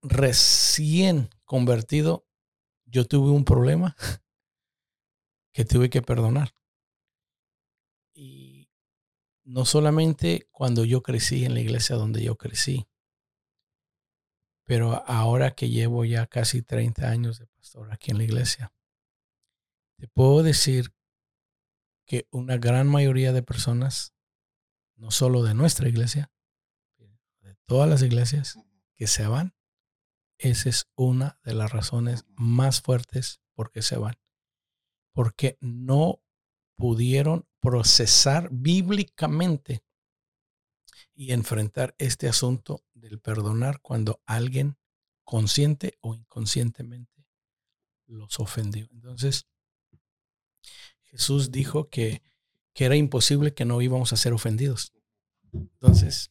recién 0.00 1.28
convertido, 1.44 2.26
yo 2.86 3.04
tuve 3.04 3.32
un 3.32 3.44
problema 3.44 3.94
que 5.52 5.66
tuve 5.66 5.90
que 5.90 6.00
perdonar. 6.00 6.54
Y 8.14 8.70
no 9.44 9.66
solamente 9.66 10.48
cuando 10.50 10.86
yo 10.86 11.02
crecí 11.02 11.44
en 11.44 11.52
la 11.52 11.60
iglesia 11.60 11.96
donde 11.96 12.24
yo 12.24 12.38
crecí, 12.38 12.88
pero 14.64 15.04
ahora 15.06 15.54
que 15.54 15.68
llevo 15.68 16.06
ya 16.06 16.26
casi 16.26 16.62
30 16.62 17.10
años 17.10 17.38
de 17.38 17.46
pastor 17.46 17.92
aquí 17.92 18.10
en 18.10 18.16
la 18.16 18.24
iglesia, 18.24 18.72
te 19.98 20.08
puedo 20.08 20.42
decir 20.42 20.94
que 22.06 22.26
una 22.30 22.56
gran 22.56 22.88
mayoría 22.88 23.34
de 23.34 23.42
personas, 23.42 24.15
no 24.96 25.10
solo 25.10 25.42
de 25.42 25.54
nuestra 25.54 25.88
iglesia, 25.88 26.32
de 27.40 27.54
todas 27.66 27.88
las 27.88 28.02
iglesias 28.02 28.58
que 28.94 29.06
se 29.06 29.26
van, 29.26 29.54
esa 30.38 30.68
es 30.68 30.90
una 30.96 31.38
de 31.44 31.54
las 31.54 31.72
razones 31.72 32.24
más 32.36 32.80
fuertes 32.80 33.40
por 33.54 33.70
qué 33.70 33.82
se 33.82 33.96
van. 33.96 34.16
Porque 35.12 35.56
no 35.60 36.20
pudieron 36.76 37.48
procesar 37.60 38.48
bíblicamente 38.50 39.82
y 41.14 41.32
enfrentar 41.32 41.94
este 41.98 42.28
asunto 42.28 42.84
del 42.94 43.18
perdonar 43.18 43.80
cuando 43.80 44.22
alguien 44.26 44.78
consciente 45.24 45.98
o 46.00 46.14
inconscientemente 46.14 47.26
los 48.06 48.38
ofendió. 48.38 48.88
Entonces, 48.92 49.46
Jesús 51.02 51.50
dijo 51.50 51.88
que, 51.88 52.22
era 52.84 52.96
imposible 52.96 53.54
que 53.54 53.64
no 53.64 53.80
íbamos 53.80 54.12
a 54.12 54.16
ser 54.16 54.34
ofendidos. 54.34 54.92
Entonces, 55.52 56.30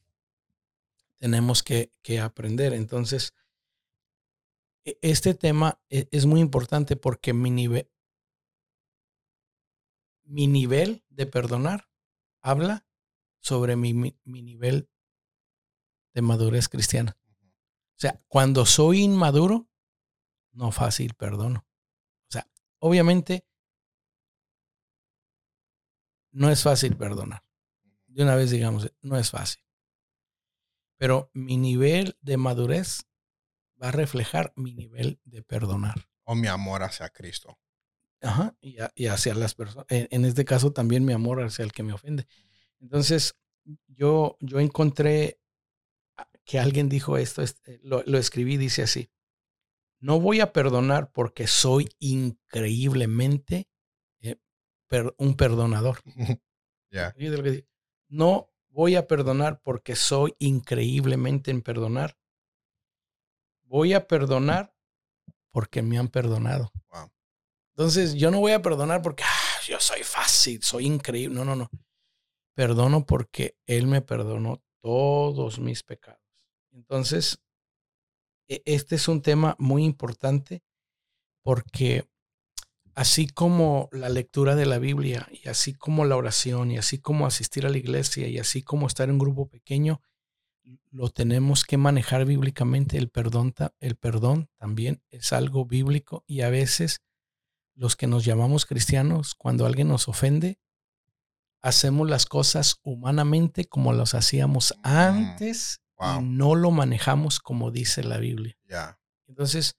tenemos 1.17 1.63
que, 1.63 1.91
aprender. 2.21 2.73
Entonces, 2.73 3.34
e, 4.84 4.99
este 5.01 5.34
tema 5.34 5.81
e, 5.89 6.08
es 6.12 6.25
muy 6.25 6.39
importante 6.39 6.95
porque 6.95 7.34
mi 7.34 7.49
nivel, 7.49 7.89
mi 10.23 10.45
nivel 10.47 11.03
de 11.10 11.25
perdonar 11.25 11.89
habla 12.41 12.86
sobre 13.39 13.75
mi, 13.75 13.93
mi, 13.93 14.15
nivel 14.23 14.89
de 16.13 16.21
madurez 16.21 16.69
cristiana. 16.69 17.17
O 17.41 17.99
sea, 17.99 18.21
cuando 18.27 18.65
soy 18.65 19.01
inmaduro, 19.01 19.67
no 20.51 20.71
fácil 20.71 21.15
perdono. 21.15 21.65
O 22.27 22.31
sea, 22.31 22.47
obviamente 22.79 23.47
no 26.36 26.52
es 26.52 26.63
fácil 26.63 26.98
perdonar. 26.98 27.43
De 28.08 28.24
una 28.24 28.36
vez 28.36 28.52
digamos, 28.52 28.91
no 29.02 29.17
es 29.17 29.32
fácil. 29.32 29.63
Pero 30.98 31.32
mi 31.34 31.58
nivel 31.58 32.17
de 32.21 32.38
madurez 32.38 33.08
va 33.82 33.88
a 33.88 33.91
reflejar 33.91 34.54
mi 34.56 34.74
nivel 34.74 35.19
de 35.24 35.41
perdonar. 35.41 36.10
O 36.26 36.36
mi 36.36 36.48
amor 36.48 36.84
hacia 36.84 37.10
Cristo. 37.10 37.58
Ajá, 38.21 38.56
y, 38.60 39.08
hacia 39.08 39.34
las 39.36 39.56
personas. 39.56 39.86
En, 39.89 40.26
este 40.26 40.45
caso 40.45 40.71
también 40.74 41.06
mi 41.06 41.13
amor 41.13 41.41
hacia 41.41 41.63
el 41.63 41.71
que 41.71 41.84
me 41.84 41.93
ofende. 41.93 42.28
Entonces, 42.80 43.36
yo, 43.88 44.38
yo 44.39 44.60
encontré 44.60 45.39
que 46.43 46.60
alguien 46.60 46.89
dijo 46.89 47.17
esto, 47.17 47.41
este, 47.41 47.80
lo, 47.84 48.04
lo 48.06 48.17
escribí, 48.17 48.58
dice 48.58 48.84
así, 48.84 49.10
no 50.00 50.19
voy 50.19 50.41
a 50.41 50.54
perdonar 50.54 51.12
porque 51.12 51.48
soy 51.48 51.89
increíblemente 52.00 53.69
un 55.17 55.36
perdonador. 55.36 56.01
No 58.08 58.51
voy 58.69 58.95
a 58.95 59.08
perdonar 59.08 59.62
porque 59.62 59.95
soy 59.95 60.36
increíblemente 60.39 61.51
en 61.51 61.62
perdonar. 61.62 62.17
Voy 63.63 63.93
a 63.93 64.08
perdonar 64.08 64.75
porque 65.51 65.81
me 65.81 65.97
han 65.97 66.08
perdonado. 66.10 66.71
Entonces, 67.75 68.13
yo 68.13 68.31
no 68.31 68.39
voy 68.39 68.53
a 68.53 68.62
perdonar 68.62 69.01
porque 69.01 69.23
ah, 69.23 69.60
yo 69.65 69.79
soy 69.79 70.03
fácil, 70.03 70.62
soy 70.63 70.86
increíble. 70.86 71.36
No, 71.36 71.43
no, 71.43 71.55
no. 71.55 71.69
Perdono 72.53 73.05
porque 73.05 73.58
Él 73.65 73.88
me 73.88 74.01
perdonó 74.01 74.63
todos 74.81 75.60
mis 75.60 75.84
pecados. 75.84 76.21
Entonces, 76.71 77.41
e, 78.47 78.62
este 78.65 78.95
es 78.95 79.08
un 79.08 79.21
tema 79.21 79.55
muy 79.60 79.84
importante 79.84 80.63
porque 81.43 82.08
así 82.95 83.27
como 83.27 83.89
la 83.91 84.10
lectura 84.10 84.55
de 84.55 84.65
la 84.65 84.79
Biblia 84.79 85.27
y 85.31 85.49
así 85.49 85.73
como 85.73 86.05
la 86.05 86.15
oración 86.15 86.71
y 86.71 86.77
así 86.77 86.97
como 86.97 87.27
asistir 87.27 87.65
a 87.65 87.69
la 87.69 87.77
iglesia 87.77 88.27
y 88.27 88.39
así 88.39 88.63
como 88.63 88.88
estar 88.88 89.10
en 89.10 89.15
un 89.15 89.19
grupo 89.19 89.47
pequeño, 89.49 90.01
lo 90.91 91.10
tenemos 91.10 91.65
que 91.65 91.77
manejar 91.77 92.25
bíblicamente. 92.25 92.97
El 92.97 93.10
perdón, 93.10 93.53
el 93.81 93.97
perdón 93.97 94.49
también 94.58 95.03
es 95.10 95.34
algo 95.34 95.65
bíblico 95.65 96.23
y 96.25 96.41
a 96.41 96.49
veces 96.49 97.01
los 97.75 97.97
que 97.97 98.08
nos 98.08 98.23
llamamos 98.23 98.65
cristianos, 98.65 99.36
cuando 99.36 99.65
alguien 99.65 99.89
nos 99.89 100.08
ofende, 100.08 100.58
hacemos 101.62 102.10
las 102.10 102.25
cosas 102.25 102.79
humanamente 102.81 103.65
como 103.65 103.91
las 103.91 104.13
hacíamos 104.13 104.73
mm, 104.77 104.88
antes 104.88 105.81
y 105.99 106.23
no 106.23 106.55
lo 106.55 106.71
manejamos 106.71 107.39
como 107.41 107.71
dice 107.71 108.03
la 108.03 108.17
Biblia. 108.17 108.58
Entonces, 109.27 109.75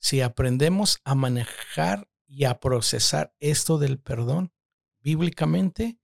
si 0.00 0.20
aprendemos 0.20 0.98
a 1.04 1.14
manejar 1.14 2.08
y 2.26 2.44
a 2.44 2.60
procesar 2.60 3.34
esto 3.40 3.78
del 3.78 3.98
perdón 3.98 4.52
bíblicamente, 5.00 5.98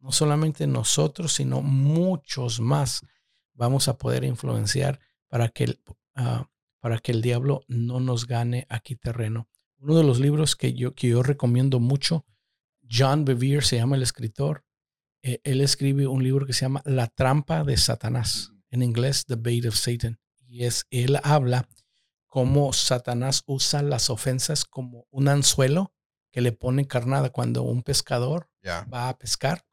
no 0.00 0.12
solamente 0.12 0.66
nosotros, 0.66 1.32
sino 1.32 1.62
muchos 1.62 2.60
más 2.60 3.02
vamos 3.54 3.88
a 3.88 3.98
poder 3.98 4.24
influenciar 4.24 5.00
para 5.28 5.48
que 5.48 5.64
el, 5.64 5.80
ah, 6.14 6.48
para 6.80 6.98
que 6.98 7.12
el 7.12 7.22
diablo 7.22 7.62
no 7.68 8.00
nos 8.00 8.26
gane 8.26 8.66
aquí 8.68 8.96
terreno. 8.96 9.48
Uno 9.78 9.96
de 9.96 10.04
los 10.04 10.18
libros 10.20 10.56
que 10.56 10.74
yo, 10.74 10.94
que 10.94 11.08
yo 11.08 11.22
recomiendo 11.22 11.80
mucho, 11.80 12.24
John 12.90 13.24
Bevere 13.24 13.62
se 13.62 13.76
llama 13.76 13.96
el 13.96 14.02
escritor. 14.02 14.64
Eh, 15.22 15.40
él 15.44 15.60
escribe 15.60 16.06
un 16.06 16.22
libro 16.22 16.46
que 16.46 16.52
se 16.52 16.62
llama 16.62 16.82
La 16.84 17.08
trampa 17.08 17.64
de 17.64 17.76
Satanás, 17.76 18.52
en 18.70 18.82
inglés 18.82 19.24
The 19.26 19.36
Bait 19.36 19.66
of 19.66 19.76
Satan. 19.76 20.18
Y 20.46 20.64
es, 20.64 20.86
él 20.90 21.18
habla 21.22 21.68
cómo 22.28 22.72
Satanás 22.72 23.42
usa 23.46 23.82
las 23.82 24.10
ofensas 24.10 24.64
como 24.64 25.06
un 25.10 25.28
anzuelo 25.28 25.92
que 26.30 26.40
le 26.40 26.52
pone 26.52 26.86
carnada 26.86 27.30
cuando 27.30 27.62
un 27.62 27.82
pescador 27.82 28.50
va 28.64 29.08
a 29.08 29.18
pescar, 29.18 29.64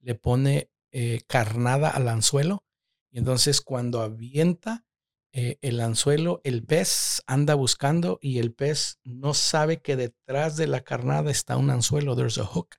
le 0.00 0.14
pone 0.14 0.70
eh, 0.92 1.22
carnada 1.26 1.88
al 1.88 2.08
anzuelo 2.08 2.64
y 3.10 3.18
entonces 3.18 3.60
cuando 3.60 4.02
avienta 4.02 4.84
eh, 5.32 5.58
el 5.62 5.80
anzuelo, 5.80 6.42
el 6.44 6.62
pez 6.64 7.22
anda 7.26 7.54
buscando 7.54 8.18
y 8.20 8.38
el 8.38 8.52
pez 8.52 8.98
no 9.02 9.32
sabe 9.32 9.80
que 9.80 9.96
detrás 9.96 10.56
de 10.56 10.66
la 10.66 10.82
carnada 10.82 11.30
está 11.30 11.56
un 11.56 11.70
anzuelo, 11.70 12.14
there's 12.14 12.36
a 12.36 12.44
hook. 12.44 12.76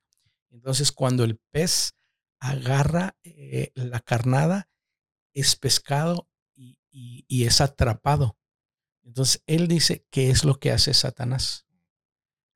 Entonces 0.51 0.91
cuando 0.91 1.23
el 1.23 1.39
pez 1.51 1.95
agarra 2.39 3.17
eh, 3.23 3.71
la 3.73 3.99
carnada, 3.99 4.69
es 5.33 5.55
pescado 5.55 6.29
y, 6.55 7.45
es 7.45 7.61
atrapado. 7.61 8.37
Entonces 9.03 9.43
él 9.47 9.67
dice 9.67 10.05
que 10.09 10.29
es 10.29 10.45
lo 10.45 10.59
que 10.59 10.71
hace 10.71 10.93
Satanás. 10.93 11.65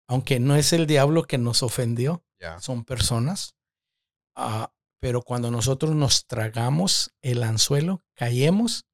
Aunque 0.08 0.40
no 0.40 0.56
es 0.56 0.74
el 0.74 0.88
diablo 0.88 1.24
que 1.24 1.38
nos 1.38 1.64
ofendió, 1.64 2.24
son 2.60 2.86
personas. 2.86 3.56
Ah, 4.36 4.72
pero 5.00 5.22
cuando 5.22 5.52
nosotros 5.52 5.96
nos 5.96 6.26
tragamos 6.28 7.14
el 7.22 7.44
anzuelo, 7.44 8.04
caemos 8.14 8.86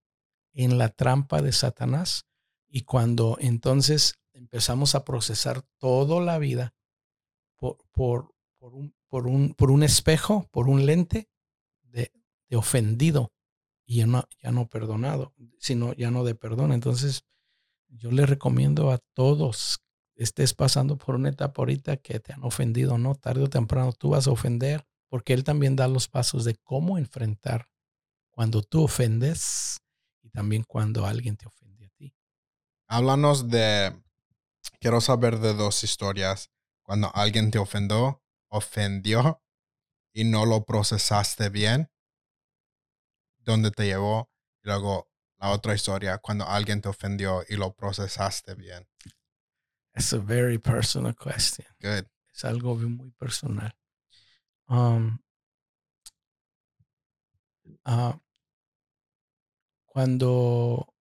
en 0.54 0.78
la 0.78 0.90
trampa 0.90 1.42
de 1.42 1.52
Satanás 1.52 2.26
y 2.68 2.82
cuando 2.82 3.38
entonces 3.40 4.16
empezamos 4.34 4.96
a 4.96 5.06
procesar 5.06 5.62
toda 5.78 6.22
la 6.22 6.40
vida 6.40 6.74
por, 7.58 7.78
por, 7.92 8.34
un, 8.74 8.96
por, 9.08 9.28
un, 9.28 9.54
por 9.54 9.72
un, 9.72 9.84
espejo, 9.84 10.50
por 10.52 10.68
un 10.68 10.86
lente 10.86 11.30
de, 11.84 12.12
ofendido 12.56 13.32
y 13.86 13.98
ya 13.98 14.08
no, 14.08 14.28
ya 14.42 14.52
no 14.52 14.68
perdonado, 14.68 15.34
sino 15.60 15.94
ya 15.94 16.12
no 16.12 16.24
de 16.24 16.36
perdón. 16.36 16.72
Entonces, 16.72 17.26
yo 17.98 18.12
le 18.12 18.26
recomiendo 18.26 18.92
a 18.92 19.00
todos, 19.14 19.80
estés 20.16 20.54
pasando 20.54 20.98
por 20.98 21.16
una 21.16 21.30
etapa 21.30 21.62
ahorita 21.62 21.98
que 21.98 22.20
te 22.20 22.34
han 22.34 22.44
ofendido, 22.44 22.98
¿no? 22.98 23.16
Tarde 23.16 23.44
o 23.44 23.50
temprano 23.50 23.94
tú 23.94 24.10
vas 24.10 24.28
a 24.28 24.32
ofender 24.32 24.86
porque 25.10 25.34
Él 25.34 25.44
también 25.44 25.76
da 25.76 25.88
los 25.88 26.08
pasos 26.08 26.44
de 26.44 26.56
cómo 26.64 26.98
enfrentar 26.98 27.68
cuando 28.32 28.64
tú 28.64 28.84
ofendes 28.84 29.78
y 30.22 30.30
también 30.30 30.64
cuando 30.64 31.06
alguien 31.06 31.38
te 31.38 31.46
ofende 31.46 31.86
a 31.86 31.90
ti. 31.90 32.16
Háblanos 32.88 33.50
de, 33.50 34.02
quiero 34.80 35.02
saber 35.02 35.40
de 35.40 35.54
dos 35.54 35.84
historias, 35.84 36.50
cuando 36.82 37.12
alguien 37.14 37.52
te 37.52 37.60
ofendió, 37.60 38.24
ofendió 38.50 39.42
y 40.14 40.24
no 40.24 40.46
lo 40.46 40.64
procesaste 40.66 41.50
bien, 41.50 41.90
dónde 43.38 43.72
te 43.72 43.86
llevó, 43.86 44.30
y 44.64 44.68
luego 44.68 45.10
la 45.44 45.50
otra 45.50 45.76
historia, 45.76 46.20
cuando 46.20 46.48
alguien 46.48 46.82
te 46.82 46.88
ofendió 46.88 47.44
y 47.50 47.58
lo 47.58 47.76
procesaste 47.76 48.56
bien. 48.56 48.88
Es 49.94 50.14
a 50.14 50.18
very 50.18 50.58
personal 50.58 51.14
question. 51.18 51.68
Good. 51.82 52.06
Es 52.34 52.46
algo 52.46 52.76
muy 52.76 53.12
personal. 53.12 53.76
Um, 54.68 55.20
ah, 57.84 58.18
cuando 59.86 60.96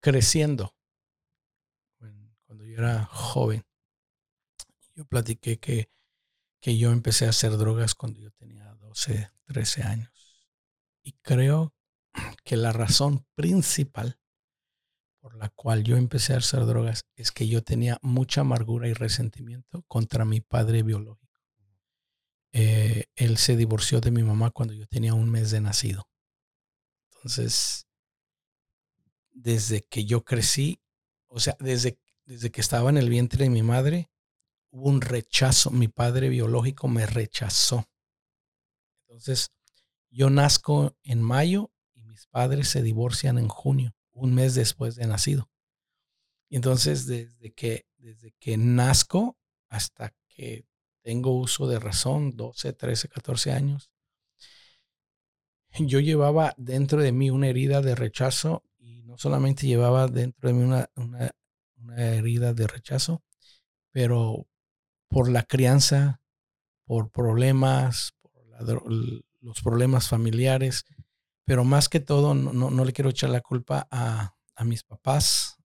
creciendo, 0.00 0.74
cuando 2.46 2.64
yo 2.64 2.78
era 2.78 3.04
joven, 3.04 3.66
yo 4.94 5.04
platiqué 5.04 5.58
que, 5.58 5.90
que 6.58 6.78
yo 6.78 6.90
empecé 6.90 7.26
a 7.26 7.30
hacer 7.30 7.58
drogas 7.58 7.94
cuando 7.94 8.18
yo 8.18 8.30
tenía 8.30 8.72
12, 8.76 9.30
13 9.44 9.82
años. 9.82 10.10
Y 11.02 11.12
creo 11.20 11.74
que 12.44 12.56
la 12.56 12.72
razón 12.72 13.26
principal 13.34 14.18
por 15.20 15.36
la 15.36 15.48
cual 15.50 15.84
yo 15.84 15.96
empecé 15.96 16.34
a 16.34 16.38
hacer 16.38 16.64
drogas 16.64 17.04
es 17.16 17.32
que 17.32 17.48
yo 17.48 17.62
tenía 17.62 17.98
mucha 18.02 18.42
amargura 18.42 18.88
y 18.88 18.92
resentimiento 18.92 19.82
contra 19.88 20.24
mi 20.24 20.40
padre 20.40 20.82
biológico. 20.82 21.28
Eh, 22.52 23.04
él 23.14 23.36
se 23.36 23.56
divorció 23.56 24.00
de 24.00 24.10
mi 24.10 24.22
mamá 24.22 24.50
cuando 24.50 24.74
yo 24.74 24.86
tenía 24.86 25.14
un 25.14 25.30
mes 25.30 25.50
de 25.50 25.60
nacido. 25.60 26.08
Entonces, 27.12 27.86
desde 29.30 29.82
que 29.82 30.04
yo 30.04 30.24
crecí, 30.24 30.80
o 31.26 31.40
sea, 31.40 31.56
desde, 31.60 31.98
desde 32.24 32.50
que 32.50 32.60
estaba 32.60 32.90
en 32.90 32.96
el 32.96 33.10
vientre 33.10 33.44
de 33.44 33.50
mi 33.50 33.62
madre, 33.62 34.10
hubo 34.70 34.88
un 34.88 35.00
rechazo. 35.00 35.70
Mi 35.70 35.88
padre 35.88 36.28
biológico 36.28 36.88
me 36.88 37.06
rechazó. 37.06 37.86
Entonces, 39.02 39.50
yo 40.10 40.30
nazco 40.30 40.96
en 41.02 41.22
mayo 41.22 41.70
mis 42.18 42.26
padres 42.26 42.68
se 42.68 42.82
divorcian 42.82 43.38
en 43.38 43.46
junio, 43.46 43.94
un 44.10 44.34
mes 44.34 44.56
después 44.56 44.96
de 44.96 45.06
nacido. 45.06 45.48
Y 46.48 46.56
entonces, 46.56 47.06
desde 47.06 47.52
que, 47.52 47.86
desde 47.96 48.32
que 48.40 48.56
nazco 48.56 49.38
hasta 49.68 50.12
que 50.26 50.66
tengo 51.02 51.38
uso 51.38 51.68
de 51.68 51.78
razón, 51.78 52.36
12, 52.36 52.72
13, 52.72 53.08
14 53.08 53.52
años, 53.52 53.92
yo 55.78 56.00
llevaba 56.00 56.54
dentro 56.56 57.00
de 57.00 57.12
mí 57.12 57.30
una 57.30 57.46
herida 57.46 57.82
de 57.82 57.94
rechazo 57.94 58.64
y 58.78 59.04
no 59.04 59.16
solamente 59.16 59.68
llevaba 59.68 60.08
dentro 60.08 60.48
de 60.48 60.54
mí 60.54 60.64
una, 60.64 60.90
una, 60.96 61.30
herida 61.96 62.52
de 62.52 62.66
rechazo, 62.66 63.22
pero 63.92 64.48
por 65.08 65.30
la 65.30 65.44
crianza, 65.44 66.20
por 66.84 67.10
problemas, 67.10 68.12
por 68.20 68.42
los 69.40 69.62
problemas 69.62 70.08
familiares, 70.08 70.84
pero 71.48 71.64
más 71.64 71.88
que 71.88 71.98
todo, 71.98 72.34
no, 72.34 72.52
no, 72.52 72.84
le 72.84 72.92
quiero 72.92 73.08
echar 73.08 73.30
la 73.30 73.40
culpa 73.40 73.88
a, 73.90 74.36
a 74.54 74.64
mis 74.64 74.82
papás, 74.82 75.56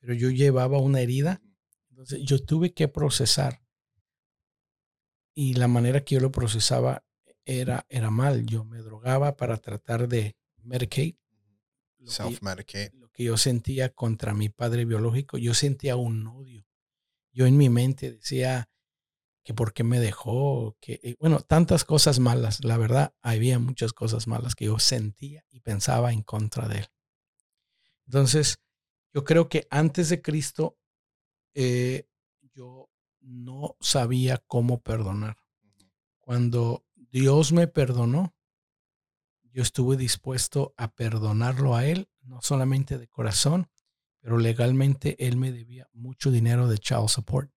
pero 0.00 0.14
yo 0.14 0.30
llevaba 0.30 0.78
una 0.78 1.00
herida, 1.00 1.40
entonces 1.90 2.22
yo 2.24 2.44
tuve 2.44 2.74
que 2.74 2.88
procesar 2.88 3.62
y 5.32 5.54
la 5.54 5.68
manera 5.68 6.04
que 6.04 6.16
yo 6.16 6.20
lo 6.20 6.32
procesaba 6.32 7.04
era, 7.44 7.86
era 7.88 8.10
mal. 8.10 8.46
Yo 8.46 8.64
me 8.64 8.78
drogaba 8.78 9.36
para 9.36 9.58
tratar 9.58 10.08
de 10.08 10.36
medicate. 10.64 11.16
Self-medicate. 12.04 12.90
Lo 12.94 13.10
que 13.10 13.22
yo 13.22 13.36
sentía 13.36 13.90
contra 13.90 14.34
mi 14.34 14.48
padre 14.48 14.84
biológico, 14.84 15.38
yo 15.38 15.54
sentía 15.54 15.94
un 15.94 16.26
odio. 16.26 16.66
Yo 17.32 17.46
en 17.46 17.56
mi 17.56 17.68
mente 17.68 18.10
decía 18.10 18.68
que 19.48 19.54
por 19.54 19.72
qué 19.72 19.82
me 19.82 19.98
dejó, 19.98 20.76
que, 20.78 21.00
eh, 21.02 21.16
bueno, 21.18 21.40
tantas 21.40 21.82
cosas 21.82 22.18
malas. 22.18 22.62
La 22.62 22.76
verdad, 22.76 23.14
había 23.22 23.58
muchas 23.58 23.94
cosas 23.94 24.26
malas 24.26 24.54
que 24.54 24.66
yo 24.66 24.78
sentía 24.78 25.42
y 25.48 25.60
pensaba 25.60 26.12
en 26.12 26.20
contra 26.20 26.68
de 26.68 26.80
él. 26.80 26.86
Entonces, 28.04 28.60
yo 29.14 29.24
creo 29.24 29.48
que 29.48 29.66
antes 29.70 30.10
de 30.10 30.20
Cristo, 30.20 30.76
eh, 31.54 32.10
yo 32.52 32.90
no 33.20 33.78
sabía 33.80 34.36
cómo 34.46 34.82
perdonar. 34.82 35.38
Cuando 36.18 36.84
Dios 36.94 37.52
me 37.52 37.68
perdonó, 37.68 38.34
yo 39.44 39.62
estuve 39.62 39.96
dispuesto 39.96 40.74
a 40.76 40.92
perdonarlo 40.92 41.74
a 41.74 41.86
Él, 41.86 42.10
no 42.20 42.42
solamente 42.42 42.98
de 42.98 43.08
corazón, 43.08 43.70
pero 44.20 44.36
legalmente 44.36 45.16
Él 45.26 45.38
me 45.38 45.52
debía 45.52 45.88
mucho 45.94 46.30
dinero 46.30 46.68
de 46.68 46.76
child 46.76 47.08
support. 47.08 47.50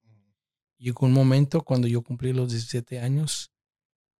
Llegó 0.81 1.05
un 1.05 1.13
momento 1.13 1.61
cuando 1.61 1.87
yo 1.87 2.01
cumplí 2.01 2.33
los 2.33 2.49
17 2.49 2.99
años 3.01 3.51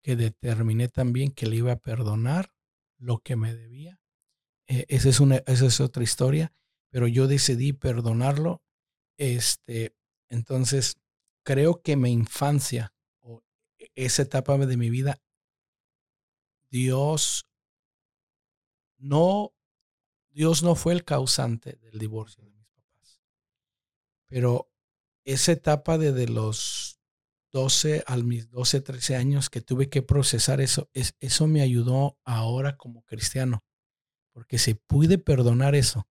que 0.03 0.15
determiné 0.15 0.89
también 0.89 1.31
que 1.31 1.47
le 1.47 1.55
iba 1.55 1.71
a 1.71 1.79
perdonar 1.79 2.53
lo 2.99 3.17
que 3.17 3.35
me 3.35 3.55
debía. 3.55 3.99
E, 4.67 4.85
esa, 4.87 5.09
es 5.09 5.19
una, 5.19 5.37
esa 5.47 5.65
es 5.65 5.81
otra 5.81 6.03
historia, 6.03 6.53
pero 6.91 7.07
yo 7.07 7.25
decidí 7.25 7.73
perdonarlo. 7.73 8.61
Este, 9.17 9.95
entonces, 10.29 10.97
creo 11.43 11.81
que 11.81 11.95
mi 11.95 12.11
infancia 12.11 12.93
o 13.21 13.41
esa 13.95 14.21
etapa 14.21 14.55
de 14.59 14.77
mi 14.77 14.91
vida, 14.91 15.19
Dios 16.69 17.47
no, 18.99 19.55
Dios 20.29 20.61
no 20.61 20.75
fue 20.75 20.93
el 20.93 21.03
causante 21.03 21.73
del 21.77 21.97
divorcio 21.97 22.43
de 22.43 22.51
mis 22.51 22.67
papás. 22.67 23.19
Pero 24.27 24.70
esa 25.25 25.51
etapa 25.51 25.97
desde 25.97 26.27
los 26.27 26.99
12 27.51 28.03
a 28.07 28.17
mis 28.17 28.49
12, 28.49 28.81
13 28.81 29.15
años 29.15 29.49
que 29.49 29.61
tuve 29.61 29.89
que 29.89 30.01
procesar 30.01 30.61
eso, 30.61 30.89
es, 30.93 31.15
eso 31.19 31.47
me 31.47 31.61
ayudó 31.61 32.17
ahora 32.23 32.77
como 32.77 33.03
cristiano. 33.03 33.63
Porque 34.33 34.57
si 34.57 34.73
pude 34.73 35.17
perdonar 35.17 35.75
eso, 35.75 36.07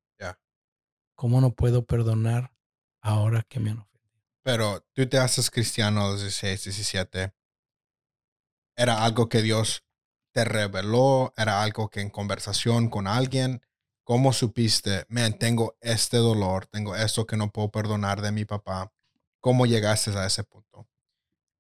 ¿cómo 1.15 1.41
no 1.41 1.55
puedo 1.55 1.85
perdonar 1.85 2.55
ahora 3.01 3.43
que 3.49 3.61
me 3.61 3.71
han 3.71 3.79
ofendido? 3.79 4.23
Pero 4.43 4.87
tú 4.93 5.07
te 5.09 5.19
haces 5.19 5.51
cristiano 5.51 6.05
a 6.05 6.11
los 6.13 6.21
16, 6.21 6.65
17. 6.65 7.33
¿Era 8.77 9.05
algo 9.05 9.29
que 9.29 9.43
Dios 9.43 9.85
te 10.33 10.45
reveló? 10.45 11.33
¿Era 11.37 11.63
algo 11.63 11.89
que 11.89 12.01
en 12.01 12.11
conversación 12.11 12.89
con 12.89 13.07
alguien? 13.07 13.63
¿Cómo 14.05 14.33
supiste, 14.33 15.05
man, 15.09 15.39
tengo 15.39 15.77
este 15.81 16.17
dolor, 16.17 16.67
tengo 16.67 16.97
esto 16.97 17.27
que 17.27 17.37
no 17.37 17.53
puedo 17.53 17.71
perdonar 17.71 18.23
de 18.23 18.33
mi 18.33 18.45
papá? 18.45 18.93
¿Cómo 19.41 19.67
llegaste 19.67 20.11
a 20.11 20.27
ese 20.27 20.45
punto? 20.45 20.89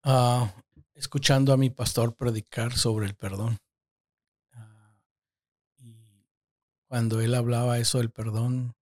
Ah, 0.03 0.55
escuchando 0.95 1.53
a 1.53 1.57
mi 1.57 1.71
pastor 1.71 2.15
predicar 2.15 2.77
sobre 2.77 3.07
el 3.07 3.15
perdón. 3.15 3.59
Ah, 4.53 4.95
y 5.79 6.27
cuando 6.87 7.21
él 7.21 7.35
hablaba 7.35 7.79
eso 7.79 7.99
del 7.99 8.11
perdón, 8.11 8.75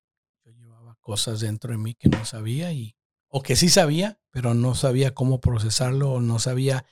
yo 0.44 0.52
llevaba 0.52 0.96
cosas 0.96 1.40
dentro 1.40 1.72
de 1.72 1.78
mí 1.78 1.94
que 1.94 2.08
no 2.08 2.24
sabía 2.24 2.72
y 2.72 2.96
o 3.28 3.42
que 3.42 3.56
sí 3.56 3.68
sabía, 3.68 4.18
pero 4.30 4.54
no 4.54 4.74
sabía 4.74 5.12
cómo 5.12 5.40
procesarlo 5.40 6.12
o 6.12 6.20
no 6.20 6.38
sabía 6.38 6.86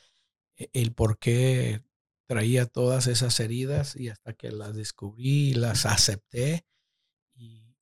e, 0.57 0.69
el 0.75 0.93
por 0.93 1.19
qué 1.19 1.83
traía 2.27 2.67
todas 2.67 3.07
esas 3.07 3.39
heridas 3.41 3.97
y 3.97 4.09
hasta 4.09 4.35
que 4.35 4.51
las 4.51 4.75
descubrí 4.75 5.51
y 5.51 5.55
las 5.55 5.87
acepté 5.87 6.67
y, 7.35 7.75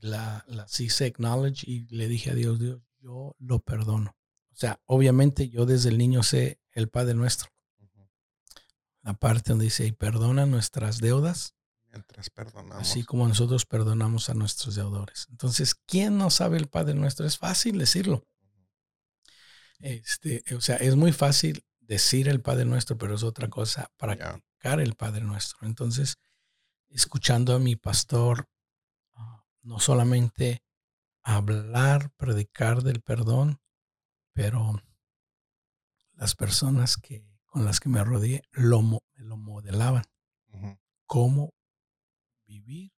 la, 0.00 0.44
hice 0.80 1.06
acknowledge 1.06 1.64
y 1.64 1.86
le 1.94 2.08
dije 2.08 2.32
a 2.32 2.34
Dios, 2.34 2.58
Dios, 2.58 2.80
yo 3.02 3.34
lo 3.38 3.58
perdono. 3.58 4.16
O 4.52 4.56
sea, 4.56 4.80
obviamente 4.86 5.48
yo 5.48 5.66
desde 5.66 5.88
el 5.88 5.98
niño 5.98 6.22
sé 6.22 6.60
el 6.72 6.88
Padre 6.88 7.14
Nuestro. 7.14 7.50
La 9.02 9.14
parte 9.14 9.50
donde 9.50 9.64
dice, 9.64 9.84
y 9.84 9.92
perdona 9.92 10.46
nuestras 10.46 10.98
deudas. 10.98 11.56
Mientras 11.90 12.30
perdonamos. 12.30 12.80
Así 12.80 13.02
como 13.02 13.26
nosotros 13.26 13.66
perdonamos 13.66 14.30
a 14.30 14.34
nuestros 14.34 14.76
deudores. 14.76 15.26
Entonces, 15.30 15.74
¿quién 15.74 16.16
no 16.16 16.30
sabe 16.30 16.56
el 16.56 16.68
Padre 16.68 16.94
Nuestro? 16.94 17.26
Es 17.26 17.36
fácil 17.36 17.78
decirlo. 17.78 18.24
Este, 19.80 20.44
o 20.54 20.60
sea, 20.60 20.76
es 20.76 20.94
muy 20.94 21.12
fácil 21.12 21.64
decir 21.80 22.28
el 22.28 22.40
Padre 22.40 22.64
Nuestro, 22.64 22.96
pero 22.96 23.16
es 23.16 23.24
otra 23.24 23.48
cosa 23.48 23.90
practicar 23.96 24.80
el 24.80 24.94
Padre 24.94 25.22
Nuestro. 25.24 25.66
Entonces, 25.66 26.18
escuchando 26.88 27.54
a 27.56 27.58
mi 27.58 27.74
pastor, 27.74 28.48
ah, 29.14 29.44
no 29.62 29.80
solamente 29.80 30.62
hablar, 31.22 32.10
predicar 32.16 32.82
del 32.82 33.00
perdón, 33.00 33.60
pero 34.32 34.80
las 36.14 36.34
personas 36.34 36.96
que, 36.96 37.26
con 37.46 37.64
las 37.64 37.80
que 37.80 37.88
me 37.88 38.02
rodeé 38.04 38.42
lo, 38.52 38.82
lo 39.14 39.36
modelaban. 39.36 40.04
Cómo 41.06 41.54
vivir 42.46 42.92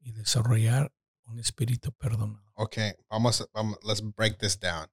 y 0.00 0.12
desarrollar 0.12 0.92
un 1.24 1.38
espíritu 1.38 1.92
perdonador. 1.92 2.52
Ok, 2.54 2.76
vamos, 3.08 3.48
vamos, 3.52 3.78
let's 3.84 4.02
break 4.02 4.38
this 4.38 4.58
down. 4.58 4.88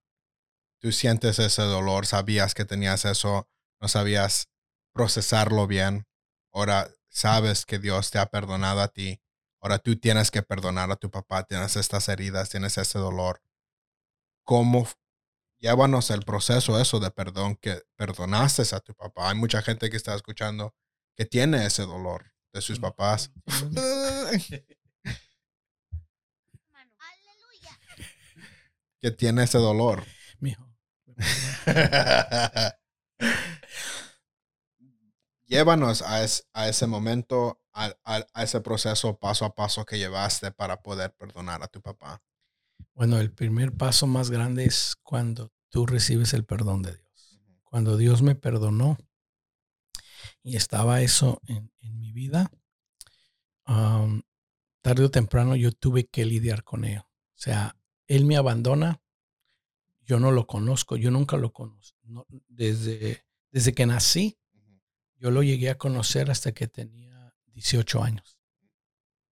Tú 0.80 0.91
sientes 0.91 1.39
ese 1.39 1.63
dolor, 1.63 2.06
sabías 2.06 2.54
que 2.54 2.65
tenías 2.65 3.06
eso, 3.06 3.50
no 3.80 3.88
sabías 3.88 4.50
procesarlo 4.93 5.67
bien. 5.67 6.08
Ahora 6.52 6.89
sabes 7.10 7.65
que 7.65 7.80
Dios 7.80 8.12
te 8.12 8.20
ha 8.20 8.28
perdonado 8.28 8.82
a 8.82 8.89
ti. 8.89 9.22
Ahora 9.68 9.80
tú 9.80 9.98
tienes 9.98 10.32
que 10.32 10.42
perdonar 10.42 10.90
a 10.90 10.96
tu 10.96 11.12
papá, 11.12 11.44
tienes 11.44 11.76
estas 11.76 12.08
heridas, 12.08 12.50
tienes 12.50 12.78
ese 12.78 13.00
dolor. 13.00 13.42
¿Cómo 14.46 14.88
llévanos 15.60 16.10
el 16.10 16.24
proceso 16.24 16.80
eso 16.80 17.02
de 17.02 17.12
perdón 17.12 17.58
que 17.58 17.82
perdonaste 17.98 18.64
a 18.74 18.80
tu 18.80 18.96
papá. 18.96 19.30
Hay 19.30 19.36
mucha 19.36 19.62
gente 19.62 19.90
que 19.90 19.98
está 19.98 20.16
escuchando 20.16 20.74
que 21.18 21.26
tiene 21.26 21.66
ese 21.66 21.82
dolor 21.82 22.32
de 22.54 22.62
sus 22.62 22.80
papás. 22.80 23.30
que 29.02 29.12
tiene 29.12 29.44
ese 29.44 29.58
dolor. 29.58 30.06
Llévanos 35.48 36.02
a, 36.02 36.26
a, 36.54 36.70
ese 36.70 36.88
momento, 36.88 37.62
a, 37.74 37.96
a 38.04 38.44
ese 38.44 38.60
proceso 38.62 39.18
paso 39.18 39.46
a 39.46 39.56
paso 39.56 39.86
que 39.86 39.98
llevaste 39.98 40.52
para 40.52 40.82
poder 40.82 41.14
perdonar 41.14 41.64
a 41.64 41.68
tu 41.68 41.82
papá. 41.82 42.22
Bueno, 42.94 43.18
el 43.20 43.32
primer 43.32 43.74
paso 43.74 44.08
más 44.08 44.30
grande 44.30 44.66
es 44.66 44.96
cuando 45.04 45.52
tú 45.70 45.86
recibes 45.86 46.34
el 46.34 46.46
perdón 46.46 46.82
de 46.82 46.96
Dios. 46.96 47.40
Cuando 47.64 47.96
Dios 47.96 48.22
me 48.22 48.36
perdonó 48.36 48.98
y 50.44 50.56
estaba 50.56 51.02
eso 51.02 51.42
en, 51.48 51.72
mi 51.80 52.12
vida, 52.12 52.52
tarde 54.82 55.04
o 55.04 55.12
temprano 55.12 55.56
yo 55.56 55.72
tuve 55.72 56.08
que 56.08 56.26
lidiar 56.26 56.64
con 56.64 56.86
ello. 56.86 57.02
O 57.02 57.40
sea, 57.40 57.78
Él 58.08 58.26
me 58.26 58.38
abandona, 58.38 59.02
yo 60.02 60.20
no 60.20 60.32
lo 60.32 60.48
conozco, 60.48 60.98
yo 60.98 61.12
nunca 61.12 61.38
lo 61.38 61.54
conozco. 61.54 61.98
desde, 62.48 63.24
desde 63.52 63.74
que 63.74 63.86
nací, 63.86 64.38
yo 65.20 65.32
lo 65.32 65.44
llegué 65.44 65.70
a 65.70 65.78
conocer 65.78 66.30
hasta 66.32 66.52
que 66.52 66.68
tenía 66.68 67.36
18 67.54 68.04
años. 68.04 68.38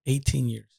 18 0.05 0.47
years. 0.47 0.75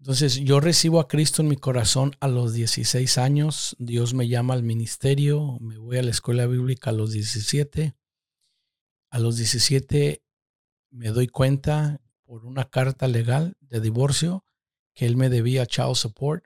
Entonces 0.00 0.36
yo 0.36 0.60
recibo 0.60 1.00
a 1.00 1.08
Cristo 1.08 1.42
en 1.42 1.48
mi 1.48 1.56
corazón 1.56 2.14
a 2.20 2.28
los 2.28 2.52
16 2.52 3.18
años, 3.18 3.74
Dios 3.80 4.14
me 4.14 4.28
llama 4.28 4.54
al 4.54 4.62
ministerio, 4.62 5.58
me 5.60 5.76
voy 5.76 5.98
a 5.98 6.02
la 6.02 6.10
escuela 6.10 6.46
bíblica 6.46 6.90
a 6.90 6.92
los 6.92 7.10
17. 7.10 7.96
A 9.10 9.18
los 9.18 9.36
17 9.36 10.22
me 10.90 11.08
doy 11.08 11.26
cuenta 11.26 12.00
por 12.24 12.44
una 12.44 12.68
carta 12.70 13.08
legal 13.08 13.56
de 13.60 13.80
divorcio 13.80 14.44
que 14.94 15.06
él 15.06 15.16
me 15.16 15.30
debía 15.30 15.66
child 15.66 15.96
support 15.96 16.44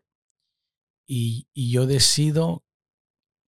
y, 1.07 1.48
y 1.53 1.70
yo 1.70 1.87
decido, 1.87 2.64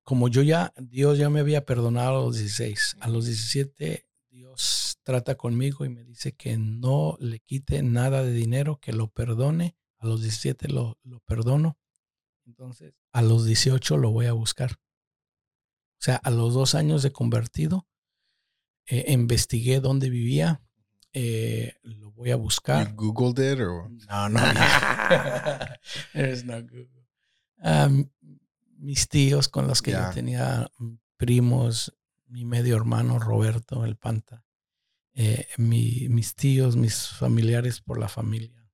como 0.05 0.29
yo 0.29 0.43
ya, 0.43 0.73
Dios 0.77 1.19
ya 1.19 1.31
me 1.31 1.41
había 1.41 1.65
perdonado 1.65 2.21
a 2.21 2.25
los 2.27 2.37
16, 2.39 2.99
a 3.01 3.09
los 3.09 3.27
17 3.27 4.07
Dios 4.31 4.99
trata 5.03 5.37
conmigo 5.37 5.85
y 5.85 5.89
me 5.89 6.05
dice 6.05 6.33
que 6.33 6.57
no 6.57 7.17
le 7.21 7.41
quite 7.41 7.83
nada 7.83 8.23
de 8.23 8.33
dinero, 8.33 8.79
que 8.81 8.93
lo 8.93 9.09
perdone 9.09 9.77
a 9.99 10.07
los 10.07 10.23
17 10.23 10.69
lo, 10.69 10.99
lo 11.03 11.21
perdono. 11.21 11.79
Entonces, 12.45 12.95
a 13.13 13.23
los 13.23 13.47
18 13.47 13.97
lo 13.97 14.11
voy 14.11 14.27
a 14.27 14.33
buscar. 14.33 14.73
O 14.73 16.05
sea, 16.05 16.17
a 16.17 16.31
los 16.31 16.53
dos 16.53 16.75
años 16.75 17.03
de 17.03 17.13
convertido, 17.13 17.87
eh, 18.87 19.07
investigué 19.09 19.81
dónde 19.81 20.11
vivía, 20.11 20.63
eh, 21.13 21.75
lo 21.83 22.11
voy 22.11 22.31
a 22.31 22.37
buscar. 22.37 22.91
You 22.91 23.13
Googled 23.13 23.53
it 23.53 23.61
or? 23.61 23.89
No, 24.11 24.29
no. 24.29 24.41
There's 26.13 26.45
no 26.45 26.61
Google. 26.63 27.05
Mis 28.85 29.09
tíos 29.09 29.49
con 29.49 29.67
los 29.67 29.83
que 29.83 29.93
yo 29.93 30.11
tenía 30.13 30.71
mm, 30.79 30.95
primos, 31.17 31.97
mi 32.27 32.45
medio 32.45 32.77
hermano 32.77 33.19
Roberto, 33.19 33.85
el 33.85 33.97
Panta, 33.97 34.45
eh, 35.15 35.47
mis 35.57 36.35
tíos, 36.35 36.77
mis 36.77 37.09
familiares 37.09 37.81
por 37.81 37.99
la 37.99 38.09
familia 38.09 38.71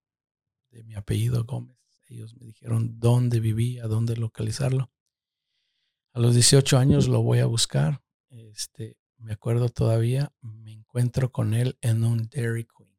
de 0.70 0.82
mi 0.84 0.94
apellido 0.94 1.44
Gómez. 1.44 1.78
Ellos 2.08 2.34
me 2.36 2.46
dijeron 2.46 2.98
dónde 2.98 3.38
vivía, 3.38 3.86
dónde 3.86 4.16
localizarlo. 4.16 4.90
A 6.12 6.18
los 6.18 6.34
18 6.34 6.76
años 6.76 7.06
lo 7.06 7.22
voy 7.22 7.38
a 7.38 7.46
buscar. 7.46 8.02
Este, 8.30 8.96
me 9.16 9.32
acuerdo 9.32 9.68
todavía, 9.68 10.32
me 10.40 10.72
encuentro 10.72 11.30
con 11.30 11.54
él 11.54 11.78
en 11.82 12.02
un 12.02 12.28
Dairy 12.28 12.66
Queen 12.66 12.90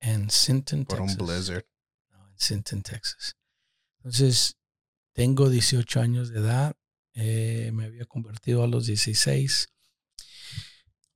en 0.00 0.30
Sinton, 0.30 0.84
Por 0.84 1.00
un 1.00 1.16
blizzard. 1.16 1.64
No, 2.10 2.28
en 2.28 2.38
Sinton, 2.38 2.82
Texas. 2.82 3.36
Entonces, 3.98 4.56
tengo 5.16 5.48
18 5.48 6.00
años 6.00 6.28
de 6.28 6.40
edad. 6.40 6.76
Eh, 7.14 7.70
me 7.72 7.86
había 7.86 8.04
convertido 8.04 8.62
a 8.62 8.66
los 8.66 8.86
16. 8.86 9.68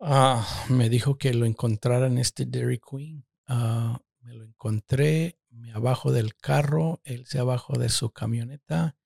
Ah, 0.00 0.66
me 0.70 0.88
dijo 0.88 1.18
que 1.18 1.34
lo 1.34 1.44
encontrara 1.44 2.06
en 2.06 2.16
este 2.16 2.46
Dairy 2.46 2.80
Queen. 2.80 3.26
Ah, 3.46 4.00
me 4.22 4.34
lo 4.34 4.44
encontré 4.44 5.36
me 5.50 5.72
abajo 5.72 6.12
del 6.12 6.34
carro, 6.36 7.00
él 7.04 7.26
se 7.26 7.38
abajo 7.38 7.78
de 7.78 7.88
su 7.88 8.10
camioneta 8.10 8.96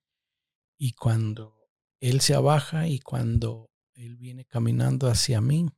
y 0.77 0.93
cuando 0.93 1.57
él 2.01 2.21
se 2.21 2.35
abaja 2.35 2.87
y 2.87 3.01
cuando 3.01 3.71
él 3.95 4.17
viene 4.17 4.45
caminando 4.45 5.09
hacia 5.09 5.41
mí, 5.41 5.69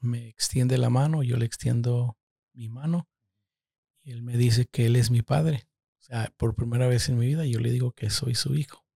me 0.00 0.28
extiende 0.28 0.78
la 0.78 0.90
mano, 0.90 1.22
yo 1.22 1.36
le 1.36 1.46
extiendo 1.46 2.18
mi 2.52 2.68
mano 2.68 3.08
y 4.02 4.12
él 4.12 4.22
me 4.22 4.36
dice 4.36 4.66
que 4.66 4.86
él 4.86 4.96
es 4.96 5.10
mi 5.10 5.22
padre. 5.22 5.68
O 6.06 6.08
sea, 6.08 6.32
por 6.36 6.54
primera 6.54 6.86
vez 6.86 7.08
en 7.08 7.18
mi 7.18 7.26
vida 7.26 7.46
yo 7.46 7.58
le 7.58 7.72
digo 7.72 7.90
que 7.90 8.10
soy 8.10 8.36
su 8.36 8.54
hijo. 8.54 8.86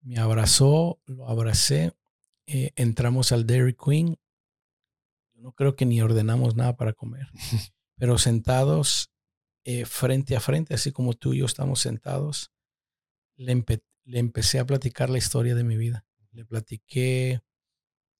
Me 0.00 0.16
abrazó, 0.16 0.98
lo 1.04 1.28
abracé, 1.28 1.92
eh, 2.46 2.72
entramos 2.76 3.32
al 3.32 3.46
Dairy 3.46 3.74
Queen. 3.74 4.16
No 5.34 5.52
creo 5.52 5.76
que 5.76 5.84
ni 5.84 6.00
ordenamos 6.00 6.56
nada 6.56 6.74
para 6.74 6.94
comer, 6.94 7.28
pero 7.98 8.16
sentados 8.16 9.10
eh, 9.64 9.84
frente 9.84 10.34
a 10.36 10.40
frente, 10.40 10.72
así 10.72 10.90
como 10.90 11.12
tú 11.12 11.34
y 11.34 11.40
yo 11.40 11.44
estamos 11.44 11.80
sentados, 11.80 12.50
le, 13.34 13.62
le 14.04 14.18
empecé 14.18 14.58
a 14.58 14.64
platicar 14.64 15.10
la 15.10 15.18
historia 15.18 15.54
de 15.54 15.64
mi 15.64 15.76
vida. 15.76 16.06
Le 16.30 16.46
platiqué 16.46 17.42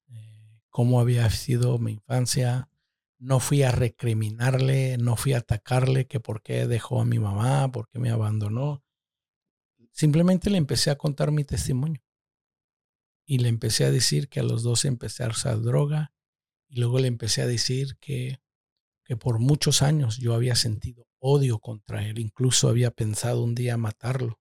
eh, 0.08 0.60
cómo 0.68 1.00
había 1.00 1.30
sido 1.30 1.78
mi 1.78 1.92
infancia. 1.92 2.68
No 3.18 3.40
fui 3.40 3.62
a 3.62 3.70
recriminarle, 3.70 4.98
no 4.98 5.16
fui 5.16 5.32
a 5.32 5.38
atacarle 5.38 6.06
que 6.06 6.20
por 6.20 6.42
qué 6.42 6.66
dejó 6.66 7.00
a 7.00 7.06
mi 7.06 7.18
mamá, 7.18 7.70
por 7.72 7.88
qué 7.88 7.98
me 7.98 8.10
abandonó. 8.10 8.84
Simplemente 9.92 10.50
le 10.50 10.58
empecé 10.58 10.90
a 10.90 10.98
contar 10.98 11.32
mi 11.32 11.44
testimonio. 11.44 12.02
Y 13.24 13.38
le 13.38 13.48
empecé 13.48 13.84
a 13.84 13.90
decir 13.90 14.28
que 14.28 14.40
a 14.40 14.42
los 14.42 14.62
dos 14.62 14.84
empecé 14.84 15.24
a 15.24 15.28
usar 15.28 15.62
droga. 15.62 16.12
Y 16.68 16.80
luego 16.80 16.98
le 16.98 17.08
empecé 17.08 17.42
a 17.42 17.46
decir 17.46 17.96
que, 18.00 18.40
que 19.04 19.16
por 19.16 19.38
muchos 19.38 19.82
años 19.82 20.18
yo 20.18 20.34
había 20.34 20.54
sentido 20.54 21.06
odio 21.18 21.58
contra 21.58 22.06
él. 22.06 22.18
Incluso 22.18 22.68
había 22.68 22.90
pensado 22.90 23.42
un 23.42 23.54
día 23.54 23.76
matarlo. 23.76 24.38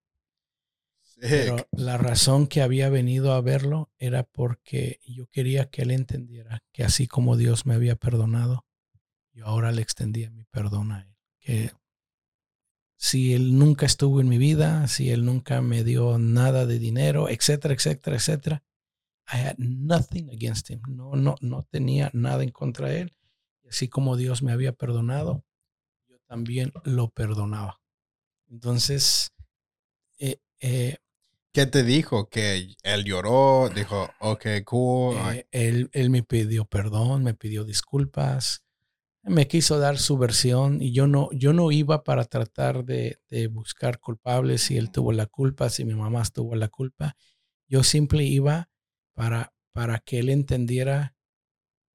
Pero 1.19 1.67
la 1.71 1.97
razón 1.97 2.47
que 2.47 2.61
había 2.61 2.89
venido 2.89 3.33
a 3.33 3.41
verlo 3.41 3.89
era 3.97 4.23
porque 4.23 4.99
yo 5.07 5.27
quería 5.27 5.69
que 5.69 5.83
él 5.83 5.91
entendiera 5.91 6.61
que 6.71 6.83
así 6.83 7.07
como 7.07 7.37
Dios 7.37 7.65
me 7.65 7.73
había 7.73 7.95
perdonado, 7.95 8.65
yo 9.33 9.45
ahora 9.45 9.71
le 9.71 9.81
extendía 9.81 10.29
mi 10.29 10.43
perdón 10.43 10.91
a 10.91 11.01
él. 11.01 11.15
Que 11.39 11.71
si 12.97 13.33
él 13.33 13.57
nunca 13.57 13.85
estuvo 13.85 14.19
en 14.19 14.27
mi 14.27 14.37
vida, 14.37 14.87
si 14.87 15.09
él 15.09 15.25
nunca 15.25 15.61
me 15.61 15.83
dio 15.83 16.17
nada 16.17 16.65
de 16.65 16.79
dinero, 16.79 17.29
etcétera, 17.29 17.73
etcétera, 17.73 18.15
etcétera, 18.17 18.63
I 19.27 19.37
had 19.37 19.57
nothing 19.57 20.29
against 20.29 20.69
him. 20.69 20.81
No, 20.87 21.15
no, 21.15 21.35
no 21.41 21.63
tenía 21.63 22.09
nada 22.13 22.43
en 22.43 22.51
contra 22.51 22.89
de 22.89 23.01
él. 23.01 23.15
Así 23.69 23.89
como 23.89 24.17
Dios 24.17 24.43
me 24.43 24.51
había 24.51 24.73
perdonado, 24.73 25.43
yo 26.07 26.19
también 26.27 26.71
lo 26.83 27.09
perdonaba. 27.09 27.81
Entonces, 28.47 29.31
eh, 30.19 30.39
eh, 30.59 30.97
¿Qué 31.55 31.65
te 31.65 31.83
dijo? 31.83 32.27
Que 32.27 32.75
él 32.83 33.05
lloró, 33.05 33.69
dijo, 33.73 34.09
ok, 34.19 34.45
cool. 34.65 35.15
Eh, 35.33 35.47
él, 35.51 35.89
él, 35.93 36.09
me 36.09 36.21
pidió 36.21 36.65
perdón, 36.65 37.23
me 37.23 37.33
pidió 37.33 37.63
disculpas, 37.63 38.65
me 39.23 39.47
quiso 39.47 39.79
dar 39.79 39.97
su 39.97 40.17
versión 40.17 40.81
y 40.81 40.91
yo 40.91 41.07
no, 41.07 41.29
yo 41.31 41.53
no 41.53 41.71
iba 41.71 42.03
para 42.03 42.25
tratar 42.25 42.83
de, 42.83 43.19
de 43.29 43.47
buscar 43.47 44.01
culpables 44.01 44.63
si 44.63 44.75
él 44.75 44.91
tuvo 44.91 45.13
la 45.13 45.27
culpa, 45.27 45.69
si 45.69 45.85
mi 45.85 45.95
mamá 45.95 46.25
tuvo 46.25 46.55
la 46.55 46.67
culpa. 46.67 47.15
Yo 47.69 47.83
simple 47.83 48.25
iba 48.25 48.69
para, 49.13 49.53
para 49.71 49.99
que 49.99 50.19
él 50.19 50.27
entendiera 50.31 51.15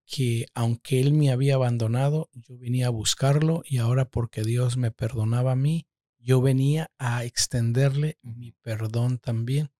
que 0.06 0.46
aunque 0.54 1.00
él 1.00 1.12
me 1.12 1.32
había 1.32 1.56
abandonado, 1.56 2.30
yo 2.32 2.56
venía 2.56 2.86
a 2.86 2.90
buscarlo 2.90 3.62
y 3.66 3.76
ahora 3.76 4.06
porque 4.06 4.42
Dios 4.42 4.78
me 4.78 4.90
perdonaba 4.90 5.52
a 5.52 5.56
mí, 5.56 5.86
yo 6.21 6.41
venía 6.41 6.91
a 6.99 7.25
extenderle 7.25 8.18
mi 8.23 8.53
perdón 8.53 9.18
también. 9.18 9.71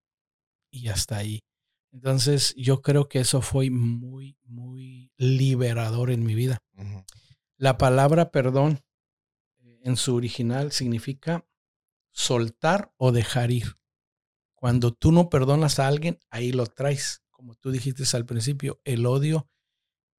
Y 0.71 0.89
hasta 0.89 1.17
ahí. 1.17 1.43
Entonces 1.93 2.55
yo 2.57 2.83
creo 2.83 3.09
que 3.09 3.21
eso 3.21 3.43
fue 3.43 3.71
muy, 3.71 4.39
muy 4.45 5.13
liberador 5.17 6.11
en 6.11 6.25
mi 6.25 6.35
vida. 6.35 6.63
La 7.57 7.77
palabra 7.77 8.31
perdón 8.31 8.81
eh, 9.59 9.81
en 9.83 9.97
su 9.97 10.15
original 10.15 10.73
significa 10.73 11.47
soltar 12.13 12.93
o 12.97 13.13
dejar 13.13 13.51
ir. 13.51 13.77
Cuando 14.55 14.93
tú 14.93 15.11
no 15.11 15.29
perdonas 15.31 15.79
a 15.79 15.89
alguien, 15.89 16.19
ahí 16.31 16.53
lo 16.53 16.67
traes. 16.67 17.23
Como 17.31 17.55
tú 17.55 17.71
dijiste 17.71 18.05
al 18.17 18.27
principio, 18.27 18.81
el 18.85 19.07
odio, 19.07 19.49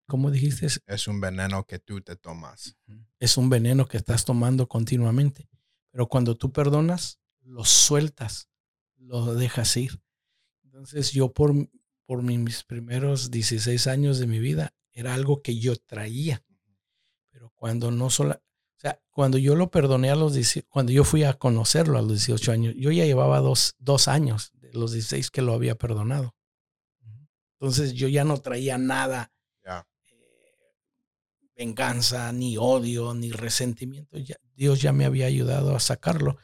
¿cómo 0.07 0.31
dijiste? 0.31 0.67
Es 0.87 1.07
un 1.07 1.21
veneno 1.21 1.65
que 1.65 1.79
tú 1.79 2.01
te 2.01 2.15
tomas. 2.15 2.75
Es 3.19 3.37
un 3.37 3.49
veneno 3.49 3.87
que 3.87 3.97
estás 3.97 4.25
tomando 4.25 4.67
continuamente. 4.67 5.47
Pero 5.91 6.07
cuando 6.07 6.35
tú 6.35 6.51
perdonas, 6.51 7.19
lo 7.41 7.65
sueltas, 7.65 8.49
lo 8.97 9.35
dejas 9.35 9.75
ir. 9.77 10.01
Entonces 10.63 11.11
yo 11.11 11.33
por, 11.33 11.53
por 12.05 12.23
mis 12.23 12.63
primeros 12.63 13.29
16 13.29 13.87
años 13.87 14.19
de 14.19 14.27
mi 14.27 14.39
vida 14.39 14.73
era 14.91 15.13
algo 15.13 15.41
que 15.41 15.59
yo 15.59 15.75
traía. 15.75 16.43
Pero 17.29 17.51
cuando 17.55 17.91
no 17.91 18.09
solo, 18.09 18.33
o 18.33 18.79
sea, 18.79 19.01
cuando 19.09 19.37
yo 19.37 19.55
lo 19.55 19.69
perdoné 19.69 20.09
a 20.09 20.15
los 20.15 20.33
cuando 20.69 20.91
yo 20.91 21.03
fui 21.03 21.23
a 21.23 21.33
conocerlo 21.33 21.97
a 21.97 22.01
los 22.01 22.11
18 22.11 22.51
años, 22.51 22.73
yo 22.77 22.91
ya 22.91 23.05
llevaba 23.05 23.39
dos, 23.39 23.75
dos 23.79 24.07
años 24.07 24.51
de 24.53 24.71
los 24.73 24.93
16 24.93 25.29
que 25.29 25.41
lo 25.41 25.53
había 25.53 25.75
perdonado. 25.75 26.35
Entonces 27.59 27.93
yo 27.93 28.07
ya 28.07 28.23
no 28.23 28.37
traía 28.37 28.77
nada 28.77 29.31
venganza, 31.61 32.31
ni 32.31 32.57
odio, 32.57 33.13
ni 33.13 33.31
resentimiento. 33.31 34.17
Dios 34.55 34.81
ya 34.81 34.91
me 34.91 35.05
había 35.05 35.27
ayudado 35.27 35.75
a 35.75 35.79
sacarlo. 35.79 36.37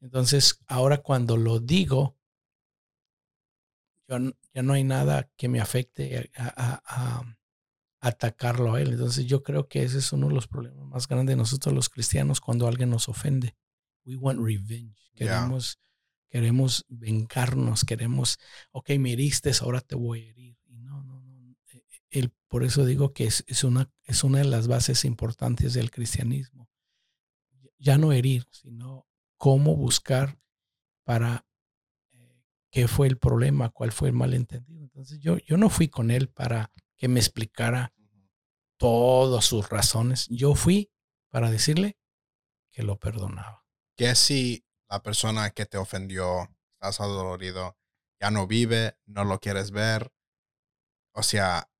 Entonces, 0.00 0.60
ahora 0.66 0.98
cuando 0.98 1.36
lo 1.36 1.60
digo, 1.60 2.16
ya 4.08 4.62
no 4.62 4.72
hay 4.72 4.84
nada 4.84 5.30
que 5.36 5.48
me 5.48 5.60
afecte 5.60 6.30
a, 6.34 7.22
atacarlo 8.00 8.74
a 8.74 8.80
él. 8.80 8.92
Entonces, 8.92 9.26
yo 9.26 9.42
creo 9.42 9.68
que 9.68 9.82
ese 9.82 9.98
es 9.98 10.12
uno 10.12 10.28
de 10.28 10.34
los 10.34 10.48
problemas 10.48 10.86
más 10.86 11.08
grandes 11.08 11.34
de 11.34 11.36
nosotros 11.36 11.74
los 11.74 11.90
cristianos 11.90 12.40
cuando 12.40 12.66
alguien 12.66 12.88
nos 12.88 13.10
ofende. 13.10 13.54
We 14.06 14.16
want 14.16 14.40
revenge. 14.40 15.10
Queremos, 15.14 15.78
queremos 16.30 16.86
vengarnos, 16.88 17.84
queremos, 17.84 18.38
ok, 18.72 18.90
me 18.98 19.12
heriste, 19.12 19.52
ahora 19.60 19.80
te 19.82 19.94
voy 19.94 20.22
a 20.22 20.30
herir 20.30 20.56
por 22.48 22.64
eso 22.64 22.84
digo 22.84 23.12
que 23.12 23.24
es, 23.26 23.64
una, 23.64 23.90
es 24.04 24.24
una 24.24 24.38
de 24.38 24.44
las 24.44 24.68
bases 24.68 25.04
importantes 25.04 25.74
del 25.74 25.90
cristianismo. 25.90 26.68
Ya 27.78 27.98
no 27.98 28.12
herir, 28.12 28.46
sino 28.50 29.06
cómo 29.36 29.76
buscar 29.76 30.38
para 31.04 31.46
eh, 32.12 32.44
qué 32.70 32.88
fue 32.88 33.06
el 33.06 33.18
problema, 33.18 33.70
cuál 33.70 33.92
fue 33.92 34.08
el 34.08 34.14
malentendido. 34.14 34.84
Entonces 34.84 35.18
yo, 35.20 35.38
yo 35.38 35.56
no 35.56 35.70
fui 35.70 35.88
con 35.88 36.10
él 36.10 36.28
para 36.28 36.72
que 36.96 37.08
me 37.08 37.20
explicara 37.20 37.92
todas 38.76 39.44
sus 39.44 39.68
razones. 39.68 40.26
Yo 40.28 40.54
fui 40.54 40.90
para 41.30 41.50
decirle 41.50 41.98
que 42.70 42.82
lo 42.82 42.98
perdonaba. 42.98 43.64
Que 43.96 44.14
si 44.14 44.64
la 44.88 45.02
persona 45.02 45.50
que 45.50 45.66
te 45.66 45.78
ofendió, 45.78 46.48
estás 46.74 47.00
adolorido, 47.00 47.76
ya 48.20 48.30
no 48.30 48.46
vive, 48.46 48.98
no 49.06 49.24
lo 49.24 49.40
quieres 49.40 49.70
ver, 49.70 50.12
o 51.12 51.22
sea, 51.22 51.70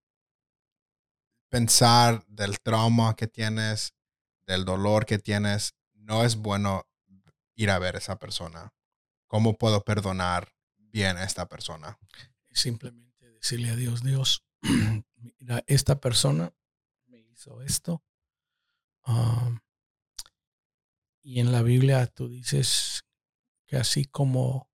pensar 1.55 2.25
del 2.27 2.59
trauma 2.59 3.15
que 3.15 3.29
tienes, 3.29 3.95
del 4.45 4.65
dolor 4.65 5.07
que 5.07 5.21
tienes, 5.21 5.77
no 5.93 6.25
es 6.25 6.35
bueno 6.35 6.85
ir 7.55 7.71
a 7.71 7.79
ver 7.79 7.95
a 7.95 7.99
esa 7.99 8.19
persona. 8.19 8.75
¿Cómo 9.29 9.57
puedo 9.57 9.85
perdonar 9.85 10.53
bien 10.79 11.17
a 11.17 11.23
esta 11.23 11.47
persona? 11.47 11.97
Simplemente 12.51 13.31
decirle 13.31 13.71
a 13.71 13.77
Dios, 13.77 14.03
Dios, 14.03 14.45
mira, 15.39 15.63
esta 15.69 16.01
persona 16.01 16.53
me 17.07 17.21
hizo 17.21 17.63
esto. 17.63 18.03
y 21.23 21.39
en 21.39 21.53
la 21.53 21.63
Biblia 21.63 22.05
tú 22.09 22.29
dices 22.29 23.05
que 23.65 23.77
así 23.77 24.07
como 24.07 24.69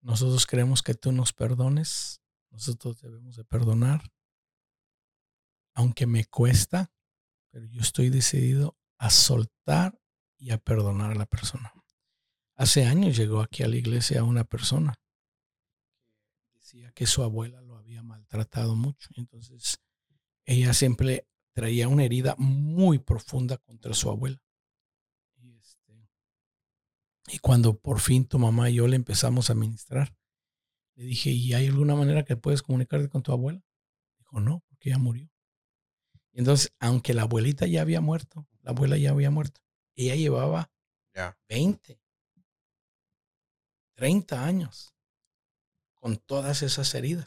nosotros 0.00 0.46
queremos 0.46 0.80
que 0.80 0.94
tú 0.94 1.10
nos 1.10 1.32
perdones, 1.32 2.20
nosotros 2.50 3.00
debemos 3.00 3.34
de 3.34 3.44
perdonar 3.44 4.12
aunque 5.74 6.06
me 6.06 6.24
cuesta, 6.24 6.92
pero 7.50 7.66
yo 7.66 7.80
estoy 7.80 8.10
decidido 8.10 8.76
a 8.98 9.10
soltar 9.10 9.98
y 10.38 10.50
a 10.50 10.58
perdonar 10.58 11.12
a 11.12 11.14
la 11.14 11.26
persona. 11.26 11.72
Hace 12.54 12.84
años 12.84 13.16
llegó 13.16 13.40
aquí 13.40 13.62
a 13.62 13.68
la 13.68 13.76
iglesia 13.76 14.24
una 14.24 14.44
persona 14.44 14.94
que 16.40 16.52
decía 16.58 16.92
que 16.92 17.06
su 17.06 17.22
abuela 17.22 17.60
lo 17.62 17.76
había 17.76 18.02
maltratado 18.02 18.76
mucho. 18.76 19.08
Entonces, 19.16 19.80
ella 20.44 20.74
siempre 20.74 21.26
traía 21.52 21.88
una 21.88 22.04
herida 22.04 22.34
muy 22.38 22.98
profunda 22.98 23.56
contra 23.58 23.94
su 23.94 24.10
abuela. 24.10 24.40
Y, 25.36 25.56
este, 25.56 26.08
y 27.28 27.38
cuando 27.38 27.78
por 27.78 28.00
fin 28.00 28.26
tu 28.26 28.38
mamá 28.38 28.70
y 28.70 28.74
yo 28.74 28.86
le 28.86 28.96
empezamos 28.96 29.50
a 29.50 29.54
ministrar, 29.54 30.14
le 30.94 31.04
dije, 31.04 31.30
¿y 31.30 31.54
hay 31.54 31.66
alguna 31.66 31.94
manera 31.94 32.24
que 32.24 32.36
puedes 32.36 32.62
comunicarte 32.62 33.08
con 33.08 33.22
tu 33.22 33.32
abuela? 33.32 33.64
Dijo, 34.18 34.40
no, 34.40 34.62
porque 34.68 34.90
ella 34.90 34.98
murió. 34.98 35.31
Entonces, 36.32 36.72
aunque 36.78 37.14
la 37.14 37.22
abuelita 37.22 37.66
ya 37.66 37.82
había 37.82 38.00
muerto, 38.00 38.46
la 38.62 38.70
abuela 38.70 38.96
ya 38.96 39.10
había 39.10 39.30
muerto, 39.30 39.60
ella 39.94 40.14
llevaba 40.14 40.70
20, 41.48 42.00
30 43.94 44.44
años 44.44 44.94
con 45.94 46.16
todas 46.16 46.62
esas 46.62 46.94
heridas. 46.94 47.26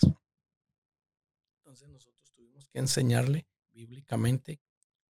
Entonces 1.59 1.87
nosotros 1.89 2.31
tuvimos 2.33 2.67
que 2.67 2.79
enseñarle 2.79 3.47
bíblicamente 3.71 4.59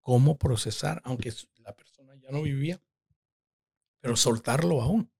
cómo 0.01 0.37
procesar, 0.37 1.01
aunque 1.05 1.33
la 1.57 1.75
persona 1.75 2.15
ya 2.15 2.29
no 2.29 2.41
vivía, 2.41 2.81
pero 4.01 4.15
soltarlo 4.15 4.81
aún. 4.81 5.11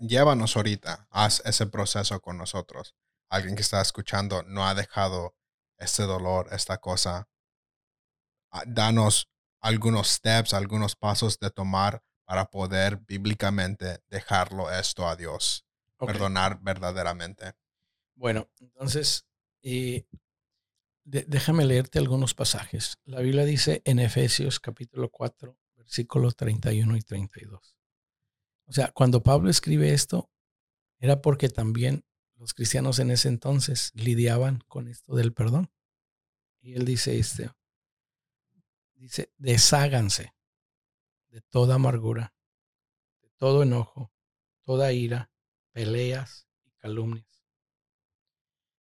llévanos 0.00 0.56
ahorita, 0.56 1.08
haz 1.10 1.42
ese 1.44 1.66
proceso 1.66 2.20
con 2.20 2.38
nosotros. 2.38 2.94
Alguien 3.28 3.56
que 3.56 3.62
está 3.62 3.80
escuchando 3.80 4.42
no 4.44 4.66
ha 4.66 4.74
dejado 4.74 5.34
este 5.78 6.04
dolor, 6.04 6.48
esta 6.52 6.78
cosa. 6.78 7.28
Danos 8.66 9.28
algunos 9.60 10.08
steps, 10.08 10.54
algunos 10.54 10.96
pasos 10.96 11.38
de 11.38 11.50
tomar 11.50 12.02
para 12.24 12.50
poder 12.50 12.98
bíblicamente 12.98 14.00
dejarlo 14.08 14.70
esto 14.70 15.08
a 15.08 15.16
Dios. 15.16 15.64
Perdonar 15.98 16.60
verdaderamente. 16.62 17.54
Bueno, 18.14 18.48
entonces, 18.60 19.26
eh, 19.62 20.06
déjame 21.04 21.64
leerte 21.64 21.98
algunos 21.98 22.34
pasajes. 22.34 22.98
La 23.04 23.20
Biblia 23.20 23.44
dice 23.44 23.82
en 23.84 23.98
Efesios 23.98 24.60
capítulo 24.60 25.08
4, 25.10 25.56
versículos 25.76 26.36
31 26.36 26.96
y 26.96 27.00
32. 27.00 27.76
O 28.66 28.72
sea, 28.72 28.92
cuando 28.92 29.22
Pablo 29.22 29.48
escribe 29.48 29.94
esto, 29.94 30.30
era 30.98 31.22
porque 31.22 31.48
también 31.48 32.04
los 32.36 32.54
cristianos 32.54 32.98
en 32.98 33.10
ese 33.10 33.28
entonces 33.28 33.90
lidiaban 33.94 34.62
con 34.68 34.88
esto 34.88 35.14
del 35.16 35.32
perdón. 35.32 35.70
Y 36.60 36.74
él 36.74 36.84
dice 36.84 37.18
este, 37.18 37.50
dice, 38.98 39.32
desháganse 39.36 40.34
de 41.28 41.40
toda 41.40 41.76
amargura, 41.76 42.34
de 43.20 43.30
todo 43.36 43.62
enojo, 43.62 44.12
toda 44.62 44.92
ira, 44.92 45.30
peleas 45.72 46.48
y 46.64 46.72
calumnias. 46.72 47.44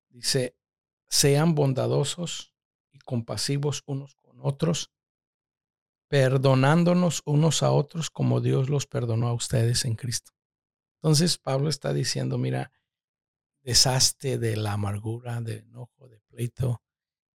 Dice, 0.09 0.57
sean 1.09 1.55
bondadosos 1.55 2.53
y 2.91 2.99
compasivos 2.99 3.84
unos 3.86 4.15
con 4.15 4.39
otros, 4.41 4.91
perdonándonos 6.07 7.22
unos 7.26 7.63
a 7.63 7.72
otros 7.72 8.09
como 8.09 8.41
Dios 8.41 8.70
los 8.70 8.88
perdonó 8.88 9.28
a 9.28 9.34
ustedes 9.34 9.86
en 9.86 9.95
Cristo. 9.95 10.32
Entonces 10.95 11.38
Pablo 11.38 11.70
está 11.70 11.93
diciendo, 11.93 12.38
mira, 12.38 12.72
deshazte 13.61 14.38
de 14.38 14.55
la 14.55 14.74
amargura, 14.74 15.41
de 15.41 15.57
enojo, 15.57 16.07
de 16.07 16.20
pleito. 16.22 16.82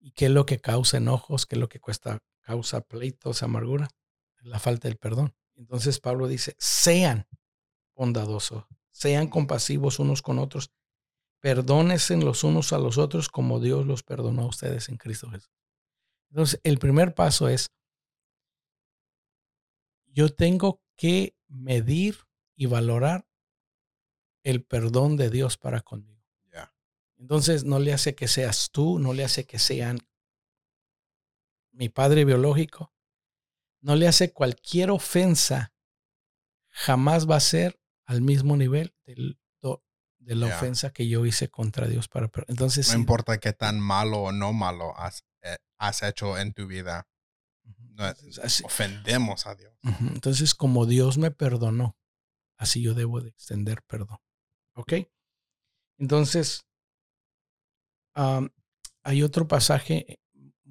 ¿Y 0.00 0.12
qué 0.12 0.26
es 0.26 0.30
lo 0.32 0.46
que 0.46 0.58
causa 0.58 0.96
enojos? 0.96 1.46
¿Qué 1.46 1.54
es 1.54 1.60
lo 1.60 1.68
que 1.68 1.78
cuesta, 1.78 2.18
causa 2.42 2.80
pleitos, 2.82 3.42
amargura? 3.42 3.88
La 4.42 4.58
falta 4.58 4.88
del 4.88 4.98
perdón. 4.98 5.34
Entonces 5.54 6.00
Pablo 6.00 6.28
dice, 6.28 6.54
sean 6.58 7.26
bondadosos, 7.94 8.64
sean 8.90 9.28
compasivos 9.28 9.98
unos 9.98 10.22
con 10.22 10.38
otros, 10.38 10.72
perdónense 11.40 12.16
los 12.16 12.44
unos 12.44 12.72
a 12.72 12.78
los 12.78 12.98
otros 12.98 13.28
como 13.28 13.60
Dios 13.60 13.86
los 13.86 14.02
perdonó 14.02 14.42
a 14.42 14.46
ustedes 14.46 14.88
en 14.88 14.96
Cristo 14.96 15.30
Jesús. 15.30 15.52
Entonces, 16.30 16.60
el 16.64 16.78
primer 16.78 17.14
paso 17.14 17.48
es, 17.48 17.70
yo 20.06 20.34
tengo 20.34 20.82
que 20.96 21.36
medir 21.48 22.16
y 22.56 22.66
valorar 22.66 23.26
el 24.42 24.64
perdón 24.64 25.16
de 25.16 25.30
Dios 25.30 25.56
para 25.56 25.80
conmigo. 25.80 26.12
Entonces 27.22 27.62
no 27.62 27.78
le 27.78 27.92
hace 27.92 28.16
que 28.16 28.26
seas 28.26 28.70
tú, 28.72 28.98
no 28.98 29.12
le 29.12 29.22
hace 29.22 29.46
que 29.46 29.60
sean 29.60 30.00
mi 31.72 31.88
padre 31.88 32.24
biológico, 32.24 32.92
no 33.80 33.96
le 33.96 34.06
hace 34.06 34.32
cualquier 34.32 34.90
ofensa, 34.90 35.72
jamás 36.68 37.28
va 37.28 37.36
a 37.36 37.40
ser 37.40 37.80
al 38.06 38.22
mismo 38.22 38.56
nivel 38.56 38.94
de 40.24 40.36
la 40.36 40.46
ofensa 40.46 40.92
que 40.92 41.08
yo 41.08 41.26
hice 41.26 41.50
contra 41.50 41.88
Dios 41.88 42.08
para 42.08 42.30
entonces 42.46 42.88
no 42.92 42.98
importa 42.98 43.38
qué 43.38 43.52
tan 43.52 43.80
malo 43.80 44.22
o 44.22 44.32
no 44.32 44.52
malo 44.52 44.96
has, 44.96 45.24
eh, 45.42 45.58
hecho 46.02 46.38
en 46.38 46.52
tu 46.52 46.66
vida 46.66 47.08
ofendemos 48.64 49.46
a 49.46 49.54
Dios. 49.54 49.74
Entonces 49.82 50.54
como 50.54 50.86
Dios 50.86 51.18
me 51.18 51.30
perdonó 51.30 51.98
así 52.56 52.82
yo 52.82 52.94
debo 52.94 53.20
de 53.20 53.30
extender 53.30 53.82
perdón 53.82 54.18
¿ok? 54.74 54.92
entonces 55.98 56.66
hay 58.14 59.22
otro 59.22 59.48
pasaje 59.48 60.20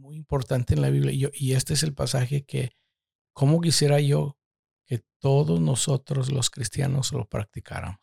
muy 0.01 0.15
importante 0.15 0.73
en 0.73 0.81
la 0.81 0.89
Biblia 0.89 1.31
y, 1.33 1.53
este 1.53 1.75
es 1.75 1.83
el 1.83 1.93
pasaje 1.93 2.43
que, 2.43 2.71
¿cómo 3.33 3.61
quisiera 3.61 3.99
yo 3.99 4.37
que 4.85 5.03
todos 5.19 5.61
nosotros 5.61 6.31
los 6.31 6.49
cristianos 6.49 7.13
lo 7.13 7.25
practicáramos? 7.25 7.99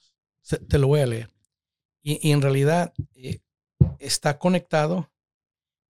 te 0.66 0.78
lo 0.78 0.86
voy 0.86 1.01
a 1.01 1.07
leer. 1.07 1.30
Y, 2.01 2.30
en 2.30 2.40
realidad 2.40 2.94
eh, 3.16 3.40
está 3.99 4.38
conectado 4.38 5.12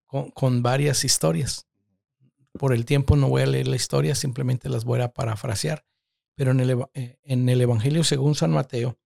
con, 0.07 0.63
varias 0.63 1.05
historias. 1.05 1.69
Por 2.55 2.73
el 2.73 2.85
tiempo 2.85 3.15
no 3.15 3.29
voy 3.29 3.43
a 3.43 3.47
leer 3.47 3.69
la 3.69 3.77
historia, 3.77 4.17
simplemente 4.17 4.69
las 4.69 4.85
voy 4.85 5.01
a 5.01 5.13
parafrasear. 5.13 5.85
Pero 6.35 6.51
en 6.51 6.61
el, 6.61 6.85
eh, 6.95 7.19
en 7.23 7.49
el 7.49 7.61
Evangelio 7.61 8.03
según 8.03 8.35
San 8.35 8.51
Mateo, 8.51 8.99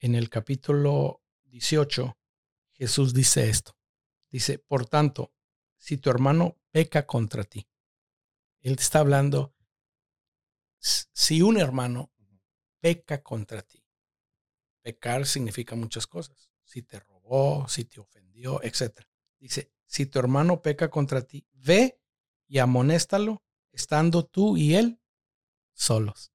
en 0.00 0.14
el 0.14 0.28
capítulo 0.28 1.22
18, 1.44 2.18
Jesús 2.72 3.14
dice 3.14 3.48
esto. 3.48 3.74
Dice, 4.30 4.58
por 4.58 4.84
tanto, 4.84 5.33
si 5.84 5.98
tu 5.98 6.08
hermano 6.08 6.56
peca 6.70 7.06
contra 7.06 7.44
ti, 7.44 7.68
él 8.62 8.74
te 8.76 8.82
está 8.82 9.00
hablando, 9.00 9.54
si 10.78 11.42
un 11.42 11.58
hermano 11.58 12.10
peca 12.80 13.22
contra 13.22 13.60
ti, 13.60 13.84
pecar 14.80 15.26
significa 15.26 15.76
muchas 15.76 16.06
cosas, 16.06 16.50
si 16.64 16.80
te 16.80 17.00
robó, 17.00 17.68
si 17.68 17.84
te 17.84 18.00
ofendió, 18.00 18.62
etc. 18.62 19.02
Dice, 19.38 19.74
si 19.84 20.06
tu 20.06 20.18
hermano 20.18 20.62
peca 20.62 20.88
contra 20.88 21.20
ti, 21.20 21.46
ve 21.52 22.00
y 22.46 22.60
amonéstalo, 22.60 23.42
estando 23.70 24.24
tú 24.24 24.56
y 24.56 24.76
él 24.76 25.02
solos. 25.74 26.32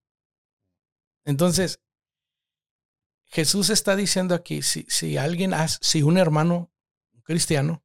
Entonces, 1.23 1.81
Jesús 3.25 3.71
está 3.71 3.95
diciendo 3.95 4.35
aquí, 4.35 4.61
si, 4.61 4.85
si 4.89 5.17
alguien, 5.17 5.55
hace, 5.55 5.79
si 5.81 6.03
un 6.03 6.19
hermano, 6.19 6.71
un 7.13 7.21
cristiano, 7.21 7.83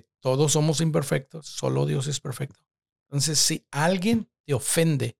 todos 0.00 0.52
somos 0.52 0.80
imperfectos, 0.80 1.46
solo 1.46 1.86
Dios 1.86 2.06
es 2.06 2.20
perfecto. 2.20 2.64
Entonces, 3.04 3.38
si 3.38 3.66
alguien 3.70 4.30
te 4.44 4.54
ofende, 4.54 5.18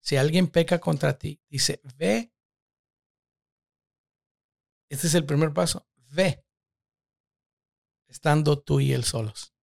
si 0.00 0.16
alguien 0.16 0.48
peca 0.48 0.78
contra 0.78 1.18
ti, 1.18 1.40
dice, 1.48 1.80
ve. 1.96 2.32
Este 4.88 5.06
es 5.06 5.14
el 5.14 5.24
primer 5.24 5.52
paso, 5.52 5.88
ve, 6.10 6.44
estando 8.06 8.60
tú 8.60 8.78
y 8.80 8.92
él 8.92 9.04
solos. 9.04 9.54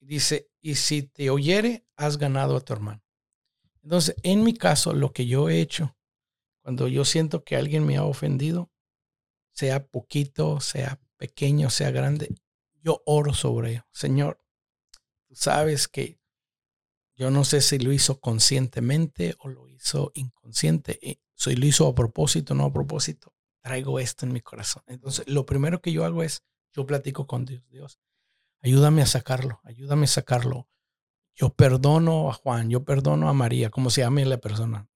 Dice, 0.00 0.50
y 0.60 0.74
si 0.74 1.02
te 1.02 1.30
oyere, 1.30 1.86
has 1.96 2.18
ganado 2.18 2.56
a 2.56 2.60
tu 2.60 2.72
hermano. 2.72 3.02
Entonces, 3.82 4.16
en 4.24 4.42
mi 4.42 4.54
caso, 4.54 4.92
lo 4.92 5.12
que 5.12 5.26
yo 5.26 5.48
he 5.48 5.60
hecho, 5.60 5.96
cuando 6.62 6.88
yo 6.88 7.04
siento 7.04 7.44
que 7.44 7.56
alguien 7.56 7.86
me 7.86 7.96
ha 7.96 8.04
ofendido, 8.04 8.72
sea 9.52 9.86
poquito, 9.86 10.60
sea 10.60 11.00
pequeño, 11.16 11.70
sea 11.70 11.90
grande, 11.92 12.34
yo 12.86 13.02
oro 13.04 13.34
sobre 13.34 13.72
ello. 13.72 13.86
Señor, 13.90 14.40
tú 15.26 15.34
sabes 15.34 15.88
que 15.88 16.20
yo 17.16 17.32
no 17.32 17.44
sé 17.44 17.60
si 17.60 17.80
lo 17.80 17.92
hizo 17.92 18.20
conscientemente 18.20 19.34
o 19.40 19.48
lo 19.48 19.66
hizo 19.66 20.12
inconsciente. 20.14 21.20
Si 21.34 21.56
lo 21.56 21.66
hizo 21.66 21.88
a 21.88 21.94
propósito 21.94 22.54
o 22.54 22.56
no 22.56 22.66
a 22.66 22.72
propósito, 22.72 23.34
traigo 23.60 23.98
esto 23.98 24.24
en 24.24 24.32
mi 24.32 24.40
corazón. 24.40 24.84
Entonces, 24.86 25.26
lo 25.26 25.44
primero 25.44 25.82
que 25.82 25.92
yo 25.92 26.04
hago 26.04 26.22
es, 26.22 26.44
yo 26.72 26.86
platico 26.86 27.26
con 27.26 27.44
Dios. 27.44 27.64
Dios, 27.68 27.98
ayúdame 28.62 29.02
a 29.02 29.06
sacarlo, 29.06 29.60
ayúdame 29.64 30.04
a 30.04 30.08
sacarlo. 30.08 30.68
Yo 31.34 31.50
perdono 31.50 32.30
a 32.30 32.34
Juan, 32.34 32.70
yo 32.70 32.84
perdono 32.84 33.28
a 33.28 33.32
María, 33.32 33.70
como 33.70 33.90
se 33.90 34.02
llame 34.02 34.24
la 34.24 34.38
persona. 34.38 34.88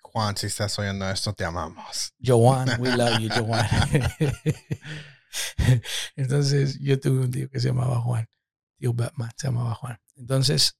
Juan, 0.00 0.36
si 0.36 0.46
estás 0.46 0.78
oyendo 0.78 1.08
esto, 1.08 1.32
te 1.32 1.42
amamos. 1.42 2.12
Joan, 2.22 2.68
we 2.78 2.94
love 2.94 3.18
you, 3.18 3.30
Joan. 3.34 3.66
Entonces, 6.16 6.78
yo 6.80 6.98
tuve 7.00 7.20
un 7.24 7.30
tío 7.30 7.48
que 7.50 7.60
se 7.60 7.68
llamaba 7.68 8.00
Juan. 8.00 8.28
Tío 8.76 8.92
Batman 8.92 9.30
se 9.36 9.48
llamaba 9.48 9.74
Juan. 9.74 9.98
Entonces, 10.16 10.78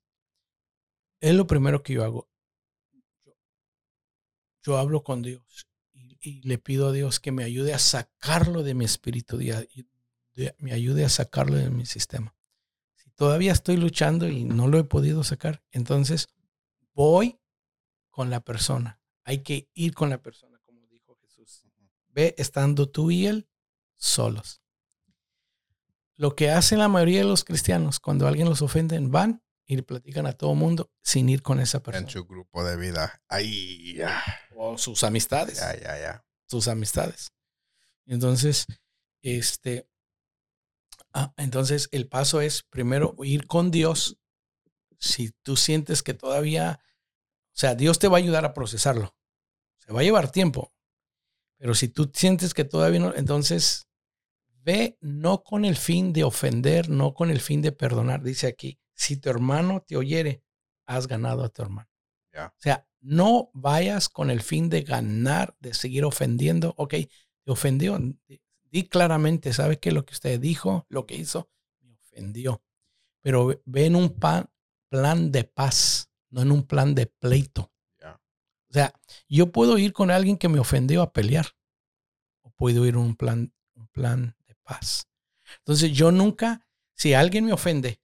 es 1.21 1.35
lo 1.35 1.47
primero 1.47 1.83
que 1.83 1.95
yo 1.95 2.05
hago. 2.05 2.29
Yo, 4.65 4.79
hablo 4.79 5.03
con 5.03 5.23
Dios 5.23 5.67
y, 5.93 6.41
le 6.47 6.59
pido 6.59 6.89
a 6.89 6.93
Dios 6.93 7.19
que 7.19 7.33
me 7.33 7.45
ayude 7.45 7.75
a 7.75 7.79
sacarlo 7.79 8.63
de 8.63 8.75
mi 8.75 8.85
espíritu, 8.85 9.39
me 10.59 10.73
ayude 10.73 11.05
a 11.05 11.09
sacarlo 11.09 11.57
de 11.57 11.71
mi 11.71 11.85
sistema. 11.85 12.35
Si 12.95 13.11
todavía 13.11 13.53
estoy 13.53 13.77
luchando 13.77 14.29
y 14.29 14.45
no 14.45 14.69
lo 14.69 14.79
he 14.79 14.85
podido 14.85 15.25
sacar, 15.25 15.65
entonces 15.73 16.29
voy 16.93 17.41
con 18.11 18.31
la 18.31 18.41
persona. 18.41 19.01
Hay 19.25 19.43
que 19.43 19.69
ir 19.75 19.95
con 19.95 20.11
la 20.11 20.23
persona, 20.23 20.61
como 20.65 20.87
dijo 20.87 21.17
Jesús. 21.23 21.65
Ve 22.09 22.35
estando 22.39 22.89
tú 22.89 23.11
y 23.11 23.27
él 23.27 23.49
solos. 24.03 24.61
Lo 26.17 26.35
que 26.35 26.51
hacen 26.51 26.79
la 26.79 26.89
mayoría 26.89 27.21
de 27.21 27.27
los 27.27 27.45
cristianos 27.45 28.01
cuando 28.01 28.27
alguien 28.27 28.49
los 28.49 28.63
ofenden, 28.63 29.11
van 29.11 29.43
y 29.65 29.77
le 29.77 29.83
platican 29.83 30.27
a 30.27 30.33
todo 30.33 30.55
mundo 30.55 30.91
sin 31.03 31.29
ir 31.29 31.43
con 31.43 31.61
esa 31.61 31.83
persona. 31.83 32.07
En 32.07 32.13
su 32.13 32.25
grupo 32.27 32.65
de 32.65 32.77
vida. 32.77 33.23
Ahí, 33.29 33.95
ya. 33.95 34.23
O 34.57 34.77
sus 34.77 35.05
amistades. 35.05 35.59
Ya, 35.59 35.75
ya, 35.79 35.99
ya. 35.99 36.25
Sus 36.47 36.69
amistades. 36.69 37.33
Entonces, 38.05 38.67
este, 39.23 39.89
ah, 41.15 41.33
entonces 41.37 41.89
el 41.93 42.09
paso 42.09 42.41
es 42.41 42.65
primero 42.65 43.15
ir 43.23 43.47
con 43.47 43.71
Dios. 43.71 44.19
Si 44.99 45.31
tú 45.43 45.57
sientes 45.57 46.03
que 46.03 46.15
todavía, 46.15 46.81
o 47.55 47.57
sea, 47.57 47.75
Dios 47.75 47.99
te 47.99 48.09
va 48.09 48.17
a 48.17 48.21
ayudar 48.21 48.45
a 48.45 48.53
procesarlo. 48.53 49.15
Se 49.79 49.93
va 49.93 50.01
a 50.01 50.05
llevar 50.05 50.31
tiempo. 50.31 50.73
Pero 51.57 51.75
si 51.75 51.89
tú 51.89 52.11
sientes 52.13 52.55
que 52.55 52.65
todavía 52.65 52.99
no, 52.99 53.15
entonces 53.15 53.87
ve 54.65 54.97
no 55.01 55.43
con 55.43 55.65
el 55.65 55.77
fin 55.77 56.13
de 56.13 56.25
ofender, 56.25 56.89
no 56.89 57.15
con 57.15 57.31
el 57.31 57.41
fin 57.41 57.63
de 57.63 57.73
perdonar. 57.73 58.23
Dice 58.23 58.47
aquí, 58.47 58.79
si 58.95 59.17
tu 59.17 59.29
hermano 59.29 59.83
te 59.87 59.97
oyere, 59.97 60.43
has 60.87 61.07
ganado 61.07 61.45
a 61.45 61.49
tu 61.49 61.63
hermano. 61.63 61.89
O 62.35 62.51
sea, 62.57 62.87
no 63.01 63.51
vayas 63.53 64.09
con 64.09 64.31
el 64.31 64.41
fin 64.41 64.69
de 64.69 64.83
ganar, 64.83 65.57
de 65.61 65.75
seguir 65.75 66.05
ofendiendo. 66.05 66.75
Ok, 66.79 66.95
te 67.45 67.51
ofendió. 67.51 67.99
Di 68.71 68.89
claramente, 68.89 69.53
¿sabe 69.53 69.79
qué? 69.79 69.93
Lo 69.93 70.07
que 70.07 70.15
usted 70.15 70.41
dijo, 70.41 70.87
lo 70.89 71.07
que 71.07 71.17
hizo, 71.17 71.51
me 71.81 71.93
ofendió. 71.93 72.63
Pero 73.21 73.61
ve 73.65 73.87
en 73.87 73.97
un 73.97 74.17
plan 74.89 75.33
de 75.33 75.45
paz, 75.45 76.11
no 76.31 76.43
en 76.43 76.53
un 76.53 76.67
plan 76.67 76.95
de 76.95 77.07
pleito. 77.07 77.71
O 78.03 78.73
sea, 78.73 78.95
yo 79.29 79.53
puedo 79.53 79.77
ir 79.77 79.93
con 79.93 80.11
alguien 80.11 80.39
que 80.39 80.49
me 80.49 80.59
ofendió 80.59 81.03
a 81.03 81.13
pelear. 81.13 81.49
O 82.41 82.51
puedo 82.53 82.87
ir 82.87 82.97
un 82.97 83.17
plan, 83.17 83.53
un 83.75 83.87
plan 83.89 84.35
paz. 84.63 85.09
Entonces 85.59 85.93
yo 85.93 86.13
nunca, 86.13 86.67
si 86.95 87.15
alguien 87.15 87.45
me 87.45 87.53
ofende, 87.53 88.01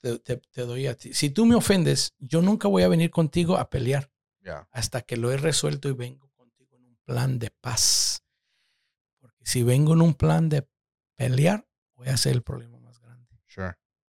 te, 0.00 0.40
doy 0.54 0.86
a 0.86 0.96
ti. 0.96 1.14
Si 1.14 1.30
tú 1.30 1.46
me 1.46 1.54
ofendes, 1.54 2.14
yo 2.18 2.42
nunca 2.42 2.68
voy 2.68 2.82
a 2.82 2.88
venir 2.88 3.10
contigo 3.10 3.56
a 3.56 3.70
pelear. 3.70 4.10
Hasta 4.70 5.02
que 5.02 5.16
lo 5.16 5.32
he 5.32 5.36
resuelto 5.36 5.88
y 5.88 5.92
vengo 5.92 6.30
contigo 6.36 6.76
en 6.76 6.86
un 6.86 6.96
plan 7.04 7.38
de 7.38 7.50
paz. 7.50 8.22
Porque 9.18 9.44
si 9.44 9.64
vengo 9.64 9.94
en 9.94 10.02
un 10.02 10.14
plan 10.14 10.48
de 10.48 10.68
pelear, 11.16 11.66
voy 11.96 12.08
a 12.08 12.14
hacer 12.14 12.32
el 12.32 12.42
problema 12.42 12.78
más 12.78 13.00
grande. 13.00 13.28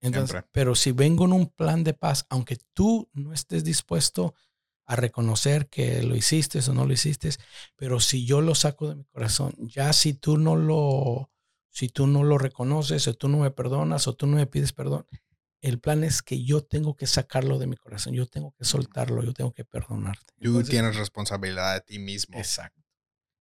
Entonces, 0.02 0.44
pero 0.52 0.74
si 0.74 0.92
vengo 0.92 1.24
en 1.24 1.32
un 1.32 1.46
plan 1.46 1.84
de 1.84 1.94
paz, 1.94 2.26
aunque 2.28 2.58
tú 2.74 3.08
no 3.14 3.32
estés 3.32 3.64
dispuesto 3.64 4.34
a 4.86 4.96
reconocer 4.96 5.68
que 5.68 6.02
lo 6.02 6.16
hiciste 6.16 6.60
o 6.60 6.72
no 6.72 6.86
lo 6.86 6.92
hiciste, 6.92 7.30
pero 7.74 8.00
si 8.00 8.24
yo 8.24 8.40
lo 8.40 8.54
saco 8.54 8.88
de 8.88 8.96
mi 8.96 9.04
corazón, 9.04 9.54
ya 9.58 9.92
si 9.92 10.14
tú 10.14 10.38
no 10.38 10.56
lo, 10.56 11.30
si 11.70 11.88
tú 11.88 12.06
no 12.06 12.22
lo 12.22 12.38
reconoces 12.38 13.06
o 13.08 13.14
tú 13.14 13.28
no 13.28 13.38
me 13.38 13.50
perdonas 13.50 14.06
o 14.06 14.14
tú 14.14 14.26
no 14.26 14.36
me 14.36 14.46
pides 14.46 14.72
perdón, 14.72 15.06
el 15.60 15.80
plan 15.80 16.04
es 16.04 16.22
que 16.22 16.44
yo 16.44 16.62
tengo 16.62 16.96
que 16.96 17.06
sacarlo 17.06 17.58
de 17.58 17.66
mi 17.66 17.76
corazón, 17.76 18.14
yo 18.14 18.26
tengo 18.26 18.54
que 18.56 18.64
soltarlo, 18.64 19.24
yo 19.24 19.32
tengo 19.32 19.52
que 19.52 19.64
perdonarte. 19.64 20.34
Tú 20.40 20.62
tienes 20.62 20.96
responsabilidad 20.96 21.74
de 21.74 21.80
ti 21.80 21.98
mismo. 21.98 22.38
Exacto. 22.38 22.82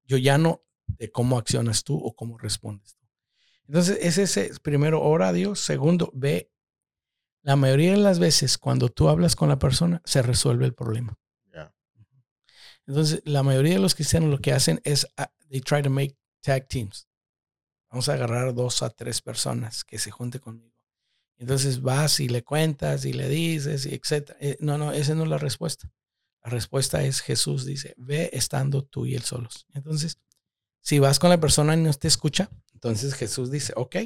Yo 0.05 0.17
ya 0.17 0.39
no 0.39 0.63
de 0.87 1.11
cómo 1.11 1.37
accionas 1.37 1.85
tú 1.85 1.99
o 1.99 2.15
cómo 2.15 2.39
respondes 2.39 2.97
tú. 2.97 3.05
Entonces, 3.67 3.99
es 4.01 4.19
ese, 4.19 4.53
primero, 4.61 5.03
ora 5.03 5.29
a 5.29 5.33
Dios. 5.33 5.61
Segundo, 5.61 6.11
ve, 6.15 6.51
la 7.43 7.57
mayoría 7.57 7.93
de 7.93 7.99
las 7.99 8.19
veces 8.19 8.59
cuando 8.59 8.89
tú 8.89 9.09
hablas 9.09 9.37
con 9.37 9.49
la 9.49 9.59
persona, 9.59 10.01
se 10.05 10.23
resuelve 10.23 10.67
el 10.67 10.75
problema. 10.75 11.19
Entonces, 12.87 13.23
la 13.25 13.43
mayoría 13.43 13.75
de 13.75 13.81
los 13.81 13.95
cristianos 13.95 14.31
lo 14.31 14.39
que 14.39 14.53
hacen 14.53 14.81
es, 14.85 15.07
ah, 15.17 15.33
they 15.49 15.61
try 15.61 15.83
to 15.83 15.91
make 15.91 16.17
tag 16.43 16.69
teams. 16.69 17.09
Vamos 17.91 18.09
a 18.09 18.15
agarrar 18.15 18.55
dos 18.55 18.83
a 18.83 18.91
tres 18.91 19.23
personas 19.23 19.85
que 19.85 19.99
se 19.99 20.11
junten 20.11 20.41
conmigo 20.41 20.75
entonces 21.37 21.83
vas 21.83 22.21
y 22.21 22.29
le 22.29 22.45
cuentas 22.45 23.05
y 23.05 23.13
le 23.13 23.29
dices, 23.29 23.87
y 23.87 23.95
etc. 23.95 24.31
Eh, 24.41 24.57
no, 24.61 24.79
no, 24.79 24.93
esa 24.93 25.15
no 25.15 25.25
es 25.25 25.29
la 25.29 25.39
respuesta. 25.39 25.93
La 26.43 26.51
respuesta 26.51 27.03
es 27.03 27.21
Jesús 27.21 27.65
dice, 27.65 27.95
ve 27.97 28.31
estando 28.33 28.83
tú 28.83 29.07
y 29.07 29.15
él 29.15 29.23
solos. 29.23 29.67
Entonces, 29.73 30.19
si 30.81 30.99
vas 30.99 31.19
con 31.19 31.31
la 31.31 31.41
persona 31.41 31.75
y 31.75 31.79
no 31.79 31.93
te 31.95 32.09
escucha, 32.09 32.51
entonces 32.73 33.15
Jesús 33.15 33.51
dice, 33.51 33.73
ok, 33.77 33.97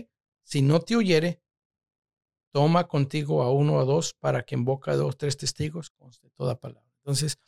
si 0.45 0.62
no 0.62 0.81
te 0.81 0.97
oyere, 0.97 1.43
toma 2.53 2.87
contigo 2.87 3.43
a 3.43 3.53
uno 3.53 3.74
o 3.74 3.85
dos 3.85 4.14
para 4.14 4.45
que 4.45 4.55
en 4.55 4.64
boca 4.64 4.93
de 4.93 4.99
dos, 4.99 5.18
tres 5.18 5.37
testigos 5.37 5.91
conste 5.91 6.31
toda 6.31 6.59
palabra. 6.59 6.89
Entonces, 6.99 7.39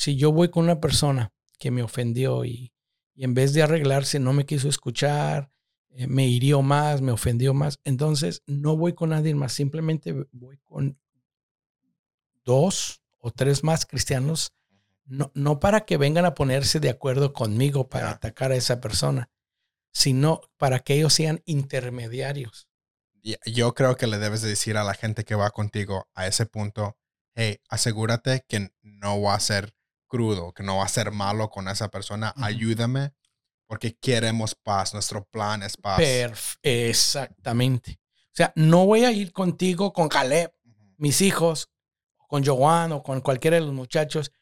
si 0.00 0.16
yo 0.16 0.32
voy 0.32 0.48
con 0.48 0.64
una 0.64 0.80
persona 0.80 1.30
que 1.58 1.70
me 1.70 1.82
ofendió 1.82 2.46
y, 2.46 2.72
y 3.14 3.24
en 3.24 3.34
vez 3.34 3.52
de 3.52 3.62
arreglarse 3.62 4.18
no 4.18 4.32
me 4.32 4.46
quiso 4.46 4.66
escuchar, 4.66 5.50
eh, 5.90 6.06
me 6.06 6.26
hirió 6.26 6.62
más, 6.62 7.02
me 7.02 7.12
ofendió 7.12 7.52
más. 7.52 7.80
Entonces, 7.84 8.42
no 8.46 8.78
voy 8.78 8.94
con 8.94 9.10
nadie 9.10 9.34
más, 9.34 9.52
simplemente 9.52 10.14
voy 10.32 10.56
con 10.64 10.98
dos 12.46 13.02
o 13.18 13.30
tres 13.30 13.62
más 13.62 13.84
cristianos, 13.84 14.54
no, 15.04 15.32
no 15.34 15.60
para 15.60 15.82
que 15.82 15.98
vengan 15.98 16.24
a 16.24 16.32
ponerse 16.32 16.80
de 16.80 16.88
acuerdo 16.88 17.34
conmigo 17.34 17.90
para 17.90 18.12
atacar 18.12 18.52
a 18.52 18.56
esa 18.56 18.80
persona, 18.80 19.28
sino 19.92 20.40
para 20.56 20.78
que 20.78 20.94
ellos 20.94 21.12
sean 21.12 21.42
intermediarios. 21.44 22.68
Yo 23.44 23.74
creo 23.74 23.98
que 23.98 24.06
le 24.06 24.16
debes 24.16 24.40
decir 24.40 24.78
a 24.78 24.84
la 24.84 24.94
gente 24.94 25.24
que 25.24 25.34
va 25.34 25.50
contigo 25.50 26.08
a 26.14 26.26
ese 26.26 26.46
punto, 26.46 26.96
hey, 27.34 27.58
asegúrate 27.68 28.46
que 28.48 28.72
no 28.80 29.20
va 29.20 29.34
a 29.34 29.40
ser 29.40 29.74
crudo, 30.10 30.52
que 30.52 30.62
no 30.62 30.76
va 30.76 30.84
a 30.84 30.88
ser 30.88 31.12
malo 31.12 31.48
con 31.48 31.68
esa 31.68 31.88
persona, 31.88 32.34
ayúdame 32.36 33.14
porque 33.66 33.96
queremos 33.96 34.56
paz, 34.56 34.92
nuestro 34.92 35.24
plan 35.24 35.62
es 35.62 35.76
paz. 35.76 36.58
exactamente. 36.60 38.00
O 38.26 38.32
sea, 38.32 38.52
no 38.56 38.84
voy 38.84 39.04
a 39.04 39.12
ir 39.12 39.32
contigo 39.32 39.92
con 39.92 40.08
Caleb, 40.08 40.52
mis 40.96 41.20
hijos, 41.20 41.70
con 42.26 42.44
Joan 42.44 42.90
o 42.90 43.02
con 43.04 43.20
cualquiera 43.20 43.56
de 43.56 43.62
los 43.62 43.72
muchachos 43.72 44.32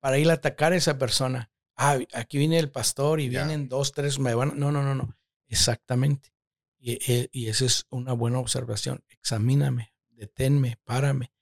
para 0.00 0.18
ir 0.18 0.28
a 0.28 0.34
atacar 0.34 0.72
a 0.72 0.76
esa 0.76 0.98
persona. 0.98 1.52
Ah, 1.76 1.98
aquí 2.14 2.36
viene 2.36 2.58
el 2.58 2.70
pastor 2.70 3.20
y 3.20 3.28
vienen 3.28 3.68
dos, 3.68 3.92
tres, 3.92 4.18
me 4.18 4.34
van. 4.34 4.58
No, 4.58 4.72
no, 4.72 4.82
no, 4.82 4.94
no. 4.94 5.16
Exactamente. 5.46 6.32
Y, 6.78 6.92
e, 7.12 7.28
y, 7.32 7.48
esa 7.48 7.66
es 7.66 7.86
una 7.90 8.12
buena 8.12 8.40
observación. 8.40 9.04
Examíname, 9.08 9.94
deténme, 10.10 10.78
párame. 10.84 11.32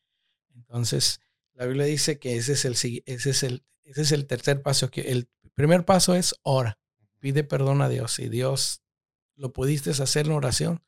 Entonces, 0.54 1.20
la 1.54 1.66
Biblia 1.66 1.86
dice 1.86 2.18
que 2.18 2.36
ese 2.36 2.52
es 2.52 2.64
el, 2.64 2.72
ese 3.06 3.30
es 3.30 3.42
el, 3.42 3.64
ese 3.84 4.02
es 4.02 4.12
el 4.12 4.26
tercer 4.26 4.62
paso. 4.62 4.90
Que 4.90 5.12
el 5.12 5.28
primer 5.54 5.84
paso 5.84 6.14
es 6.14 6.34
ora 6.42 6.78
pide 7.22 7.44
perdón 7.44 7.80
a 7.80 7.88
Dios. 7.88 8.12
Si 8.14 8.28
Dios 8.28 8.82
lo 9.36 9.52
pudiste 9.52 9.90
hacer 9.90 10.26
en 10.26 10.32
oración, 10.32 10.82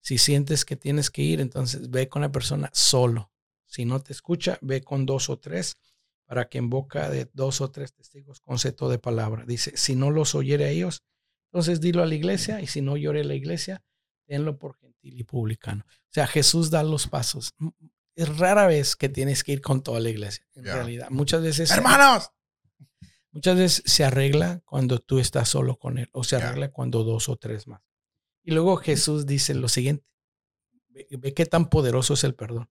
si 0.00 0.18
sientes 0.18 0.64
que 0.64 0.76
tienes 0.76 1.10
que 1.10 1.22
ir, 1.22 1.40
entonces 1.40 1.90
ve 1.90 2.08
con 2.08 2.22
la 2.22 2.30
persona 2.30 2.70
solo. 2.74 3.32
Si 3.66 3.86
no 3.86 4.00
te 4.00 4.12
escucha, 4.12 4.58
ve 4.60 4.82
con 4.82 5.06
dos 5.06 5.30
o 5.30 5.38
tres 5.38 5.76
para 6.26 6.48
que 6.48 6.58
en 6.58 6.68
boca 6.68 7.08
de 7.08 7.28
dos 7.32 7.62
o 7.62 7.70
tres 7.70 7.94
testigos 7.94 8.40
concepto 8.40 8.90
de 8.90 8.98
palabra. 8.98 9.44
Dice, 9.46 9.72
si 9.76 9.96
no 9.96 10.10
los 10.10 10.34
oyere 10.34 10.66
a 10.66 10.68
ellos, 10.68 11.02
entonces 11.50 11.80
dilo 11.80 12.02
a 12.02 12.06
la 12.06 12.14
iglesia 12.14 12.60
y 12.60 12.66
si 12.66 12.82
no 12.82 12.98
llore 12.98 13.24
la 13.24 13.34
iglesia, 13.34 13.82
tenlo 14.26 14.58
por 14.58 14.76
gentil 14.76 15.18
y 15.18 15.24
publicano. 15.24 15.84
O 15.88 16.12
sea, 16.12 16.26
Jesús 16.26 16.70
da 16.70 16.82
los 16.82 17.08
pasos. 17.08 17.54
Es 18.18 18.36
rara 18.36 18.66
vez 18.66 18.96
que 18.96 19.08
tienes 19.08 19.44
que 19.44 19.52
ir 19.52 19.60
con 19.60 19.82
toda 19.82 20.00
la 20.00 20.08
iglesia, 20.08 20.44
en 20.54 20.64
realidad. 20.64 21.08
Muchas 21.10 21.40
veces... 21.40 21.70
Hermanos, 21.70 22.32
Muchas 23.30 23.56
veces 23.56 23.82
se 23.86 24.04
arregla 24.04 24.62
cuando 24.64 24.98
tú 24.98 25.20
estás 25.20 25.48
solo 25.48 25.78
con 25.78 25.98
Él 25.98 26.08
o 26.12 26.24
se 26.24 26.34
arregla 26.34 26.72
cuando 26.72 27.04
dos 27.04 27.28
o 27.28 27.36
tres 27.36 27.68
más. 27.68 27.82
Y 28.42 28.50
luego 28.50 28.76
Jesús 28.78 29.26
dice 29.26 29.54
lo 29.54 29.68
siguiente, 29.68 30.10
ve, 30.88 31.34
qué 31.34 31.46
tan 31.46 31.68
poderoso 31.68 32.14
es 32.14 32.24
el 32.24 32.34
perdón. 32.34 32.68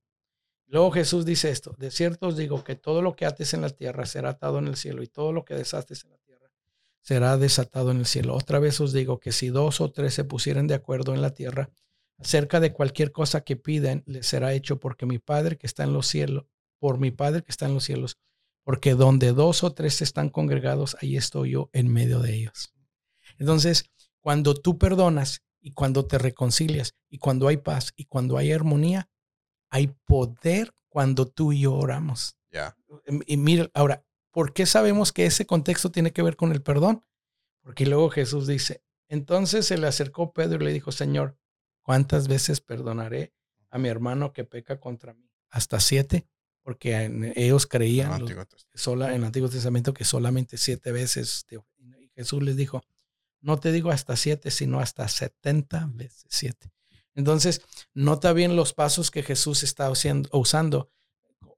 Luego 0.66 0.92
Jesús 0.92 1.26
dice 1.26 1.52
esto, 1.52 1.74
de 1.78 1.90
cierto 1.92 2.28
os 2.28 2.36
digo 2.36 2.66
que 2.66 2.76
todo 2.76 3.02
lo 3.02 3.16
que 3.16 3.26
ates 3.26 3.54
en 3.54 3.62
la 3.62 3.70
tierra 3.70 4.06
será 4.06 4.32
atado 4.32 4.58
en 4.58 4.68
el 4.68 4.76
cielo 4.76 5.04
y 5.04 5.08
todo 5.08 5.32
lo 5.32 5.46
que 5.46 5.54
desates 5.54 6.04
en 6.04 6.12
la 6.12 6.18
tierra 6.18 6.52
será 7.00 7.38
desatado 7.38 7.92
en 7.92 8.00
el 8.00 8.06
cielo. 8.06 8.36
Otra 8.36 8.60
vez 8.60 8.82
os 8.82 8.92
digo 8.92 9.22
que 9.22 9.32
si 9.32 9.48
dos 9.48 9.80
o 9.80 9.92
tres 9.92 10.14
se 10.16 10.26
pusieren 10.26 10.68
de 10.68 10.74
acuerdo 10.74 11.14
en 11.14 11.22
la 11.22 11.34
tierra 11.34 11.70
acerca 12.18 12.60
de 12.60 12.74
cualquier 12.74 13.12
cosa 13.12 13.42
que 13.42 13.56
piden, 13.56 14.04
les 14.06 14.28
será 14.28 14.54
hecho 14.54 14.80
porque 14.80 15.06
mi 15.06 15.20
Padre 15.20 15.58
que 15.58 15.68
está 15.68 15.84
en 15.84 15.94
los 15.94 16.08
cielos, 16.08 16.46
por 16.80 17.00
mi 17.00 17.12
Padre 17.12 17.44
que 17.44 17.52
está 17.52 17.66
en 17.66 17.74
los 17.74 17.84
cielos, 17.84 18.18
porque 18.64 18.96
donde 18.96 19.32
dos 19.32 19.64
o 19.64 19.74
tres 19.74 20.02
están 20.02 20.30
congregados, 20.30 20.98
ahí 21.02 21.16
estoy 21.16 21.52
yo 21.52 21.70
en 21.74 21.92
medio 21.92 22.20
de 22.20 22.34
ellos. 22.34 22.74
Entonces, 23.38 23.86
cuando 24.20 24.56
tú 24.56 24.78
perdonas 24.78 25.44
y 25.62 25.72
cuando 25.72 26.06
te 26.06 26.18
reconcilias 26.18 26.96
y 27.10 27.18
cuando 27.18 27.48
hay 27.48 27.58
paz 27.58 27.94
y 27.96 28.06
cuando 28.06 28.38
hay 28.38 28.52
armonía, 28.52 29.10
hay 29.70 29.96
poder 30.06 30.74
cuando 30.90 31.28
tú 31.28 31.54
y 31.54 31.62
yo 31.62 31.76
oramos. 31.76 32.38
Y 33.26 33.38
mira, 33.38 33.70
ahora, 33.74 34.04
¿por 34.32 34.54
qué 34.54 34.66
sabemos 34.66 35.12
que 35.14 35.26
ese 35.26 35.46
contexto 35.46 35.92
tiene 35.92 36.12
que 36.12 36.24
ver 36.24 36.36
con 36.36 36.52
el 36.52 36.62
perdón? 36.62 37.06
Porque 37.62 37.86
luego 37.86 38.10
Jesús 38.10 38.48
dice, 38.48 38.82
entonces 39.08 39.66
se 39.66 39.78
le 39.78 39.88
acercó 39.88 40.34
Pedro 40.34 40.62
y 40.62 40.66
le 40.66 40.74
dijo, 40.74 40.92
Señor, 40.92 41.38
¿cuántas 41.88 42.28
veces 42.28 42.60
perdonaré 42.60 43.34
a 43.70 43.78
mi 43.78 43.88
hermano 43.88 44.34
que 44.34 44.44
peca 44.44 44.82
contra 44.82 45.14
mí? 45.14 45.32
¿Hasta 45.50 45.80
siete? 45.80 46.28
porque 46.68 47.34
ellos 47.38 47.66
creían 47.66 48.12
en, 48.12 48.28
en 48.28 49.02
el 49.14 49.24
Antiguo 49.24 49.48
Testamento 49.48 49.94
que 49.94 50.04
solamente 50.04 50.58
siete 50.58 50.92
veces. 50.92 51.46
Jesús 52.14 52.44
les 52.44 52.58
dijo, 52.58 52.84
no 53.40 53.58
te 53.58 53.72
digo 53.72 53.90
hasta 53.90 54.18
siete, 54.18 54.52
sino 54.52 54.82
hasta 54.82 55.08
setenta 55.08 55.90
veces 55.94 56.26
siete. 56.28 56.70
Entonces, 57.16 57.62
nota 57.94 58.34
bien 58.34 58.58
los 58.58 58.74
pasos 58.74 59.12
que 59.12 59.24
Jesús 59.24 59.64
está 59.64 59.90
usando, 59.90 60.92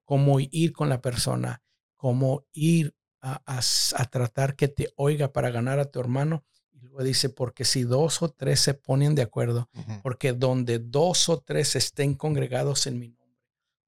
como 0.06 0.40
ir 0.40 0.74
con 0.74 0.90
la 0.90 1.02
persona, 1.02 1.64
como 1.96 2.46
ir 2.54 2.96
a, 3.20 3.64
tratar 4.12 4.56
que 4.56 4.68
te 4.68 4.94
oiga 4.96 5.34
para 5.34 5.50
ganar 5.50 5.80
a 5.80 5.90
tu 5.90 6.00
hermano. 6.00 6.46
Dice, 7.04 7.30
porque 7.30 7.66
si 7.66 7.84
dos 7.84 8.22
o 8.22 8.30
tres 8.30 8.60
se 8.60 8.74
ponen 8.74 9.16
de 9.16 9.22
acuerdo, 9.22 9.70
porque 10.04 10.34
donde 10.34 10.80
dos 10.80 11.30
o 11.30 11.40
tres 11.40 11.76
estén 11.76 12.14
congregados 12.16 12.88
en 12.88 13.00
mi 13.00 13.16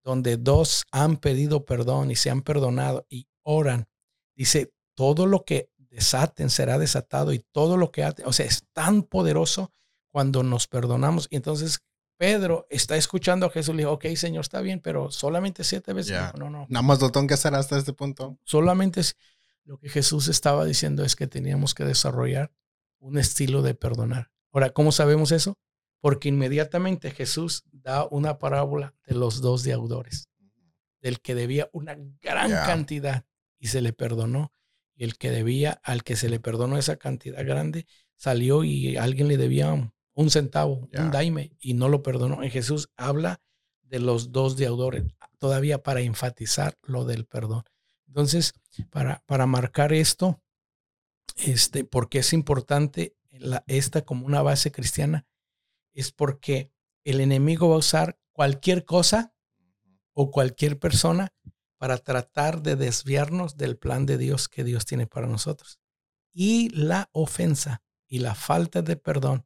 donde 0.04 0.38
dos 0.38 0.86
han 0.92 1.18
pedido 1.18 1.66
perdón 1.66 2.12
y 2.12 2.16
se 2.16 2.30
han 2.30 2.42
perdonado 2.42 3.06
y 3.10 3.28
oran, 3.44 3.88
dice, 4.36 4.74
todo 4.96 5.26
lo 5.26 5.44
que 5.46 5.70
desaten 5.78 6.50
será 6.50 6.80
desatado 6.80 7.34
y 7.34 7.40
todo 7.52 7.78
lo 7.78 7.92
que 7.92 8.04
aten, 8.04 8.26
o 8.26 8.34
sea, 8.34 8.46
es 8.46 8.64
tan 8.74 9.04
poderoso 9.04 9.72
cuando 10.10 10.44
nos 10.44 10.68
perdonamos. 10.68 11.28
Y 11.30 11.36
entonces 11.36 11.80
Pedro 12.18 12.68
está 12.70 12.98
escuchando 12.98 13.46
a 13.46 13.50
Jesús 13.50 13.76
le 13.76 13.82
dijo, 13.84 13.94
ok, 13.94 14.08
Señor, 14.16 14.42
está 14.42 14.62
bien, 14.62 14.80
pero 14.80 15.12
solamente 15.12 15.64
siete 15.64 15.94
veces. 15.94 16.18
No, 16.38 16.50
no. 16.50 16.66
Nada 16.70 16.84
más 16.84 17.02
lo 17.02 17.12
tengo 17.12 17.28
que 17.28 17.34
hacer 17.34 17.54
hasta 17.56 17.78
este 17.78 17.94
punto. 17.94 18.38
Solamente 18.44 19.02
lo 19.66 19.78
que 19.78 19.90
Jesús 19.90 20.28
estaba 20.28 20.66
diciendo 20.66 21.04
es 21.04 21.16
que 21.16 21.28
teníamos 21.28 21.74
que 21.74 21.84
desarrollar 21.84 22.52
un 23.02 23.18
estilo 23.18 23.62
de 23.62 23.74
perdonar. 23.74 24.32
Ahora, 24.52 24.70
¿cómo 24.70 24.92
sabemos 24.92 25.32
eso? 25.32 25.58
Porque 26.00 26.30
inmediatamente 26.30 27.12
Jesús 27.12 27.64
da 27.72 28.08
una 28.10 28.40
parábola 28.40 28.96
de 29.06 29.16
los 29.16 29.42
dos 29.42 29.64
deudores, 29.64 30.30
del 31.02 31.20
que 31.20 31.36
debía 31.36 31.70
una 31.74 31.98
gran 32.22 32.52
cantidad 32.52 33.26
y 33.60 33.68
se 33.68 33.82
le 33.82 33.92
perdonó, 33.92 34.54
y 34.96 35.04
el 35.04 35.18
que 35.18 35.32
debía, 35.32 35.82
al 35.84 36.04
que 36.04 36.16
se 36.16 36.30
le 36.30 36.40
perdonó 36.40 36.78
esa 36.78 36.98
cantidad 36.98 37.44
grande, 37.46 37.88
salió 38.16 38.64
y 38.64 38.98
alguien 38.98 39.28
le 39.28 39.38
debía 39.38 39.74
un 40.14 40.30
centavo, 40.30 40.90
un 40.94 41.12
daime, 41.12 41.56
y 41.60 41.74
no 41.74 41.90
lo 41.90 42.04
perdonó. 42.04 42.44
Y 42.44 42.50
Jesús 42.50 42.90
habla 42.98 43.42
de 43.82 44.00
los 44.00 44.32
dos 44.32 44.58
deudores, 44.58 45.04
todavía 45.40 45.82
para 45.82 46.02
enfatizar 46.02 46.78
lo 46.84 47.06
del 47.06 47.26
perdón. 47.26 47.64
Entonces, 48.08 48.54
para, 48.90 49.24
para 49.26 49.46
marcar 49.48 49.94
esto, 49.94 50.42
este, 51.46 51.84
porque 51.84 52.20
es 52.20 52.34
importante 52.34 53.16
la, 53.32 53.64
esta 53.68 54.04
como 54.04 54.26
una 54.26 54.42
base 54.42 54.72
cristiana, 54.72 55.26
es 55.94 56.12
porque 56.12 56.72
el 57.04 57.22
enemigo 57.22 57.70
va 57.70 57.76
a 57.76 57.80
usar 57.80 58.20
cualquier 58.32 58.86
cosa 58.86 59.34
o 60.14 60.32
cualquier 60.32 60.80
persona 60.80 61.34
para 61.78 61.98
tratar 61.98 62.62
de 62.62 62.76
desviarnos 62.76 63.58
del 63.58 63.78
plan 63.78 64.06
de 64.06 64.18
Dios 64.18 64.48
que 64.48 64.64
Dios 64.64 64.86
tiene 64.86 65.08
para 65.08 65.28
nosotros. 65.28 65.80
Y 66.32 66.70
la 66.70 67.10
ofensa 67.12 67.82
y 68.08 68.20
la 68.20 68.36
falta 68.36 68.82
de 68.82 68.96
perdón 68.98 69.46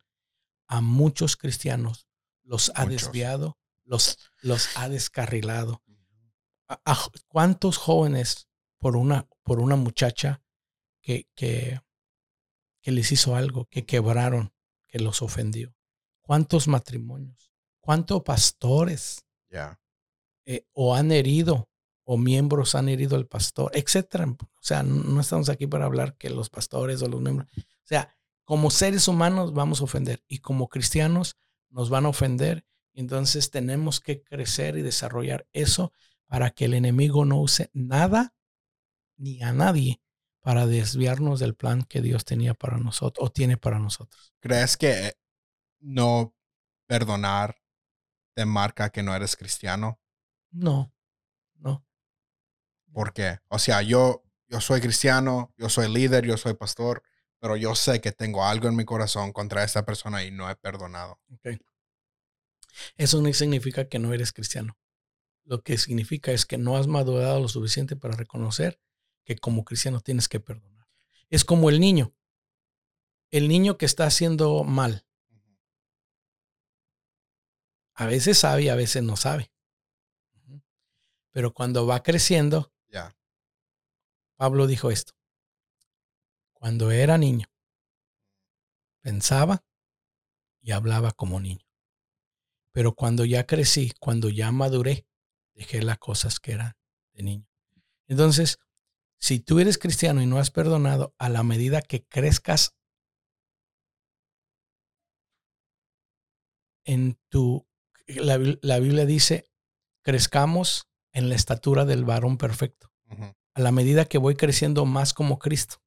a 0.68 0.82
muchos 0.82 1.38
cristianos 1.38 2.08
los 2.44 2.72
ha 2.76 2.86
desviado, 2.86 3.58
los, 3.84 4.18
los 4.42 4.76
ha 4.78 4.90
descarrilado. 4.90 5.84
¿Cuántos 7.28 7.78
jóvenes 7.78 8.48
por 8.80 8.98
una, 8.98 9.28
por 9.44 9.60
una 9.60 9.76
muchacha 9.76 10.42
que, 11.02 11.28
que, 11.36 11.80
que 12.86 12.92
les 12.92 13.12
hizo 13.12 13.36
algo, 13.36 13.66
que 13.66 13.84
quebraron, 13.84 14.54
que 14.88 15.00
los 15.00 15.24
ofendió? 15.24 15.76
¿Cuántos 16.22 16.68
matrimonios? 16.68 17.52
¿Cuántos 17.80 18.22
pastores 18.22 19.26
eh, 20.46 20.68
o 20.72 20.94
han 20.94 21.12
herido 21.12 21.68
o 22.04 22.16
miembros 22.20 22.76
han 22.76 22.88
herido 22.88 23.16
al 23.16 23.26
pastor, 23.26 23.72
etcétera? 23.74 24.28
O 24.28 24.62
sea, 24.62 24.84
no 24.84 25.20
estamos 25.20 25.50
aquí 25.50 25.66
para 25.66 25.86
hablar 25.86 26.16
que 26.16 26.30
los 26.30 26.52
pastores 26.52 27.02
o 27.02 27.08
los 27.08 27.20
miembros. 27.22 27.50
O 27.58 27.88
sea, 27.88 28.16
como 28.44 28.70
seres 28.70 29.08
humanos 29.08 29.56
vamos 29.56 29.82
a 29.82 29.86
ofender 29.86 30.24
y 30.28 30.38
como 30.38 30.70
cristianos 30.70 31.38
nos 31.72 31.90
van 31.90 32.06
a 32.06 32.10
ofender. 32.10 32.68
Entonces 32.94 33.50
tenemos 33.50 34.00
que 34.00 34.22
crecer 34.22 34.78
y 34.78 34.84
desarrollar 34.84 35.48
eso 35.54 35.92
para 36.28 36.52
que 36.52 36.66
el 36.66 36.76
enemigo 36.76 37.26
no 37.26 37.42
use 37.42 37.72
nada 37.74 38.36
ni 39.18 39.42
a 39.42 39.54
nadie 39.54 40.05
para 40.46 40.68
desviarnos 40.68 41.40
del 41.40 41.56
plan 41.56 41.82
que 41.82 42.04
Dios 42.04 42.24
tenía 42.24 42.54
para 42.54 42.78
nosotros 42.78 43.28
o 43.28 43.32
tiene 43.32 43.58
para 43.58 43.80
nosotros. 43.80 44.32
¿Crees 44.40 44.78
que 44.78 45.18
no 45.80 46.36
perdonar 46.86 47.60
te 48.36 48.46
marca 48.46 48.92
que 48.92 49.02
no 49.02 49.16
eres 49.16 49.36
cristiano? 49.36 50.00
No, 50.52 50.94
no. 51.56 51.84
¿Por 52.94 53.12
qué? 53.12 53.40
O 53.48 53.58
sea, 53.58 53.82
yo, 53.82 54.24
yo 54.48 54.62
soy 54.62 54.82
cristiano, 54.82 55.52
yo 55.58 55.68
soy 55.68 55.92
líder, 55.92 56.28
yo 56.28 56.38
soy 56.38 56.54
pastor, 56.54 57.02
pero 57.40 57.58
yo 57.58 57.74
sé 57.74 58.00
que 58.00 58.12
tengo 58.12 58.46
algo 58.46 58.68
en 58.68 58.76
mi 58.76 58.86
corazón 58.86 59.34
contra 59.34 59.64
esta 59.64 59.84
persona 59.84 60.24
y 60.26 60.30
no 60.30 60.48
he 60.48 60.56
perdonado. 60.56 61.20
Eso 62.98 63.20
no 63.20 63.34
significa 63.34 63.90
que 63.90 63.98
no 63.98 64.14
eres 64.14 64.32
cristiano. 64.32 64.78
Lo 65.44 65.64
que 65.64 65.80
significa 65.80 66.32
es 66.32 66.46
que 66.46 66.60
no 66.60 66.78
has 66.78 66.86
madurado 66.86 67.40
lo 67.40 67.48
suficiente 67.48 67.96
para 67.96 68.16
reconocer 68.16 68.80
que 69.26 69.36
como 69.36 69.66
cristiano 69.66 70.00
tienes 70.00 70.30
que 70.30 70.40
perdonar. 70.40 70.88
Es 71.30 71.44
como 71.44 71.70
el 71.70 71.80
niño. 71.80 72.16
El 73.32 73.48
niño 73.48 73.78
que 73.78 73.86
está 73.86 74.06
haciendo 74.06 74.64
mal. 74.64 75.06
A 77.96 78.06
veces 78.06 78.38
sabe 78.38 78.64
y 78.64 78.70
a 78.70 78.76
veces 78.76 79.04
no 79.04 79.18
sabe. 79.18 79.52
Pero 81.32 81.54
cuando 81.54 81.86
va 81.86 82.02
creciendo, 82.04 82.72
Pablo 84.38 84.68
dijo 84.68 84.92
esto. 84.92 85.14
Cuando 86.54 86.92
era 86.92 87.18
niño, 87.18 87.48
pensaba 89.02 89.66
y 90.62 90.72
hablaba 90.72 91.12
como 91.12 91.40
niño. 91.40 91.66
Pero 92.72 92.96
cuando 92.96 93.24
ya 93.24 93.46
crecí, 93.46 93.94
cuando 94.00 94.30
ya 94.30 94.52
maduré, 94.52 95.08
dejé 95.54 95.82
las 95.84 96.00
cosas 96.00 96.40
que 96.40 96.52
eran 96.52 96.76
de 97.14 97.24
niño. 97.24 97.48
Entonces, 98.08 98.60
si 99.20 99.40
tú 99.40 99.60
eres 99.60 99.78
cristiano 99.78 100.22
y 100.22 100.26
no 100.26 100.38
has 100.40 100.52
perdonado, 100.52 101.16
a 101.18 101.30
la 101.30 101.44
medida 101.44 101.82
que 101.82 102.06
crezcas 102.06 102.76
en 106.84 107.20
tu... 107.30 107.68
La, 108.08 108.38
Biblia 108.38 109.06
dice, 109.06 109.52
crezcamos 110.04 110.88
en 111.12 111.30
la 111.30 111.36
estatura 111.36 111.86
del 111.86 112.06
varón 112.06 112.38
perfecto. 112.38 112.92
A 113.56 113.62
la 113.62 113.72
medida 113.72 114.06
que 114.06 114.18
voy 114.18 114.36
creciendo 114.36 114.86
más 114.86 115.14
como 115.14 115.40
Cristo. 115.40 115.82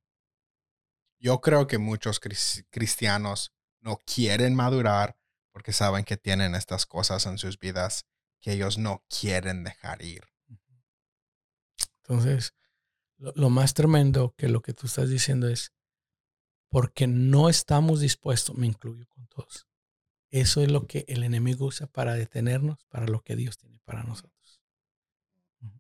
Yo 1.21 1.41
creo 1.41 1.67
que 1.67 1.79
muchos 1.79 2.21
cristianos 2.71 3.53
no 3.81 3.99
quieren 4.05 4.55
madurar 4.55 5.17
porque 5.53 5.73
saben 5.73 6.05
que 6.05 6.17
tienen 6.17 6.55
estas 6.55 6.87
cosas 6.87 7.27
en 7.27 7.39
sus 7.39 7.59
vidas 7.59 8.07
que 8.41 8.53
ellos 8.53 8.79
no 8.79 9.05
quieren 9.09 9.65
dejar 9.65 10.03
ir. 10.03 10.25
Entonces, 12.03 12.55
lo, 13.19 13.51
más 13.51 13.75
tremendo 13.75 14.35
que 14.37 14.49
lo 14.49 14.63
que 14.63 14.73
tú 14.73 14.87
estás 14.87 15.11
diciendo 15.11 15.49
es 15.49 15.73
porque 16.69 17.07
no 17.07 17.49
estamos 17.49 18.01
dispuestos, 18.01 18.57
me 18.57 18.67
incluyo 18.67 19.07
con 19.09 19.27
todos. 19.27 19.67
Eso 20.31 20.63
es 20.63 20.71
lo 20.71 20.87
que 20.87 21.05
el 21.09 21.25
enemigo 21.25 21.67
usa 21.67 21.87
para 21.87 22.15
detenernos 22.15 22.85
para 22.89 23.07
lo 23.07 23.23
que 23.23 23.37
Dios 23.37 23.57
tiene 23.57 23.81
para 23.85 24.03
nosotros. 24.03 24.61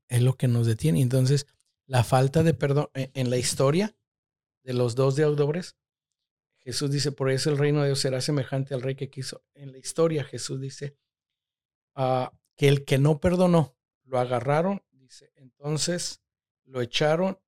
Es 0.08 0.22
lo 0.22 0.36
que 0.36 0.48
nos 0.48 0.66
detiene. 0.66 1.02
Entonces, 1.02 1.46
la 1.86 2.02
falta 2.02 2.42
de 2.42 2.54
perdón 2.54 2.88
e, 2.94 3.10
en 3.14 3.30
la 3.30 3.36
historia 3.36 3.94
de 4.62 4.72
los 4.72 4.94
dos 4.94 5.16
deudores, 5.16 5.76
Jesús 6.56 6.90
dice, 6.90 7.12
por 7.12 7.30
eso 7.30 7.50
el 7.50 7.58
reino 7.58 7.80
de 7.80 7.88
Dios 7.88 8.00
será 8.00 8.20
semejante 8.20 8.74
al 8.74 8.82
rey 8.82 8.94
que 8.94 9.10
quiso. 9.10 9.44
En 9.54 9.72
la 9.72 9.78
historia 9.78 10.24
Jesús 10.24 10.60
dice 10.60 10.96
ah, 11.94 12.32
que 12.56 12.68
el 12.68 12.84
que 12.84 12.98
no 12.98 13.20
perdonó, 13.20 13.76
lo 14.04 14.18
agarraron, 14.18 14.82
dice, 14.92 15.30
entonces 15.36 16.22
lo 16.68 16.80
echaron 16.80 17.38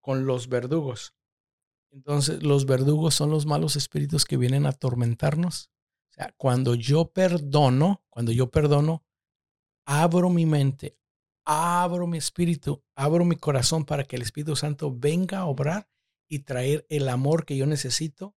con 0.00 0.26
los 0.26 0.48
verdugos. 0.48 1.14
Entonces 1.90 2.42
los 2.42 2.66
verdugos 2.66 3.14
son 3.14 3.30
los 3.30 3.46
malos 3.46 3.76
espíritus 3.76 4.24
que 4.24 4.36
vienen 4.36 4.66
a 4.66 4.70
atormentarnos. 4.70 5.70
O 6.10 6.12
sea, 6.12 6.34
cuando 6.36 6.74
yo 6.74 7.12
perdono, 7.12 8.04
cuando 8.10 8.32
yo 8.32 8.50
perdono, 8.50 9.04
abro 9.86 10.28
mi 10.28 10.46
mente, 10.46 10.98
abro 11.44 12.06
mi 12.06 12.18
espíritu, 12.18 12.84
abro 12.94 13.24
mi 13.24 13.36
corazón 13.36 13.84
para 13.84 14.04
que 14.04 14.16
el 14.16 14.22
Espíritu 14.22 14.54
Santo 14.54 14.94
venga 14.94 15.38
a 15.38 15.46
obrar 15.46 15.88
y 16.28 16.40
traer 16.40 16.86
el 16.90 17.08
amor 17.08 17.46
que 17.46 17.56
yo 17.56 17.66
necesito, 17.66 18.36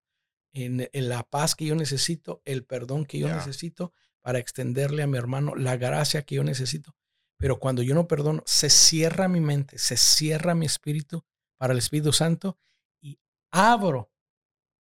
en, 0.54 0.88
la 0.94 1.24
paz 1.24 1.56
que 1.56 1.66
yo 1.66 1.76
necesito, 1.76 2.42
el 2.46 2.64
perdón 2.64 3.06
que 3.06 3.20
yo 3.20 3.28
necesito 3.28 3.94
para 4.22 4.40
extenderle 4.40 5.04
a 5.04 5.08
mi 5.08 5.18
hermano 5.18 5.56
la 5.56 5.76
gracia 5.78 6.24
que 6.24 6.36
yo 6.36 6.44
necesito. 6.44 6.96
Pero 7.42 7.60
cuando 7.60 7.82
yo 7.82 7.96
no 7.96 8.08
perdono, 8.08 8.44
se 8.46 8.70
cierra 8.70 9.28
mi 9.28 9.40
mente, 9.40 9.80
se 9.80 9.98
cierra 9.98 10.54
mi 10.54 10.68
espíritu 10.68 11.26
para 11.58 11.74
el 11.74 11.80
Espíritu 11.80 12.14
Santo 12.14 12.60
y 13.02 13.20
abro 13.50 14.12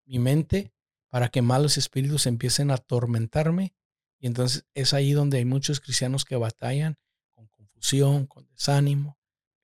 mi 0.05 0.19
mente 0.19 0.71
para 1.09 1.29
que 1.29 1.41
malos 1.41 1.79
espíritus 1.79 2.27
empiecen 2.27 2.69
a 2.69 2.75
atormentarme. 2.75 3.73
Y 4.19 4.27
entonces 4.27 4.65
es 4.75 4.93
ahí 4.93 5.11
donde 5.13 5.39
hay 5.39 5.45
muchos 5.45 5.79
cristianos 5.79 6.23
que 6.23 6.35
batallan 6.35 6.99
con 7.33 7.47
confusión, 7.47 8.27
con 8.27 8.47
desánimo, 8.47 9.17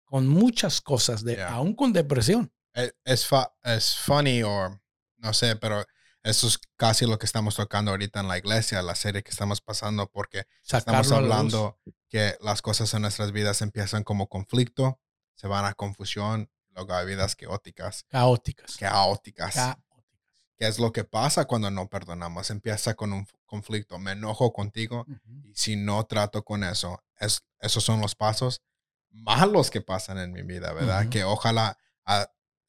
con 0.03 0.27
muchas 0.27 0.81
cosas, 0.81 1.23
de, 1.23 1.43
aún 1.43 1.75
con 1.75 1.93
depresión. 1.93 2.51
Eh, 2.73 2.91
es, 3.05 3.29
es 3.63 3.95
funny 3.95 4.41
o 4.41 4.81
no 5.17 5.33
sé, 5.33 5.55
pero 5.55 5.85
eso 6.29 6.47
es 6.47 6.59
casi 6.75 7.05
lo 7.05 7.17
que 7.17 7.25
estamos 7.25 7.55
tocando 7.55 7.91
ahorita 7.91 8.19
en 8.19 8.27
la 8.27 8.37
iglesia, 8.37 8.81
la 8.81 8.95
serie 8.95 9.23
que 9.23 9.31
estamos 9.31 9.61
pasando, 9.61 10.09
porque 10.11 10.45
estamos 10.63 11.11
hablando 11.11 11.79
que 12.09 12.35
las 12.41 12.61
cosas 12.61 12.93
en 12.93 13.01
nuestras 13.03 13.31
vidas 13.31 13.61
empiezan 13.61 14.03
como 14.03 14.27
conflicto, 14.27 14.99
se 15.35 15.47
van 15.47 15.65
a 15.65 15.73
confusión, 15.73 16.49
luego 16.71 16.93
a 16.93 17.03
vidas 17.03 17.35
caóticas. 17.35 18.05
Caóticas. 18.09 18.77
Caóticas. 18.77 19.77
¿Qué 20.57 20.67
es 20.67 20.79
lo 20.79 20.91
que 20.91 21.03
pasa 21.03 21.45
cuando 21.45 21.69
no 21.69 21.87
perdonamos? 21.87 22.49
Empieza 22.49 22.95
con 22.95 23.13
un 23.13 23.27
conflicto. 23.45 23.99
Me 23.99 24.13
enojo 24.13 24.51
contigo 24.51 25.05
y 25.43 25.53
si 25.55 25.75
no 25.75 26.05
trato 26.05 26.43
con 26.43 26.63
eso, 26.63 27.03
es, 27.19 27.43
esos 27.59 27.83
son 27.83 28.01
los 28.01 28.15
pasos 28.15 28.61
malos 29.11 29.69
que 29.69 29.81
pasan 29.81 30.17
en 30.17 30.31
mi 30.31 30.41
vida, 30.41 30.73
¿verdad? 30.73 31.09
Que 31.09 31.23
ojalá 31.23 31.77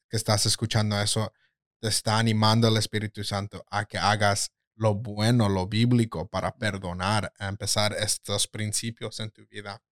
que 0.09 0.17
estás 0.17 0.45
escuchando 0.45 0.99
eso, 1.01 1.33
te 1.79 1.87
está 1.87 2.19
animando 2.19 2.67
el 2.67 2.77
Espíritu 2.77 3.23
Santo 3.23 3.65
a 3.69 3.85
que 3.85 3.97
hagas 3.97 4.51
lo 4.75 4.95
bueno, 4.95 5.49
lo 5.49 5.67
bíblico 5.67 6.27
para 6.27 6.55
perdonar, 6.55 7.33
a 7.37 7.47
empezar 7.47 7.93
estos 7.93 8.47
principios 8.47 9.19
en 9.19 9.31
tu 9.31 9.45
vida. 9.47 9.83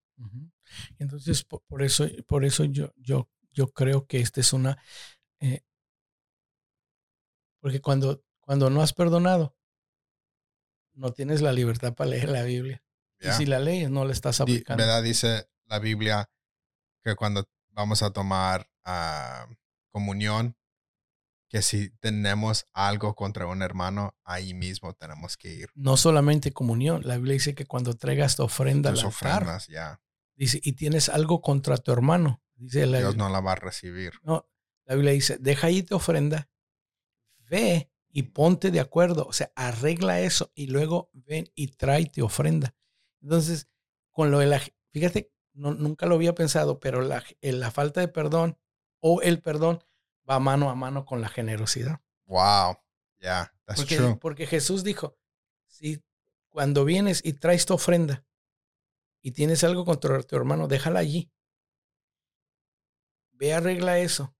Entonces, 0.97 1.43
por, 1.43 1.83
eso, 1.83 2.07
por 2.25 2.45
eso 2.45 2.63
yo, 2.63 2.93
yo, 2.95 3.29
yo 3.51 3.67
creo 3.67 4.05
que 4.07 4.19
esta 4.19 4.39
es 4.39 4.53
una... 4.53 4.81
Eh, 5.39 5.61
porque 7.59 7.81
cuando, 7.81 8.23
cuando 8.39 8.69
no 8.69 8.81
has 8.81 8.93
perdonado, 8.93 9.55
no 10.93 11.11
tienes 11.11 11.41
la 11.41 11.51
libertad 11.53 11.93
para 11.93 12.09
leer 12.09 12.29
la 12.29 12.43
Biblia. 12.43 12.83
Y 13.19 13.31
si 13.31 13.45
la 13.45 13.59
lees, 13.59 13.89
no 13.89 14.05
la 14.05 14.13
estás 14.13 14.41
aplicando. 14.41 14.83
¿Verdad? 14.83 15.03
Dice 15.03 15.49
la 15.65 15.79
Biblia 15.79 16.29
que 17.03 17.15
cuando 17.15 17.47
vamos 17.69 18.03
a 18.03 18.11
tomar 18.11 18.69
ah, 18.83 19.47
comunión, 19.91 20.56
que 21.49 21.61
si 21.61 21.89
tenemos 21.99 22.65
algo 22.73 23.15
contra 23.15 23.47
un 23.47 23.61
hermano, 23.61 24.15
ahí 24.23 24.53
mismo 24.53 24.93
tenemos 24.93 25.37
que 25.37 25.53
ir. 25.53 25.69
No 25.75 25.97
solamente 25.97 26.51
comunión, 26.51 27.01
la 27.05 27.15
Biblia 27.15 27.33
dice 27.33 27.55
que 27.55 27.65
cuando 27.65 27.93
traigas 27.93 28.35
tu 28.35 28.43
ofrenda 28.43 28.91
Tus 28.91 29.05
ofrendas, 29.05 29.67
ya. 29.67 30.01
Dice, 30.35 30.59
y 30.61 30.73
tienes 30.73 31.09
algo 31.09 31.41
contra 31.41 31.77
tu 31.77 31.91
hermano. 31.91 32.41
Dice 32.55 32.85
la, 32.85 32.99
Dios 32.99 33.15
no 33.15 33.29
la 33.29 33.39
va 33.39 33.53
a 33.53 33.55
recibir. 33.55 34.13
No, 34.23 34.47
la 34.85 34.95
Biblia 34.95 35.13
dice, 35.13 35.37
deja 35.39 35.67
ahí 35.67 35.83
tu 35.83 35.95
ofrenda, 35.95 36.49
ve 37.49 37.91
y 38.09 38.23
ponte 38.23 38.71
de 38.71 38.79
acuerdo, 38.79 39.25
o 39.27 39.33
sea, 39.33 39.51
arregla 39.55 40.21
eso 40.21 40.51
y 40.55 40.67
luego 40.67 41.09
ven 41.13 41.49
y 41.55 41.67
tráete 41.67 42.21
ofrenda. 42.21 42.75
Entonces, 43.21 43.67
con 44.11 44.31
lo 44.31 44.39
de 44.39 44.47
la, 44.47 44.61
fíjate, 44.91 45.31
no, 45.53 45.73
nunca 45.73 46.05
lo 46.05 46.15
había 46.15 46.35
pensado, 46.35 46.79
pero 46.79 47.01
la, 47.01 47.23
la 47.41 47.71
falta 47.71 48.01
de 48.01 48.07
perdón 48.07 48.57
o 48.99 49.21
el 49.21 49.41
perdón 49.41 49.83
va 50.29 50.39
mano 50.39 50.69
a 50.69 50.75
mano 50.75 51.05
con 51.05 51.21
la 51.21 51.29
generosidad. 51.29 52.01
Wow, 52.25 52.77
yeah, 53.19 53.53
that's 53.65 53.79
porque, 53.79 53.97
true. 53.97 54.17
Porque 54.19 54.47
Jesús 54.47 54.83
dijo, 54.83 55.17
si 55.65 56.03
cuando 56.49 56.85
vienes 56.85 57.21
y 57.23 57.33
traes 57.33 57.65
tu 57.65 57.73
ofrenda 57.73 58.25
y 59.21 59.31
tienes 59.31 59.63
algo 59.63 59.85
contra 59.85 60.21
tu 60.23 60.35
hermano, 60.35 60.67
déjala 60.67 60.99
allí. 60.99 61.31
Ve, 63.31 63.53
arregla 63.53 63.99
eso. 63.99 64.35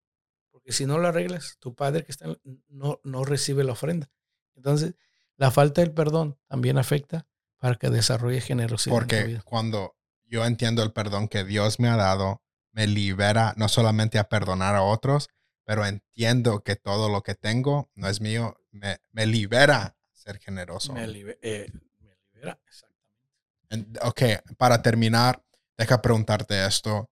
Porque 0.52 0.72
si 0.72 0.86
no 0.86 0.98
lo 0.98 1.08
arreglas, 1.08 1.58
tu 1.60 1.76
padre 1.76 2.04
que 2.04 2.12
está 2.12 2.26
no, 2.68 3.00
no 3.04 3.24
recibe 3.24 3.64
la 3.64 3.74
ofrenda. 3.74 4.10
Entonces, 4.56 4.96
la 5.36 5.52
falta 5.52 5.82
del 5.82 5.94
perdón 5.94 6.40
también 6.48 6.78
afecta 6.78 7.28
para 7.58 7.76
que 7.76 7.90
desarrolle 7.90 8.42
generosidad. 8.42 8.96
Porque 8.96 9.40
cuando 9.46 9.96
yo 10.26 10.44
entiendo 10.46 10.84
el 10.84 10.92
perdón 10.92 11.28
que 11.28 11.44
Dios 11.44 11.80
me 11.80 11.88
ha 11.88 11.96
dado, 11.96 12.42
me 12.72 12.88
libera 12.88 13.54
no 13.58 13.70
solamente 13.70 14.20
a 14.20 14.30
perdonar 14.30 14.76
a 14.76 14.82
otros, 14.82 15.30
pero 15.68 15.86
entiendo 15.86 16.64
que 16.64 16.78
todo 16.78 17.10
lo 17.10 17.24
que 17.24 17.36
tengo 17.36 17.92
no 17.94 18.08
es 18.08 18.22
mío, 18.22 18.58
me, 18.72 19.02
me 19.12 19.26
libera 19.26 19.98
ser 20.14 20.40
generoso. 20.40 20.94
Me, 20.94 21.04
eh, 21.42 21.70
me 22.00 22.18
libera, 22.34 22.58
exactamente. 22.66 24.00
ok, 24.02 24.56
para 24.56 24.82
terminar, 24.82 25.44
deja 25.78 26.02
preguntarte 26.02 26.66
esto. 26.66 27.12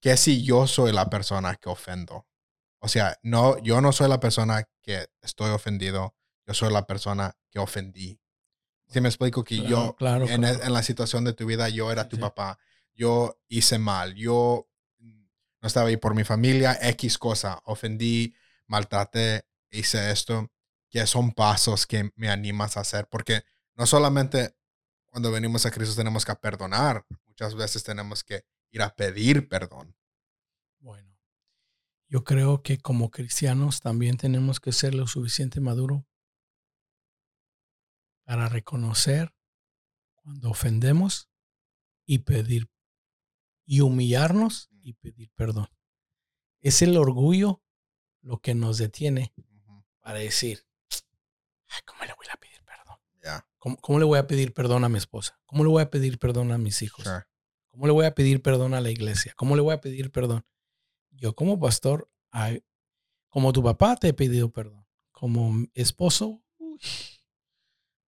¿Qué 0.00 0.16
si 0.16 0.44
yo 0.44 0.68
soy 0.68 0.92
la 0.92 1.10
persona 1.10 1.56
que 1.56 1.68
ofendo? 1.68 2.28
O 2.78 2.86
sea, 2.86 3.18
no, 3.24 3.58
yo 3.58 3.80
no 3.80 3.90
soy 3.90 4.08
la 4.08 4.20
persona 4.20 4.62
que 4.80 5.08
estoy 5.20 5.50
ofendido, 5.50 6.14
yo 6.46 6.54
soy 6.54 6.72
la 6.72 6.86
persona 6.86 7.36
que 7.50 7.58
ofendí. 7.58 8.20
Si 8.86 9.00
me 9.00 9.08
explico 9.08 9.42
que 9.42 9.62
yo, 9.62 9.96
claro, 9.96 10.28
en, 10.28 10.44
en, 10.44 10.72
la 10.72 10.84
situación 10.84 11.24
de 11.24 11.32
tu 11.32 11.44
vida, 11.44 11.68
yo 11.70 11.90
era 11.90 12.08
tu 12.08 12.20
papá, 12.20 12.60
yo 12.94 13.36
hice 13.48 13.80
mal, 13.80 14.14
yo 14.14 14.67
no 15.60 15.66
estaba 15.66 15.88
ahí 15.88 15.96
por 15.96 16.14
mi 16.14 16.24
familia, 16.24 16.78
X 16.80 17.18
cosa, 17.18 17.60
ofendí, 17.64 18.34
maltraté, 18.66 19.46
hice 19.70 20.10
esto, 20.10 20.50
que 20.88 21.06
son 21.06 21.32
pasos 21.32 21.86
que 21.86 22.10
me 22.16 22.30
animas 22.30 22.76
a 22.76 22.80
hacer, 22.80 23.08
porque 23.08 23.42
no 23.74 23.86
solamente 23.86 24.56
cuando 25.06 25.30
venimos 25.32 25.66
a 25.66 25.70
Cristo 25.70 25.94
tenemos 25.96 26.24
que 26.24 26.34
perdonar, 26.36 27.04
muchas 27.26 27.54
veces 27.54 27.82
tenemos 27.82 28.24
que 28.24 28.44
ir 28.70 28.82
a 28.82 28.94
pedir 28.94 29.48
perdón. 29.48 29.96
Bueno, 30.80 31.18
yo 32.08 32.24
creo 32.24 32.62
que 32.62 32.78
como 32.78 33.10
cristianos 33.10 33.80
también 33.80 34.16
tenemos 34.16 34.60
que 34.60 34.72
ser 34.72 34.94
lo 34.94 35.06
suficiente 35.06 35.60
maduro 35.60 36.06
para 38.24 38.48
reconocer 38.48 39.34
cuando 40.14 40.50
ofendemos 40.50 41.30
y 42.04 42.18
pedir 42.20 42.70
y 43.68 43.82
humillarnos 43.82 44.70
y 44.80 44.94
pedir 44.94 45.30
perdón. 45.34 45.68
Es 46.60 46.80
el 46.80 46.96
orgullo 46.96 47.62
lo 48.22 48.40
que 48.40 48.54
nos 48.54 48.78
detiene 48.78 49.34
para 50.00 50.20
decir, 50.20 50.64
¿cómo 51.84 52.04
le 52.06 52.14
voy 52.14 52.26
a 52.32 52.36
pedir 52.38 52.64
perdón? 52.64 52.96
¿Cómo, 53.58 53.98
le 53.98 54.06
voy 54.06 54.18
a 54.18 54.26
pedir 54.26 54.54
perdón 54.54 54.84
a 54.84 54.88
mi 54.88 54.96
esposa? 54.96 55.38
¿Cómo 55.44 55.64
le 55.64 55.68
voy 55.68 55.82
a 55.82 55.90
pedir 55.90 56.18
perdón 56.18 56.50
a 56.50 56.56
mis 56.56 56.80
hijos? 56.80 57.06
¿Cómo 57.68 57.86
le 57.86 57.92
voy 57.92 58.06
a 58.06 58.14
pedir 58.14 58.40
perdón 58.40 58.72
a 58.72 58.80
la 58.80 58.88
iglesia? 58.88 59.34
¿Cómo 59.36 59.54
le 59.54 59.60
voy 59.60 59.74
a 59.74 59.82
pedir 59.82 60.10
perdón? 60.10 60.46
Yo 61.10 61.34
como 61.34 61.60
pastor, 61.60 62.10
como 63.28 63.52
tu 63.52 63.62
papá 63.62 63.96
te 63.96 64.08
he 64.08 64.14
pedido 64.14 64.50
perdón. 64.50 64.86
Como 65.10 65.66
esposo, 65.74 66.42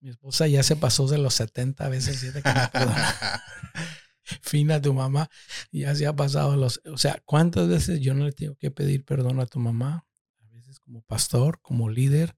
mi 0.00 0.08
esposa 0.08 0.46
ya 0.46 0.62
se 0.62 0.76
pasó 0.76 1.06
de 1.06 1.18
los 1.18 1.34
70 1.34 1.86
veces 1.90 2.22
que 2.32 2.40
me 2.40 2.42
fina 4.43 4.81
tu 4.81 4.95
mamá, 4.95 5.28
ya 5.72 5.95
se 5.95 6.07
ha 6.07 6.14
pasado 6.14 6.57
los, 6.57 6.81
o 6.85 6.99
sea, 6.99 7.22
¿cuántas 7.24 7.68
veces 7.68 8.01
yo 8.01 8.14
no 8.14 8.24
le 8.24 8.33
tengo 8.33 8.57
que 8.57 8.70
pedir 8.70 9.05
perdón 9.05 9.41
a 9.41 9.47
tu 9.47 9.59
mamá? 9.59 10.07
A 10.41 10.49
veces 10.49 10.81
como 10.81 11.03
pastor, 11.03 11.61
como 11.61 11.89
líder, 11.89 12.37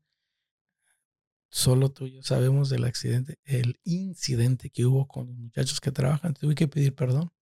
solo 1.51 1.91
tú 1.91 2.07
y 2.07 2.13
yo 2.13 2.23
sabemos 2.23 2.71
del 2.71 2.85
accidente, 2.85 3.39
el 3.45 3.79
incidente 3.85 4.71
que 4.71 4.87
hubo 4.87 5.07
con 5.07 5.27
los 5.27 5.37
muchachos 5.37 5.81
que 5.81 5.93
trabajan, 5.93 6.35
tuve 6.35 6.55
que 6.55 6.69
pedir 6.69 6.95
perdón. 6.95 7.33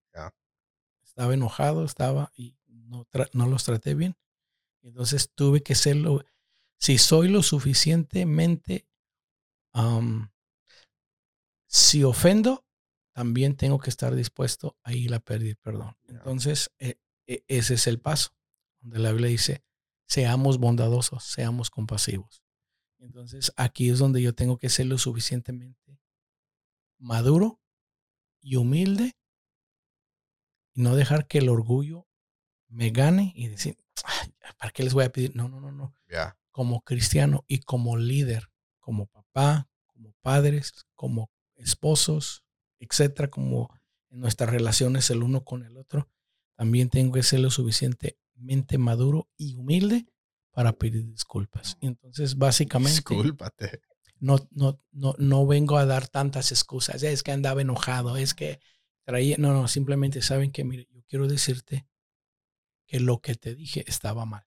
Estaba 1.03 1.35
enojado, 1.35 1.85
estaba 1.85 2.33
y 2.35 2.57
no, 2.67 3.07
no 3.33 3.47
los 3.47 3.65
traté 3.65 3.95
bien. 3.95 4.17
Entonces 4.83 5.31
tuve 5.35 5.63
que 5.63 5.75
serlo, 5.75 6.25
si 6.79 6.99
soy 6.99 7.29
lo 7.29 7.43
suficientemente, 7.43 8.89
si 11.67 12.05
ofendo, 12.05 12.65
también 13.13 13.57
tengo 13.57 13.79
que 13.79 13.91
estar 13.91 14.15
dispuesto 14.15 14.77
a 14.83 14.93
ir 14.93 15.15
a 15.15 15.21
pedir 15.21 15.57
perdón. 15.59 15.97
Entonces, 16.09 16.71
e, 16.79 16.99
e, 17.27 17.45
ese 17.49 17.75
es 17.75 17.87
el 17.87 18.01
paso, 18.01 18.35
donde 18.81 18.99
la 18.99 19.13
Biblia 19.13 19.31
dice, 19.31 19.65
seamos 20.07 20.59
bondadosos, 20.59 21.25
seamos 21.25 21.71
compasivos. 21.71 22.43
Entonces, 22.99 23.53
aquí 23.57 23.89
es 23.89 23.99
donde 23.99 24.21
yo 24.21 24.35
tengo 24.35 24.59
que 24.59 24.69
ser 24.69 24.87
lo 24.87 24.99
suficientemente 24.99 25.81
maduro 27.01 27.61
y 28.41 28.57
humilde 28.57 29.17
y 30.75 30.83
no 30.83 30.95
dejar 30.95 31.27
que 31.27 31.39
el 31.39 31.49
orgullo 31.49 32.07
me 32.69 32.91
gane 32.91 33.33
y 33.35 33.49
decir, 33.49 33.77
¿para 34.59 34.71
qué 34.71 34.85
les 34.85 34.95
voy 34.95 35.05
a 35.05 35.13
pedir? 35.13 35.35
No, 35.35 35.49
no, 35.49 35.61
no, 35.61 35.73
no. 35.73 35.95
Como 36.53 36.83
cristiano 36.83 37.45
y 37.49 37.61
como 37.61 37.97
líder, 37.97 38.51
como 38.79 39.07
papá, 39.07 39.69
como 39.87 40.13
padres, 40.21 40.87
como 40.95 41.31
esposos, 41.57 42.45
etcétera, 42.81 43.31
como 43.31 43.71
en 44.11 44.21
nuestras 44.21 44.51
relaciones 44.51 45.09
el 45.11 45.23
uno 45.23 45.45
con 45.45 45.65
el 45.65 45.77
otro, 45.77 46.09
también 46.57 46.91
tengo 46.91 47.13
que 47.13 47.23
ser 47.23 47.41
lo 47.41 47.51
suficientemente 47.51 48.79
maduro 48.79 49.29
y 49.37 49.55
humilde 49.55 50.07
para 50.51 50.73
pedir 50.73 51.07
disculpas. 51.07 51.79
entonces, 51.81 52.37
básicamente, 52.37 52.97
Discúlpate. 52.97 53.81
No, 54.19 54.37
no, 54.51 54.79
no, 54.91 55.15
no 55.19 55.47
vengo 55.47 55.79
a 55.79 55.87
dar 55.87 56.09
tantas 56.09 56.53
excusas. 56.53 57.03
Es 57.03 57.23
que 57.23 57.33
andaba 57.33 57.63
enojado, 57.63 58.19
es 58.19 58.35
que 58.35 58.61
traía. 59.05 59.37
No, 59.39 59.55
no, 59.55 59.67
simplemente 59.69 60.21
saben 60.21 60.53
que, 60.53 60.65
mire, 60.65 60.89
yo 60.91 61.03
quiero 61.09 61.27
decirte 61.27 61.87
que 62.87 63.01
lo 63.01 63.21
que 63.21 63.37
te 63.37 63.55
dije 63.55 63.85
estaba 63.87 64.27
mal. 64.27 64.47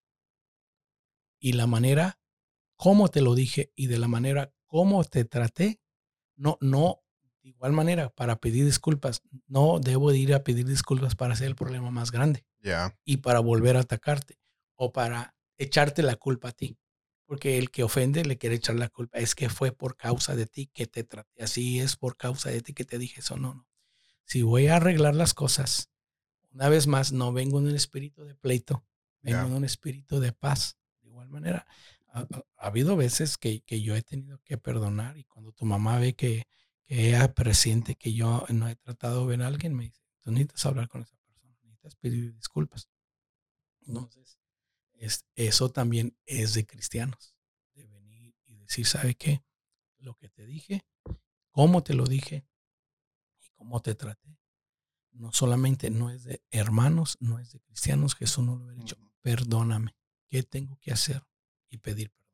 Y 1.39 1.53
la 1.53 1.65
manera 1.65 2.19
como 2.75 3.07
te 3.07 3.21
lo 3.21 3.36
dije 3.36 3.71
y 3.75 3.88
de 3.88 3.99
la 3.99 4.07
manera 4.07 4.53
como 4.65 5.03
te 5.03 5.25
traté, 5.25 5.79
no, 6.36 6.57
no 6.59 7.03
de 7.44 7.50
igual 7.50 7.74
manera, 7.74 8.10
para 8.10 8.38
pedir 8.38 8.64
disculpas, 8.64 9.22
no 9.48 9.80
debo 9.80 10.12
de 10.12 10.18
ir 10.18 10.34
a 10.34 10.44
pedir 10.44 10.66
disculpas 10.66 11.16
para 11.16 11.34
hacer 11.34 11.48
el 11.48 11.56
problema 11.56 11.91
más 11.91 12.10
grande. 12.10 12.46
Y 13.04 13.18
para 13.18 13.39
volver 13.39 13.76
a 13.76 13.82
atacarte 13.82 14.39
o 14.76 14.94
para 14.94 15.36
echarte 15.58 16.02
la 16.04 16.16
culpa 16.16 16.50
a 16.50 16.52
ti. 16.54 16.78
Porque 17.26 17.58
el 17.58 17.70
que 17.70 17.84
ofende 17.84 18.24
le 18.24 18.38
quiere 18.38 18.56
echar 18.56 18.76
la 18.76 18.88
culpa. 18.88 19.18
Es 19.18 19.36
que 19.36 19.50
fue 19.50 19.74
por 19.74 19.98
causa 19.98 20.36
de 20.38 20.46
ti 20.46 20.68
que 20.74 20.88
te 20.88 21.04
traté 21.04 21.44
así, 21.44 21.80
es 21.80 21.98
por 21.98 22.16
causa 22.16 22.50
de 22.50 22.62
ti 22.62 22.74
que 22.74 22.86
te 22.86 22.98
dije 22.98 23.20
eso. 23.20 23.36
No, 23.38 23.54
no. 23.54 23.68
Si 24.24 24.41
voy 24.41 24.68
a 24.68 24.78
arreglar 24.78 25.14
las 25.14 25.34
cosas, 25.34 25.89
una 26.52 26.70
vez 26.70 26.88
más, 26.88 27.12
no 27.12 27.34
vengo 27.34 27.60
en 27.60 27.68
un 27.68 27.76
espíritu 27.76 28.24
de 28.24 28.36
pleito, 28.36 28.86
vengo 29.22 29.48
en 29.48 29.54
un 29.54 29.66
espíritu 29.66 30.22
de 30.22 30.32
paz. 30.32 30.78
De 31.02 31.10
igual 31.10 31.28
manera, 31.28 31.68
ha, 32.08 32.22
ha 32.22 32.68
habido 32.68 32.96
veces 32.96 33.38
que, 33.38 33.62
que, 33.62 33.82
yo 33.82 33.96
he 33.98 34.02
tenido 34.02 34.39
que 34.46 34.58
perdonar 34.58 35.18
y 35.18 35.26
cuando 35.26 35.52
tu 35.52 35.66
mamá 35.66 36.00
ve 36.00 36.14
que 36.16 36.48
que 36.86 37.07
ella 37.09 37.34
presiente 37.34 37.95
que 37.95 38.13
yo 38.13 38.45
no 38.49 38.67
he 38.67 38.75
tratado 38.75 39.25
bien 39.25 39.41
a 39.41 39.47
alguien, 39.47 39.73
me 39.73 39.86
dice, 39.86 40.01
tú 40.19 40.31
necesitas 40.31 40.65
hablar 40.65 40.88
con 40.89 41.01
esa 41.01 41.15
persona, 41.17 41.55
necesitas 41.63 41.95
pedir 41.95 42.34
disculpas. 42.34 42.89
Entonces, 43.81 44.38
es, 44.93 45.25
eso 45.36 45.71
también 45.71 46.17
es 46.25 46.53
de 46.53 46.65
cristianos. 46.65 47.36
De 47.73 47.86
venir 47.88 48.36
y 48.45 48.55
decir, 48.55 48.86
¿sabe 48.86 49.15
qué? 49.15 49.43
Lo 49.97 50.15
que 50.15 50.29
te 50.29 50.45
dije, 50.45 50.86
cómo 51.51 51.84
te 51.84 51.93
lo 51.93 52.05
dije 52.05 52.45
y 53.39 53.49
cómo 53.49 53.81
te 53.81 53.95
traté. 53.95 54.38
No 55.11 55.31
solamente 55.31 55.89
no 55.89 56.09
es 56.09 56.23
de 56.23 56.43
hermanos, 56.49 57.17
no 57.19 57.39
es 57.39 57.51
de 57.51 57.59
cristianos. 57.59 58.15
Jesús 58.15 58.43
no 58.43 58.55
lo 58.55 58.69
ha 58.69 58.73
dicho. 58.73 58.97
Perdóname. 59.21 59.95
¿Qué 60.27 60.43
tengo 60.43 60.77
que 60.81 60.91
hacer? 60.91 61.23
Y 61.69 61.77
pedir 61.77 62.11
perdón. 62.11 62.31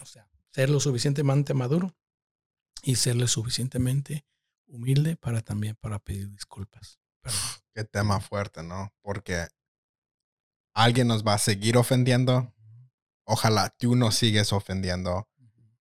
o 0.00 0.06
sea, 0.06 0.28
ser 0.52 0.70
lo 0.70 0.80
suficientemente 0.80 1.54
maduro 1.54 1.96
y 2.84 2.96
serle 2.96 3.26
suficientemente 3.26 4.26
humilde 4.66 5.16
para 5.16 5.40
también 5.40 5.76
para 5.80 5.98
pedir 5.98 6.30
disculpas. 6.30 6.98
Qué 7.74 7.84
tema 7.84 8.20
fuerte, 8.20 8.62
¿no? 8.62 8.92
Porque 9.00 9.48
alguien 10.74 11.08
nos 11.08 11.24
va 11.24 11.34
a 11.34 11.38
seguir 11.38 11.76
ofendiendo. 11.76 12.52
Ojalá 13.24 13.70
tú 13.70 13.96
no 13.96 14.10
sigues 14.10 14.52
ofendiendo. 14.52 15.28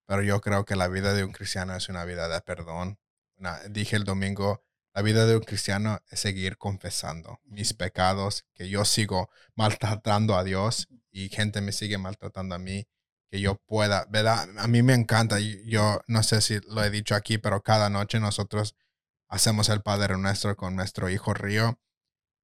Pero 0.05 0.21
yo 0.23 0.41
creo 0.41 0.65
que 0.65 0.75
la 0.75 0.87
vida 0.87 1.13
de 1.13 1.23
un 1.23 1.31
cristiano 1.31 1.75
es 1.75 1.89
una 1.89 2.05
vida 2.05 2.27
de 2.27 2.41
perdón. 2.41 2.99
dije 3.69 3.95
el 3.95 4.03
domingo, 4.03 4.63
la 4.93 5.01
vida 5.01 5.25
de 5.25 5.35
un 5.35 5.43
cristiano 5.43 5.99
es 6.09 6.19
seguir 6.19 6.57
confesando 6.57 7.39
mis 7.45 7.73
pecados, 7.73 8.45
que 8.53 8.69
yo 8.69 8.85
sigo 8.85 9.29
maltratando 9.55 10.35
a 10.35 10.43
Dios 10.43 10.87
y 11.11 11.29
gente 11.29 11.61
me 11.61 11.71
sigue 11.71 11.97
maltratando 11.97 12.55
a 12.55 12.59
mí, 12.59 12.87
que 13.33 13.41
yo 13.41 13.55
pueda, 13.55 14.05
¿verdad? 14.11 14.47
A 14.59 14.67
mí 14.67 14.83
me 14.83 14.93
encanta, 14.93 15.39
yo 15.39 16.01
no 16.05 16.21
sé 16.21 16.39
si 16.39 16.59
lo 16.67 16.83
he 16.83 16.91
dicho 16.91 17.15
aquí, 17.15 17.39
pero 17.39 17.63
cada 17.63 17.89
noche 17.89 18.19
nosotros 18.19 18.75
hacemos 19.27 19.69
el 19.69 19.81
Padre 19.81 20.19
Nuestro 20.19 20.55
con 20.55 20.75
nuestro 20.75 21.09
Hijo 21.09 21.33
Río, 21.33 21.79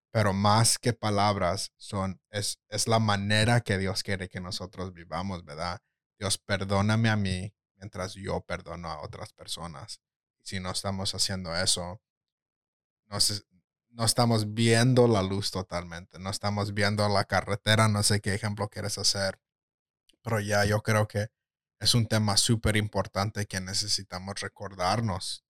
pero 0.09 0.33
más 0.33 0.79
que 0.79 0.93
palabras 0.93 1.73
son, 1.77 2.19
es, 2.31 2.57
es 2.69 2.87
la 2.87 2.97
manera 2.97 3.61
que 3.61 3.77
Dios 3.77 4.01
quiere 4.01 4.29
que 4.29 4.41
nosotros 4.41 4.91
vivamos, 4.91 5.45
¿verdad? 5.45 5.79
Dios, 6.17 6.39
perdóname 6.39 7.09
a 7.09 7.15
mí 7.15 7.53
mientras 7.75 8.15
yo 8.15 8.41
perdono 8.41 8.89
a 8.89 9.03
otras 9.03 9.31
personas. 9.31 10.01
Si 10.41 10.59
no 10.59 10.71
estamos 10.71 11.13
haciendo 11.13 11.55
eso, 11.55 12.01
no 13.91 14.05
estamos 14.05 14.55
viendo 14.55 15.07
la 15.07 15.21
luz 15.21 15.51
totalmente, 15.51 16.17
no 16.17 16.31
estamos 16.31 16.73
viendo 16.73 17.07
la 17.09 17.25
carretera, 17.25 17.87
no 17.89 18.01
sé 18.01 18.21
qué 18.21 18.33
ejemplo 18.33 18.69
quieres 18.69 18.97
hacer, 18.97 19.39
pero 20.29 20.41
ya 20.41 20.65
yo 20.65 20.81
creo 20.81 21.07
que 21.07 21.27
es 21.79 21.95
un 21.95 22.07
tema 22.07 22.37
súper 22.37 22.77
importante 22.77 23.45
que 23.45 23.59
necesitamos 23.61 24.39
recordarnos 24.41 25.43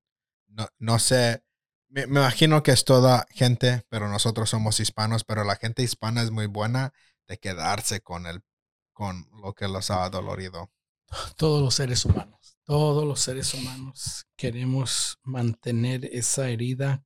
no, 0.50 0.68
no 0.78 1.00
sé, 1.00 1.44
me, 1.90 2.04
imagino 2.04 2.64
que 2.64 2.72
es 2.72 2.86
toda 2.86 3.26
gente, 3.32 3.86
pero 3.90 4.10
nosotros 4.10 4.50
somos 4.50 4.80
hispanos, 4.80 5.24
pero 5.24 5.44
la 5.44 5.56
gente 5.56 5.84
hispana 5.84 6.22
es 6.22 6.32
muy 6.32 6.48
buena 6.48 6.94
de 7.28 7.38
quedarse 7.38 8.02
con, 8.02 8.26
el, 8.26 8.42
con 8.94 9.30
lo 9.42 9.54
que 9.54 9.68
los 9.68 9.92
ha 9.92 10.10
dolorido. 10.10 10.72
Todos 11.38 11.62
los 11.62 11.76
seres 11.76 12.06
humanos, 12.06 12.60
todos 12.66 13.04
los 13.04 13.20
seres 13.22 13.56
humanos 13.56 14.28
queremos 14.36 15.18
mantener 15.24 16.06
esa 16.06 16.50
herida, 16.50 17.04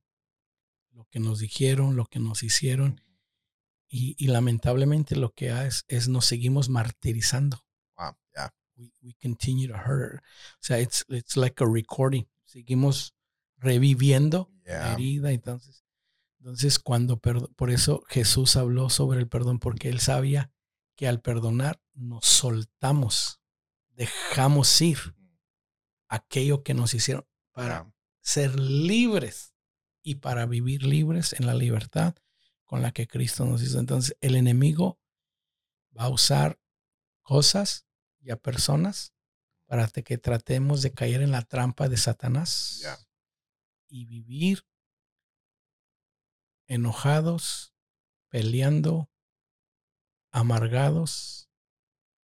lo 0.90 1.06
que 1.06 1.20
nos 1.20 1.38
dijeron, 1.38 1.96
lo 1.96 2.04
que 2.04 2.20
nos 2.20 2.42
hicieron, 2.42 3.00
y, 3.88 4.14
y 4.18 4.28
lamentablemente 4.28 5.16
lo 5.16 5.32
que 5.32 5.48
es, 5.66 5.86
es 5.88 6.08
nos 6.08 6.26
seguimos 6.26 6.68
martirizando. 6.68 7.63
Yeah. 8.76 8.84
We, 8.84 8.92
we 9.02 9.14
continue 9.20 9.68
to 9.68 9.76
hurt. 9.76 10.20
O 10.20 10.60
sea, 10.60 10.78
it's, 10.78 11.04
it's 11.08 11.36
like 11.36 11.62
a 11.62 11.66
recording. 11.66 12.26
Seguimos 12.44 13.14
reviviendo 13.58 14.50
la 14.64 14.92
herida. 14.92 15.32
Entonces, 15.32 15.84
entonces 16.38 16.78
cuando, 16.78 17.18
por 17.18 17.70
eso 17.70 18.02
Jesús 18.08 18.56
habló 18.56 18.90
sobre 18.90 19.20
el 19.20 19.28
perdón, 19.28 19.58
porque 19.58 19.88
él 19.88 20.00
sabía 20.00 20.50
que 20.96 21.08
al 21.08 21.20
perdonar 21.20 21.80
nos 21.94 22.26
soltamos, 22.26 23.40
dejamos 23.90 24.80
ir 24.80 24.98
aquello 26.08 26.62
que 26.62 26.74
nos 26.74 26.94
hicieron 26.94 27.26
para 27.52 27.92
ser 28.20 28.58
libres 28.58 29.54
y 30.02 30.16
para 30.16 30.46
vivir 30.46 30.84
libres 30.84 31.32
en 31.32 31.46
la 31.46 31.54
libertad 31.54 32.14
con 32.64 32.82
la 32.82 32.92
que 32.92 33.06
Cristo 33.06 33.44
nos 33.44 33.62
hizo. 33.62 33.78
Entonces, 33.78 34.16
el 34.20 34.36
enemigo 34.36 34.98
va 35.96 36.04
a 36.04 36.08
usar 36.08 36.58
cosas 37.22 37.83
y 38.24 38.30
a 38.30 38.36
personas 38.36 39.12
para 39.66 39.86
que 39.88 40.18
tratemos 40.18 40.82
de 40.82 40.92
caer 40.92 41.22
en 41.22 41.30
la 41.30 41.42
trampa 41.42 41.88
de 41.88 41.96
Satanás 41.96 42.82
y 43.88 44.06
vivir 44.06 44.66
enojados, 46.66 47.74
peleando, 48.30 49.10
amargados. 50.32 51.50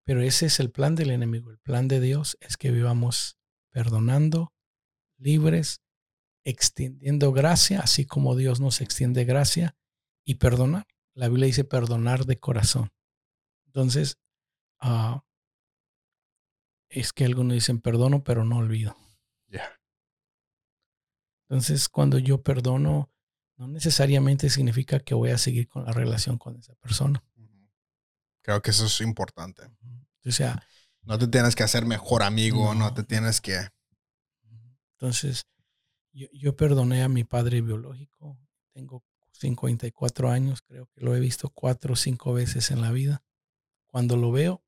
Pero 0.05 0.23
ese 0.23 0.47
es 0.47 0.59
el 0.59 0.71
plan 0.71 0.95
del 0.95 1.11
enemigo. 1.11 1.51
El 1.51 1.59
plan 1.59 1.87
de 1.87 2.01
Dios 2.01 2.37
es 2.41 2.57
que 2.57 2.71
vivamos 2.71 3.39
perdonando, 3.71 4.53
libres, 5.19 5.83
extendiendo 6.45 7.33
gracia, 7.33 7.81
así 7.81 8.07
como 8.07 8.35
Dios 8.37 8.61
nos 8.61 8.81
extiende 8.81 9.25
gracia 9.25 9.77
y 10.25 10.37
perdonar. 10.37 10.87
La 11.15 11.29
Biblia 11.29 11.47
dice 11.47 11.65
perdonar 11.65 12.25
de 12.25 12.39
corazón. 12.39 12.91
Entonces, 13.67 14.19
ah, 14.81 15.25
es 16.91 17.13
que 17.13 17.25
algunos 17.25 17.55
dicen 17.55 17.81
perdono, 17.81 18.23
pero 18.25 18.45
no 18.45 18.59
olvido. 18.59 18.97
Entonces, 21.49 21.89
cuando 21.89 22.19
yo 22.19 22.43
perdono, 22.43 23.11
no 23.57 23.67
necesariamente 23.67 24.51
significa 24.51 25.01
que 25.01 25.15
voy 25.15 25.31
a 25.31 25.39
seguir 25.39 25.67
con 25.67 25.85
la 25.85 25.91
relación 25.91 26.39
con 26.39 26.57
esa 26.57 26.77
persona. 26.77 27.25
Creo 28.43 28.63
que 28.63 28.71
eso 28.71 28.87
es 28.87 29.01
importante. 29.01 29.65
O 30.25 30.31
sea, 30.31 30.65
no 31.03 31.19
te 31.19 31.27
tienes 31.27 31.57
que 31.57 31.65
hacer 31.65 31.87
mejor 31.87 32.23
amigo, 32.23 32.75
no, 32.75 32.95
te 32.95 33.03
tienes 33.03 33.41
que... 33.41 33.69
Entonces, 34.93 35.47
yo, 36.13 36.29
yo, 36.33 36.55
perdoné 36.55 37.03
a 37.03 37.09
mi 37.09 37.25
padre 37.25 37.63
biológico. 37.63 38.39
Tengo 38.73 39.03
54 39.33 40.31
años, 40.31 40.63
creo 40.63 40.87
que 40.87 41.01
lo 41.01 41.17
he 41.17 41.21
visto 41.21 41.51
cuatro 41.51 41.95
o 41.95 41.97
cinco 41.97 42.33
veces 42.33 42.71
en 42.71 42.81
la 42.81 42.93
vida. 42.93 43.25
Cuando 43.87 44.17
lo 44.17 44.31
veo, 44.31 44.63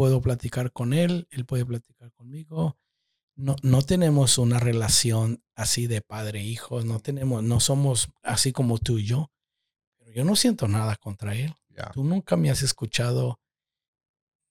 puedo 0.00 0.22
platicar 0.22 0.72
con 0.72 0.94
él, 0.94 1.28
él 1.30 1.44
puede 1.44 1.66
platicar 1.66 2.10
conmigo 2.12 2.78
no, 3.40 3.56
no 3.62 3.82
tenemos 3.82 4.38
una 4.38 4.58
relación 4.58 5.42
así 5.54 5.86
de 5.86 6.02
padre-hijo, 6.02 6.82
no 6.82 7.00
tenemos, 7.00 7.42
no 7.42 7.60
somos 7.60 8.10
así 8.22 8.52
como 8.52 8.78
tú 8.78 8.98
y 8.98 9.06
yo, 9.06 9.30
pero 9.98 10.12
yo 10.12 10.24
no 10.24 10.36
siento 10.36 10.68
nada 10.68 10.96
contra 10.96 11.34
él. 11.34 11.54
Tú 11.94 12.04
nunca 12.04 12.36
me 12.36 12.50
has 12.50 12.62
escuchado 12.62 13.40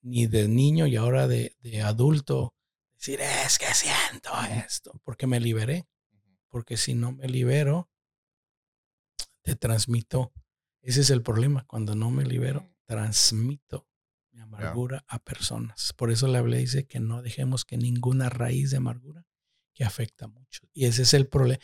ni 0.02 0.26
de 0.26 0.47
niño 0.47 0.88
y 0.88 0.95
ahora 0.95 1.28
de, 1.28 1.56
de, 1.60 1.84
adulto 1.84 2.56
decir, 2.95 3.22
es 3.22 3.60
que 3.60 3.72
siento 3.74 4.32
esto, 4.66 5.00
porque 5.04 5.28
me 5.28 5.39
liberé. 5.39 5.88
Porque 6.47 6.78
si 6.78 6.95
no 6.95 7.12
me 7.12 7.28
libero, 7.28 7.91
te 9.43 9.56
transmito. 9.56 10.34
Ese 10.82 11.02
es 11.02 11.12
el 11.12 11.22
problema. 11.22 11.66
Cuando 11.68 11.93
no 11.93 12.10
me 12.10 12.26
libero, 12.26 12.68
transmito 12.86 13.89
amargura 14.50 15.06
a 15.08 15.20
personas. 15.20 15.93
Por 15.93 16.12
eso 16.12 16.28
la 16.28 16.41
Biblia 16.41 16.60
dice 16.60 16.86
que 16.86 17.00
no 17.00 17.22
dejemos 17.22 17.66
que 17.66 17.78
ninguna 17.78 18.30
raíz 18.30 18.72
de 18.72 18.78
amargura 18.78 19.26
que 19.74 19.84
afecta 19.84 20.28
mucho. 20.28 20.68
Y 20.74 20.86
ese 20.86 21.04
es 21.04 21.14
el 21.14 21.28
problema. 21.28 21.62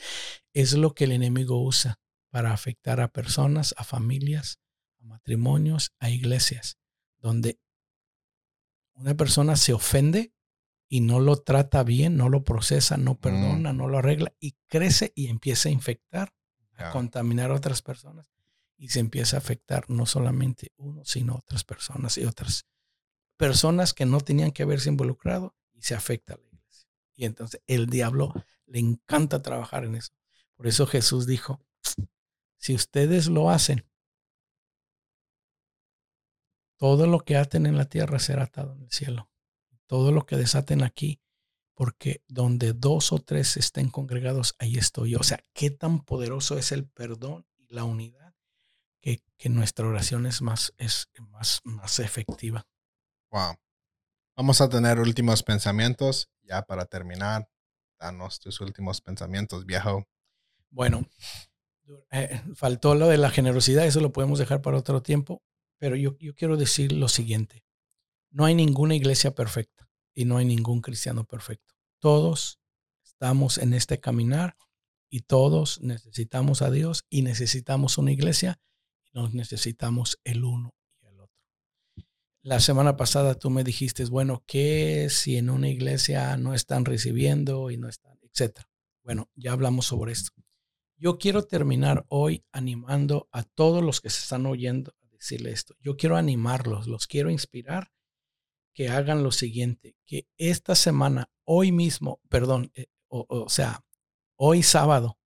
Es 0.53 0.73
lo 0.73 0.93
que 0.93 1.05
el 1.05 1.11
enemigo 1.11 1.61
usa 1.61 1.99
para 2.29 2.53
afectar 2.53 3.01
a 3.01 3.09
personas, 3.09 3.73
a 3.77 3.83
familias, 3.83 4.59
a 4.99 5.05
matrimonios, 5.05 5.93
a 5.99 6.09
iglesias, 6.09 6.77
donde 7.17 7.59
una 8.93 9.15
persona 9.15 9.55
se 9.55 9.73
ofende 9.73 10.33
y 10.87 11.01
no 11.01 11.19
lo 11.19 11.37
trata 11.37 11.83
bien, 11.83 12.15
no 12.15 12.29
lo 12.29 12.43
procesa, 12.43 12.97
no 12.97 13.13
mm. 13.13 13.17
perdona, 13.17 13.73
no 13.73 13.87
lo 13.87 13.97
arregla 13.97 14.33
y 14.39 14.55
crece 14.67 15.11
y 15.15 15.27
empieza 15.27 15.69
a 15.69 15.73
infectar, 15.73 16.33
a 16.77 16.91
contaminar 16.91 17.51
a 17.51 17.55
otras 17.55 17.81
personas 17.81 18.29
y 18.77 18.89
se 18.89 18.99
empieza 18.99 19.37
a 19.37 19.39
afectar 19.39 19.89
no 19.89 20.05
solamente 20.05 20.71
uno, 20.77 21.03
sino 21.05 21.35
otras 21.35 21.63
personas 21.63 22.17
y 22.17 22.25
otras 22.25 22.65
personas 23.37 23.93
que 23.93 24.05
no 24.05 24.21
tenían 24.21 24.51
que 24.51 24.63
haberse 24.63 24.89
involucrado 24.89 25.55
y 25.73 25.81
se 25.81 25.95
afecta 25.95 26.33
a 26.33 26.37
la 26.37 26.47
iglesia. 26.47 26.87
Y 27.15 27.25
entonces 27.25 27.61
el 27.67 27.87
diablo 27.87 28.33
le 28.65 28.79
encanta 28.79 29.41
trabajar 29.41 29.85
en 29.85 29.95
eso. 29.95 30.13
Por 30.55 30.67
eso 30.67 30.87
Jesús 30.87 31.27
dijo, 31.27 31.61
si 32.57 32.73
ustedes 32.73 33.27
lo 33.27 33.49
hacen, 33.49 33.85
todo 36.77 37.07
lo 37.07 37.19
que 37.19 37.37
aten 37.37 37.65
en 37.65 37.77
la 37.77 37.85
tierra 37.85 38.19
será 38.19 38.43
atado 38.43 38.73
en 38.73 38.83
el 38.83 38.91
cielo. 38.91 39.29
Todo 39.87 40.11
lo 40.11 40.25
que 40.25 40.35
desaten 40.35 40.83
aquí, 40.83 41.21
porque 41.73 42.23
donde 42.27 42.73
dos 42.73 43.11
o 43.11 43.19
tres 43.19 43.57
estén 43.57 43.89
congregados, 43.89 44.55
ahí 44.59 44.77
estoy 44.77 45.11
yo. 45.11 45.19
O 45.19 45.23
sea, 45.23 45.43
qué 45.53 45.69
tan 45.69 46.03
poderoso 46.03 46.57
es 46.57 46.71
el 46.71 46.87
perdón 46.87 47.45
y 47.57 47.73
la 47.73 47.83
unidad 47.83 48.25
que, 49.37 49.49
nuestra 49.49 49.87
oración 49.87 50.25
es 50.25 50.41
más, 50.41 50.73
es 50.77 51.09
más, 51.29 51.61
más 51.63 51.99
efectiva. 51.99 52.65
Vamos 54.37 54.61
a 54.61 54.69
tener 54.69 54.99
últimos 54.99 55.43
pensamientos 55.43 56.29
ya 56.43 56.61
para 56.61 56.85
terminar. 56.85 57.49
Danos 57.99 58.39
tus 58.39 58.61
últimos 58.61 59.01
pensamientos, 59.01 59.65
viejo. 59.65 60.07
Bueno, 60.69 61.07
eh, 62.11 62.41
faltó 62.55 62.95
lo 62.95 63.07
de 63.07 63.17
la 63.17 63.29
generosidad, 63.29 63.85
eso 63.85 64.01
lo 64.01 64.11
podemos 64.11 64.39
dejar 64.39 64.61
para 64.61 64.77
otro 64.77 65.01
tiempo. 65.01 65.41
pero 65.77 65.95
yo, 65.97 66.17
yo 66.19 66.33
quiero 66.33 66.57
decir 66.57 66.93
lo 66.93 67.09
siguiente. 67.09 67.63
No 68.31 68.45
hay 68.45 68.55
ninguna 68.55 68.95
iglesia 68.95 69.35
perfecta 69.35 69.89
y 70.13 70.25
no 70.25 70.37
hay 70.37 70.45
ningún 70.45 70.81
cristiano 70.81 71.25
perfecto. 71.25 71.75
Todos 71.99 72.59
estamos 73.03 73.57
en 73.57 73.73
este 73.73 73.99
caminar 73.99 74.57
y 75.09 75.21
todos 75.21 75.81
necesitamos 75.81 76.61
a 76.61 76.71
Dios 76.71 77.05
y 77.09 77.21
necesitamos 77.21 77.97
una 77.97 78.11
iglesia 78.11 78.59
y 79.03 79.11
nos 79.13 79.33
necesitamos 79.33 80.19
el 80.23 80.43
uno. 80.43 80.73
La 82.45 82.59
semana 82.59 82.95
pasada 82.95 83.33
tú 83.33 83.49
me 83.49 83.63
dijiste, 83.63 84.05
bueno, 84.05 84.43
¿qué 84.45 85.07
si 85.09 85.35
en 85.35 85.49
una 85.49 85.67
iglesia 85.67 86.37
no 86.37 86.53
están 86.53 86.85
recibiendo 86.85 87.71
y 87.71 87.77
no 87.77 87.89
están, 87.89 88.19
etcétera? 88.21 88.69
Bueno, 89.03 89.31
ya 89.33 89.51
hablamos 89.51 89.87
sobre 89.87 90.11
esto. 90.11 90.31
Yo 90.95 91.17
quiero 91.17 91.41
terminar 91.41 92.05
hoy 92.07 92.45
animando 92.51 93.27
a 93.31 93.41
todos 93.41 93.83
los 93.83 93.99
que 93.99 94.11
se 94.11 94.19
están 94.19 94.45
oyendo 94.45 94.93
a 95.01 95.07
decirle 95.07 95.49
esto. 95.49 95.73
Yo 95.79 95.97
quiero 95.97 96.17
animarlos, 96.17 96.85
los 96.85 97.07
quiero 97.07 97.31
inspirar 97.31 97.91
que 98.75 98.89
hagan 98.89 99.23
lo 99.23 99.31
siguiente, 99.31 99.95
que 100.05 100.27
esta 100.37 100.75
semana, 100.75 101.31
hoy 101.45 101.71
mismo, 101.71 102.21
perdón, 102.29 102.71
eh, 102.75 102.85
o, 103.07 103.49
sea, 103.49 103.83
hoy 104.35 104.61
sábado, 104.61 105.17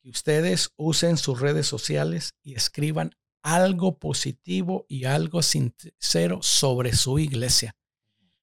que 0.00 0.10
ustedes 0.10 0.70
usen 0.76 1.16
sus 1.16 1.40
redes 1.40 1.66
sociales 1.66 2.36
y 2.44 2.54
escriban 2.54 3.16
algo 3.44 3.98
positivo 3.98 4.86
y 4.88 5.04
algo 5.04 5.42
sincero 5.42 6.40
sobre 6.42 6.94
su 6.94 7.18
iglesia. 7.18 7.76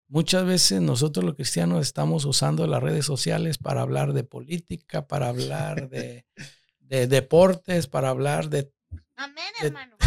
Muchas 0.08 0.46
veces 0.46 0.80
nosotros 0.80 1.26
los 1.26 1.36
cristianos 1.36 1.82
estamos 1.82 2.24
usando 2.26 2.68
las 2.68 2.84
redes 2.84 3.06
sociales 3.06 3.58
para 3.58 3.82
hablar 3.82 4.14
de 4.14 4.24
política, 4.24 5.08
para 5.08 5.30
hablar 5.30 5.90
de, 5.90 6.24
deportes, 7.08 7.88
para 7.88 8.10
hablar 8.10 8.50
de... 8.50 8.72
Amén, 9.16 9.44
hermano. 9.62 9.98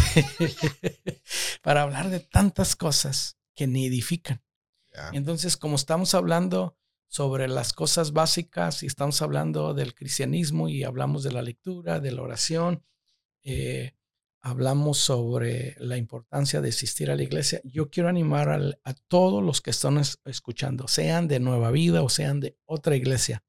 para 1.61 1.81
hablar 1.81 2.09
de 2.09 2.21
tantas 2.21 2.75
cosas 2.77 3.37
que 3.53 3.67
ni 3.67 3.87
edifican. 3.87 4.41
Entonces, 5.11 5.57
como 5.57 5.75
estamos 5.75 6.15
hablando 6.15 6.77
sobre 7.09 7.49
las 7.49 7.73
cosas 7.73 8.13
básicas 8.13 8.81
y 8.81 8.85
estamos 8.85 9.21
hablando 9.21 9.73
del 9.73 9.93
cristianismo 9.93 10.69
y 10.69 10.83
hablamos 10.83 11.23
de 11.23 11.33
la 11.33 11.41
lectura, 11.41 11.99
de 11.99 12.11
la 12.13 12.21
oración, 12.21 12.81
eh, 13.43 13.93
hablamos 14.45 14.99
sobre 14.99 15.75
la 15.79 15.97
importancia 15.97 16.61
de 16.61 16.69
asistir 16.69 17.09
a 17.09 17.15
la 17.15 17.23
iglesia, 17.23 17.61
yo 17.63 17.89
quiero 17.89 18.09
animar 18.09 18.77
a, 18.83 18.93
todos 19.07 19.43
los 19.43 19.59
que 19.59 19.71
están 19.71 19.99
escuchando, 20.25 20.87
sean 20.87 21.27
de 21.27 21.39
Nueva 21.39 21.71
Vida 21.71 22.03
o 22.03 22.09
sean 22.09 22.41
de 22.41 22.55
otra 22.65 22.95
iglesia. 22.95 23.43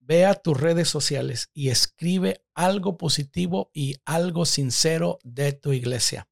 Ve 0.00 0.26
a 0.26 0.34
tus 0.34 0.60
redes 0.60 0.88
sociales 0.88 1.50
y 1.54 1.68
escribe 1.68 2.44
algo 2.54 2.98
positivo 2.98 3.70
y 3.72 3.94
algo 4.04 4.44
sincero 4.44 5.20
de 5.22 5.52
tu 5.52 5.72
iglesia. 5.72 6.28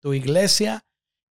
Tu 0.00 0.14
iglesia 0.14 0.86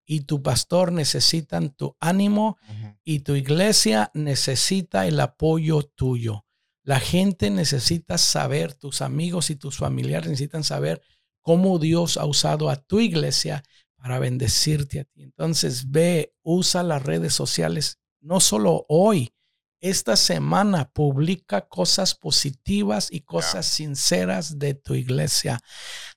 y 0.06 0.22
tu 0.22 0.44
pastor 0.44 0.92
necesitan 0.92 1.72
tu 1.72 1.98
ánimo 2.00 2.58
y 3.04 3.22
tu 3.22 3.34
iglesia 3.34 4.12
necesita 4.14 5.08
el 5.08 5.20
apoyo 5.20 5.82
tuyo. 5.82 6.46
La 6.84 7.00
gente 7.00 7.50
necesita 7.50 8.20
saber, 8.20 8.76
tus 8.76 9.02
amigos 9.02 9.50
y 9.50 9.56
tus 9.56 9.78
familiares 9.78 10.30
necesitan 10.30 10.64
saber 10.64 11.02
cómo 11.42 11.80
Dios 11.80 12.18
ha 12.18 12.26
usado 12.26 12.70
a 12.70 12.76
tu 12.76 13.00
iglesia 13.00 13.64
para 13.96 14.20
bendecirte 14.20 15.02
a 15.02 15.04
ti. 15.04 15.24
Entonces 15.24 15.90
ve, 15.90 16.34
usa 16.42 16.84
las 16.84 17.04
redes 17.04 17.34
sociales, 17.34 18.00
no 18.22 18.40
solo 18.40 18.86
hoy, 18.88 19.34
esta 19.82 20.18
semana 20.18 20.92
publica 20.92 21.62
cosas 21.62 22.14
positivas 22.14 23.08
y 23.12 23.22
cosas 23.22 23.66
sinceras 23.66 24.60
de 24.60 24.74
tu 24.74 24.94
iglesia. 24.94 25.62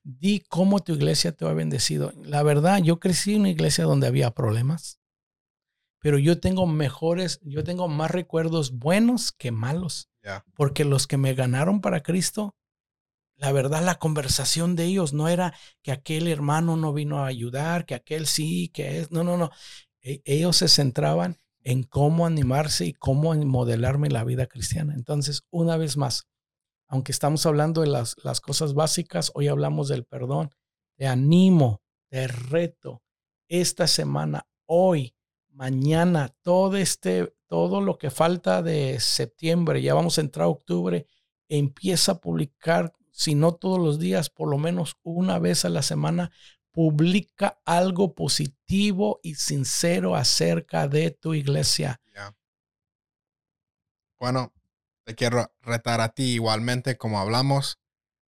Di 0.03 0.41
cómo 0.41 0.81
tu 0.81 0.95
iglesia 0.95 1.33
te 1.33 1.47
ha 1.47 1.53
bendecido. 1.53 2.13
La 2.25 2.43
verdad, 2.43 2.83
yo 2.83 2.99
crecí 2.99 3.35
en 3.35 3.43
una 3.43 3.51
iglesia 3.51 3.85
donde 3.85 4.09
había 4.09 4.33
problemas, 4.33 4.99
pero 6.01 6.19
yo 6.19 6.41
tengo 6.41 6.67
mejores, 6.67 7.39
yo 7.45 7.63
tengo 7.63 7.87
más 7.87 8.11
recuerdos 8.11 8.73
buenos 8.73 9.31
que 9.31 9.53
malos. 9.53 10.09
Porque 10.55 10.85
los 10.85 11.07
que 11.07 11.17
me 11.17 11.35
ganaron 11.35 11.81
para 11.81 12.03
Cristo, 12.03 12.57
la 13.43 13.51
verdad, 13.51 13.83
la 13.85 13.99
conversación 13.99 14.77
de 14.77 14.85
ellos 14.85 15.13
no 15.13 15.27
era 15.27 15.53
que 15.83 15.91
aquel 15.91 16.29
hermano 16.29 16.77
no 16.77 16.93
vino 16.93 17.19
a 17.19 17.27
ayudar, 17.27 17.87
que 17.87 17.97
aquel 17.97 18.29
sí, 18.29 18.69
que 18.69 19.01
es. 19.01 19.11
No, 19.11 19.25
no, 19.25 19.37
no. 19.37 19.51
E, 20.01 20.23
ellos 20.25 20.59
se 20.59 20.69
centraban 20.69 21.39
en 21.65 21.83
cómo 21.83 22.25
animarse 22.25 22.87
y 22.87 22.93
cómo 22.93 23.35
modelarme 23.35 24.11
la 24.11 24.23
vida 24.23 24.47
cristiana. 24.47 24.95
Entonces, 24.95 25.43
una 25.51 25.77
vez 25.77 25.97
más, 25.97 26.29
aunque 26.87 27.11
estamos 27.11 27.45
hablando 27.45 27.81
de 27.81 27.89
las, 27.89 28.15
las 28.23 28.41
cosas 28.41 28.75
básicas, 28.75 29.33
hoy 29.35 29.49
hablamos 29.49 29.89
del 29.89 30.05
perdón. 30.05 30.51
Te 30.97 31.09
animo, 31.09 31.83
te 32.11 32.29
reto 32.29 33.03
esta 33.49 33.89
semana, 33.89 34.47
hoy, 34.67 35.17
mañana, 35.51 36.33
todo 36.43 36.77
este, 36.77 37.35
todo 37.49 37.81
lo 37.81 37.99
que 37.99 38.11
falta 38.11 38.63
de 38.63 39.01
septiembre, 39.01 39.83
ya 39.83 39.95
vamos 39.95 40.17
a 40.17 40.21
entrar 40.21 40.45
a 40.45 40.51
octubre, 40.51 41.09
empieza 41.49 42.13
a 42.13 42.21
publicar, 42.21 42.93
si 43.13 43.35
no 43.35 43.53
todos 43.53 43.79
los 43.79 43.99
días, 43.99 44.31
por 44.31 44.51
lo 44.51 44.59
menos 44.59 44.97
una 45.03 45.39
vez 45.39 45.65
a 45.65 45.69
la 45.69 45.83
semana, 45.83 46.33
publica 46.73 47.61
algo 47.65 48.15
positivo 48.15 49.21
y 49.23 49.37
sincero 49.37 50.17
acerca 50.17 50.89
de 50.89 51.11
tu 51.11 51.35
iglesia. 51.35 52.01
Bueno, 54.19 54.53
te 55.05 55.17
quiero 55.17 55.53
retar 55.63 56.01
a 56.01 56.11
ti 56.11 56.35
igualmente, 56.35 56.97
como 56.97 57.19
hablamos. 57.19 57.81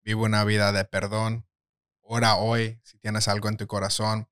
Vive 0.02 0.22
una 0.22 0.42
vida 0.42 0.72
de 0.72 0.84
perdón. 0.84 1.46
Ora 2.02 2.34
hoy 2.34 2.80
si 2.82 2.98
tienes 2.98 3.28
algo 3.28 3.48
en 3.48 3.56
tu 3.56 3.68
corazón. 3.68 4.28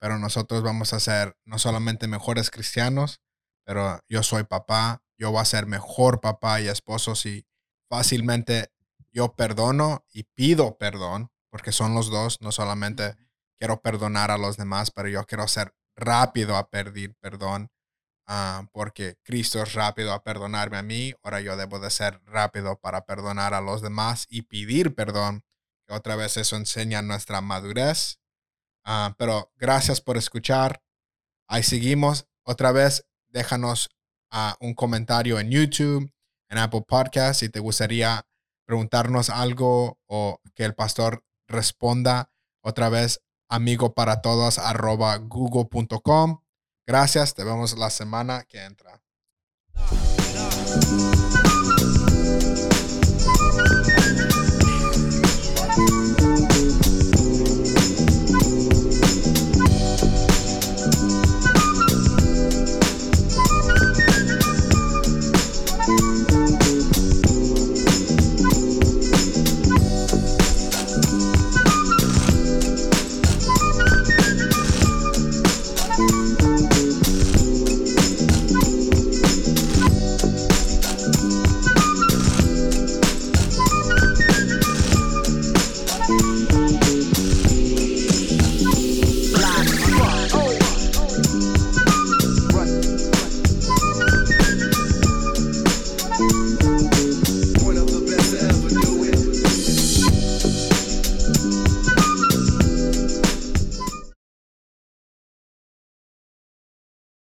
Pero 0.00 0.18
nosotros 0.18 0.64
vamos 0.64 0.92
a 0.92 0.98
ser 0.98 1.36
no 1.44 1.60
solamente 1.60 2.08
mejores 2.08 2.50
cristianos, 2.50 3.22
pero 3.62 4.00
yo 4.08 4.24
soy 4.24 4.42
papá. 4.42 5.04
Yo 5.16 5.30
voy 5.30 5.40
a 5.40 5.44
ser 5.44 5.66
mejor 5.66 6.20
papá 6.20 6.60
y 6.60 6.66
esposo 6.66 7.14
si 7.14 7.46
fácilmente 7.88 8.73
yo 9.14 9.34
perdono 9.36 10.04
y 10.12 10.24
pido 10.24 10.76
perdón, 10.76 11.30
porque 11.50 11.72
son 11.72 11.94
los 11.94 12.10
dos, 12.10 12.40
no 12.40 12.52
solamente 12.52 13.16
quiero 13.58 13.80
perdonar 13.80 14.30
a 14.30 14.38
los 14.38 14.56
demás, 14.56 14.90
pero 14.90 15.08
yo 15.08 15.24
quiero 15.24 15.46
ser 15.48 15.74
rápido 15.96 16.56
a 16.56 16.68
pedir 16.68 17.14
perdón, 17.20 17.70
ah, 18.26 18.68
porque 18.72 19.16
Cristo 19.22 19.62
es 19.62 19.74
rápido 19.74 20.12
a 20.12 20.24
perdonarme 20.24 20.78
a 20.78 20.82
mí, 20.82 21.14
ahora 21.22 21.40
yo 21.40 21.56
debo 21.56 21.78
de 21.78 21.90
ser 21.90 22.20
rápido 22.26 22.78
para 22.80 23.06
perdonar 23.06 23.54
a 23.54 23.60
los 23.60 23.80
demás 23.80 24.26
y 24.28 24.42
pedir 24.42 24.94
perdón. 24.94 25.44
Otra 25.88 26.16
vez 26.16 26.36
eso 26.38 26.56
enseña 26.56 27.02
nuestra 27.02 27.40
madurez. 27.40 28.18
Ah, 28.84 29.14
pero 29.18 29.52
gracias 29.56 30.00
por 30.00 30.16
escuchar. 30.16 30.82
Ahí 31.46 31.62
seguimos. 31.62 32.26
Otra 32.42 32.72
vez, 32.72 33.06
déjanos 33.28 33.90
ah, 34.30 34.56
un 34.60 34.74
comentario 34.74 35.38
en 35.38 35.50
YouTube, 35.50 36.10
en 36.48 36.58
Apple 36.58 36.84
Podcast, 36.88 37.40
si 37.40 37.50
te 37.50 37.60
gustaría 37.60 38.26
preguntarnos 38.64 39.30
algo 39.30 39.98
o 40.06 40.40
que 40.54 40.64
el 40.64 40.74
pastor 40.74 41.24
responda. 41.46 42.30
Otra 42.62 42.88
vez, 42.88 43.22
amigo 43.48 43.94
para 43.94 44.22
todos 44.22 44.58
arroba 44.58 45.16
google.com. 45.16 46.40
Gracias, 46.86 47.34
te 47.34 47.44
vemos 47.44 47.78
la 47.78 47.90
semana 47.90 48.44
que 48.44 48.64
entra. 48.64 49.02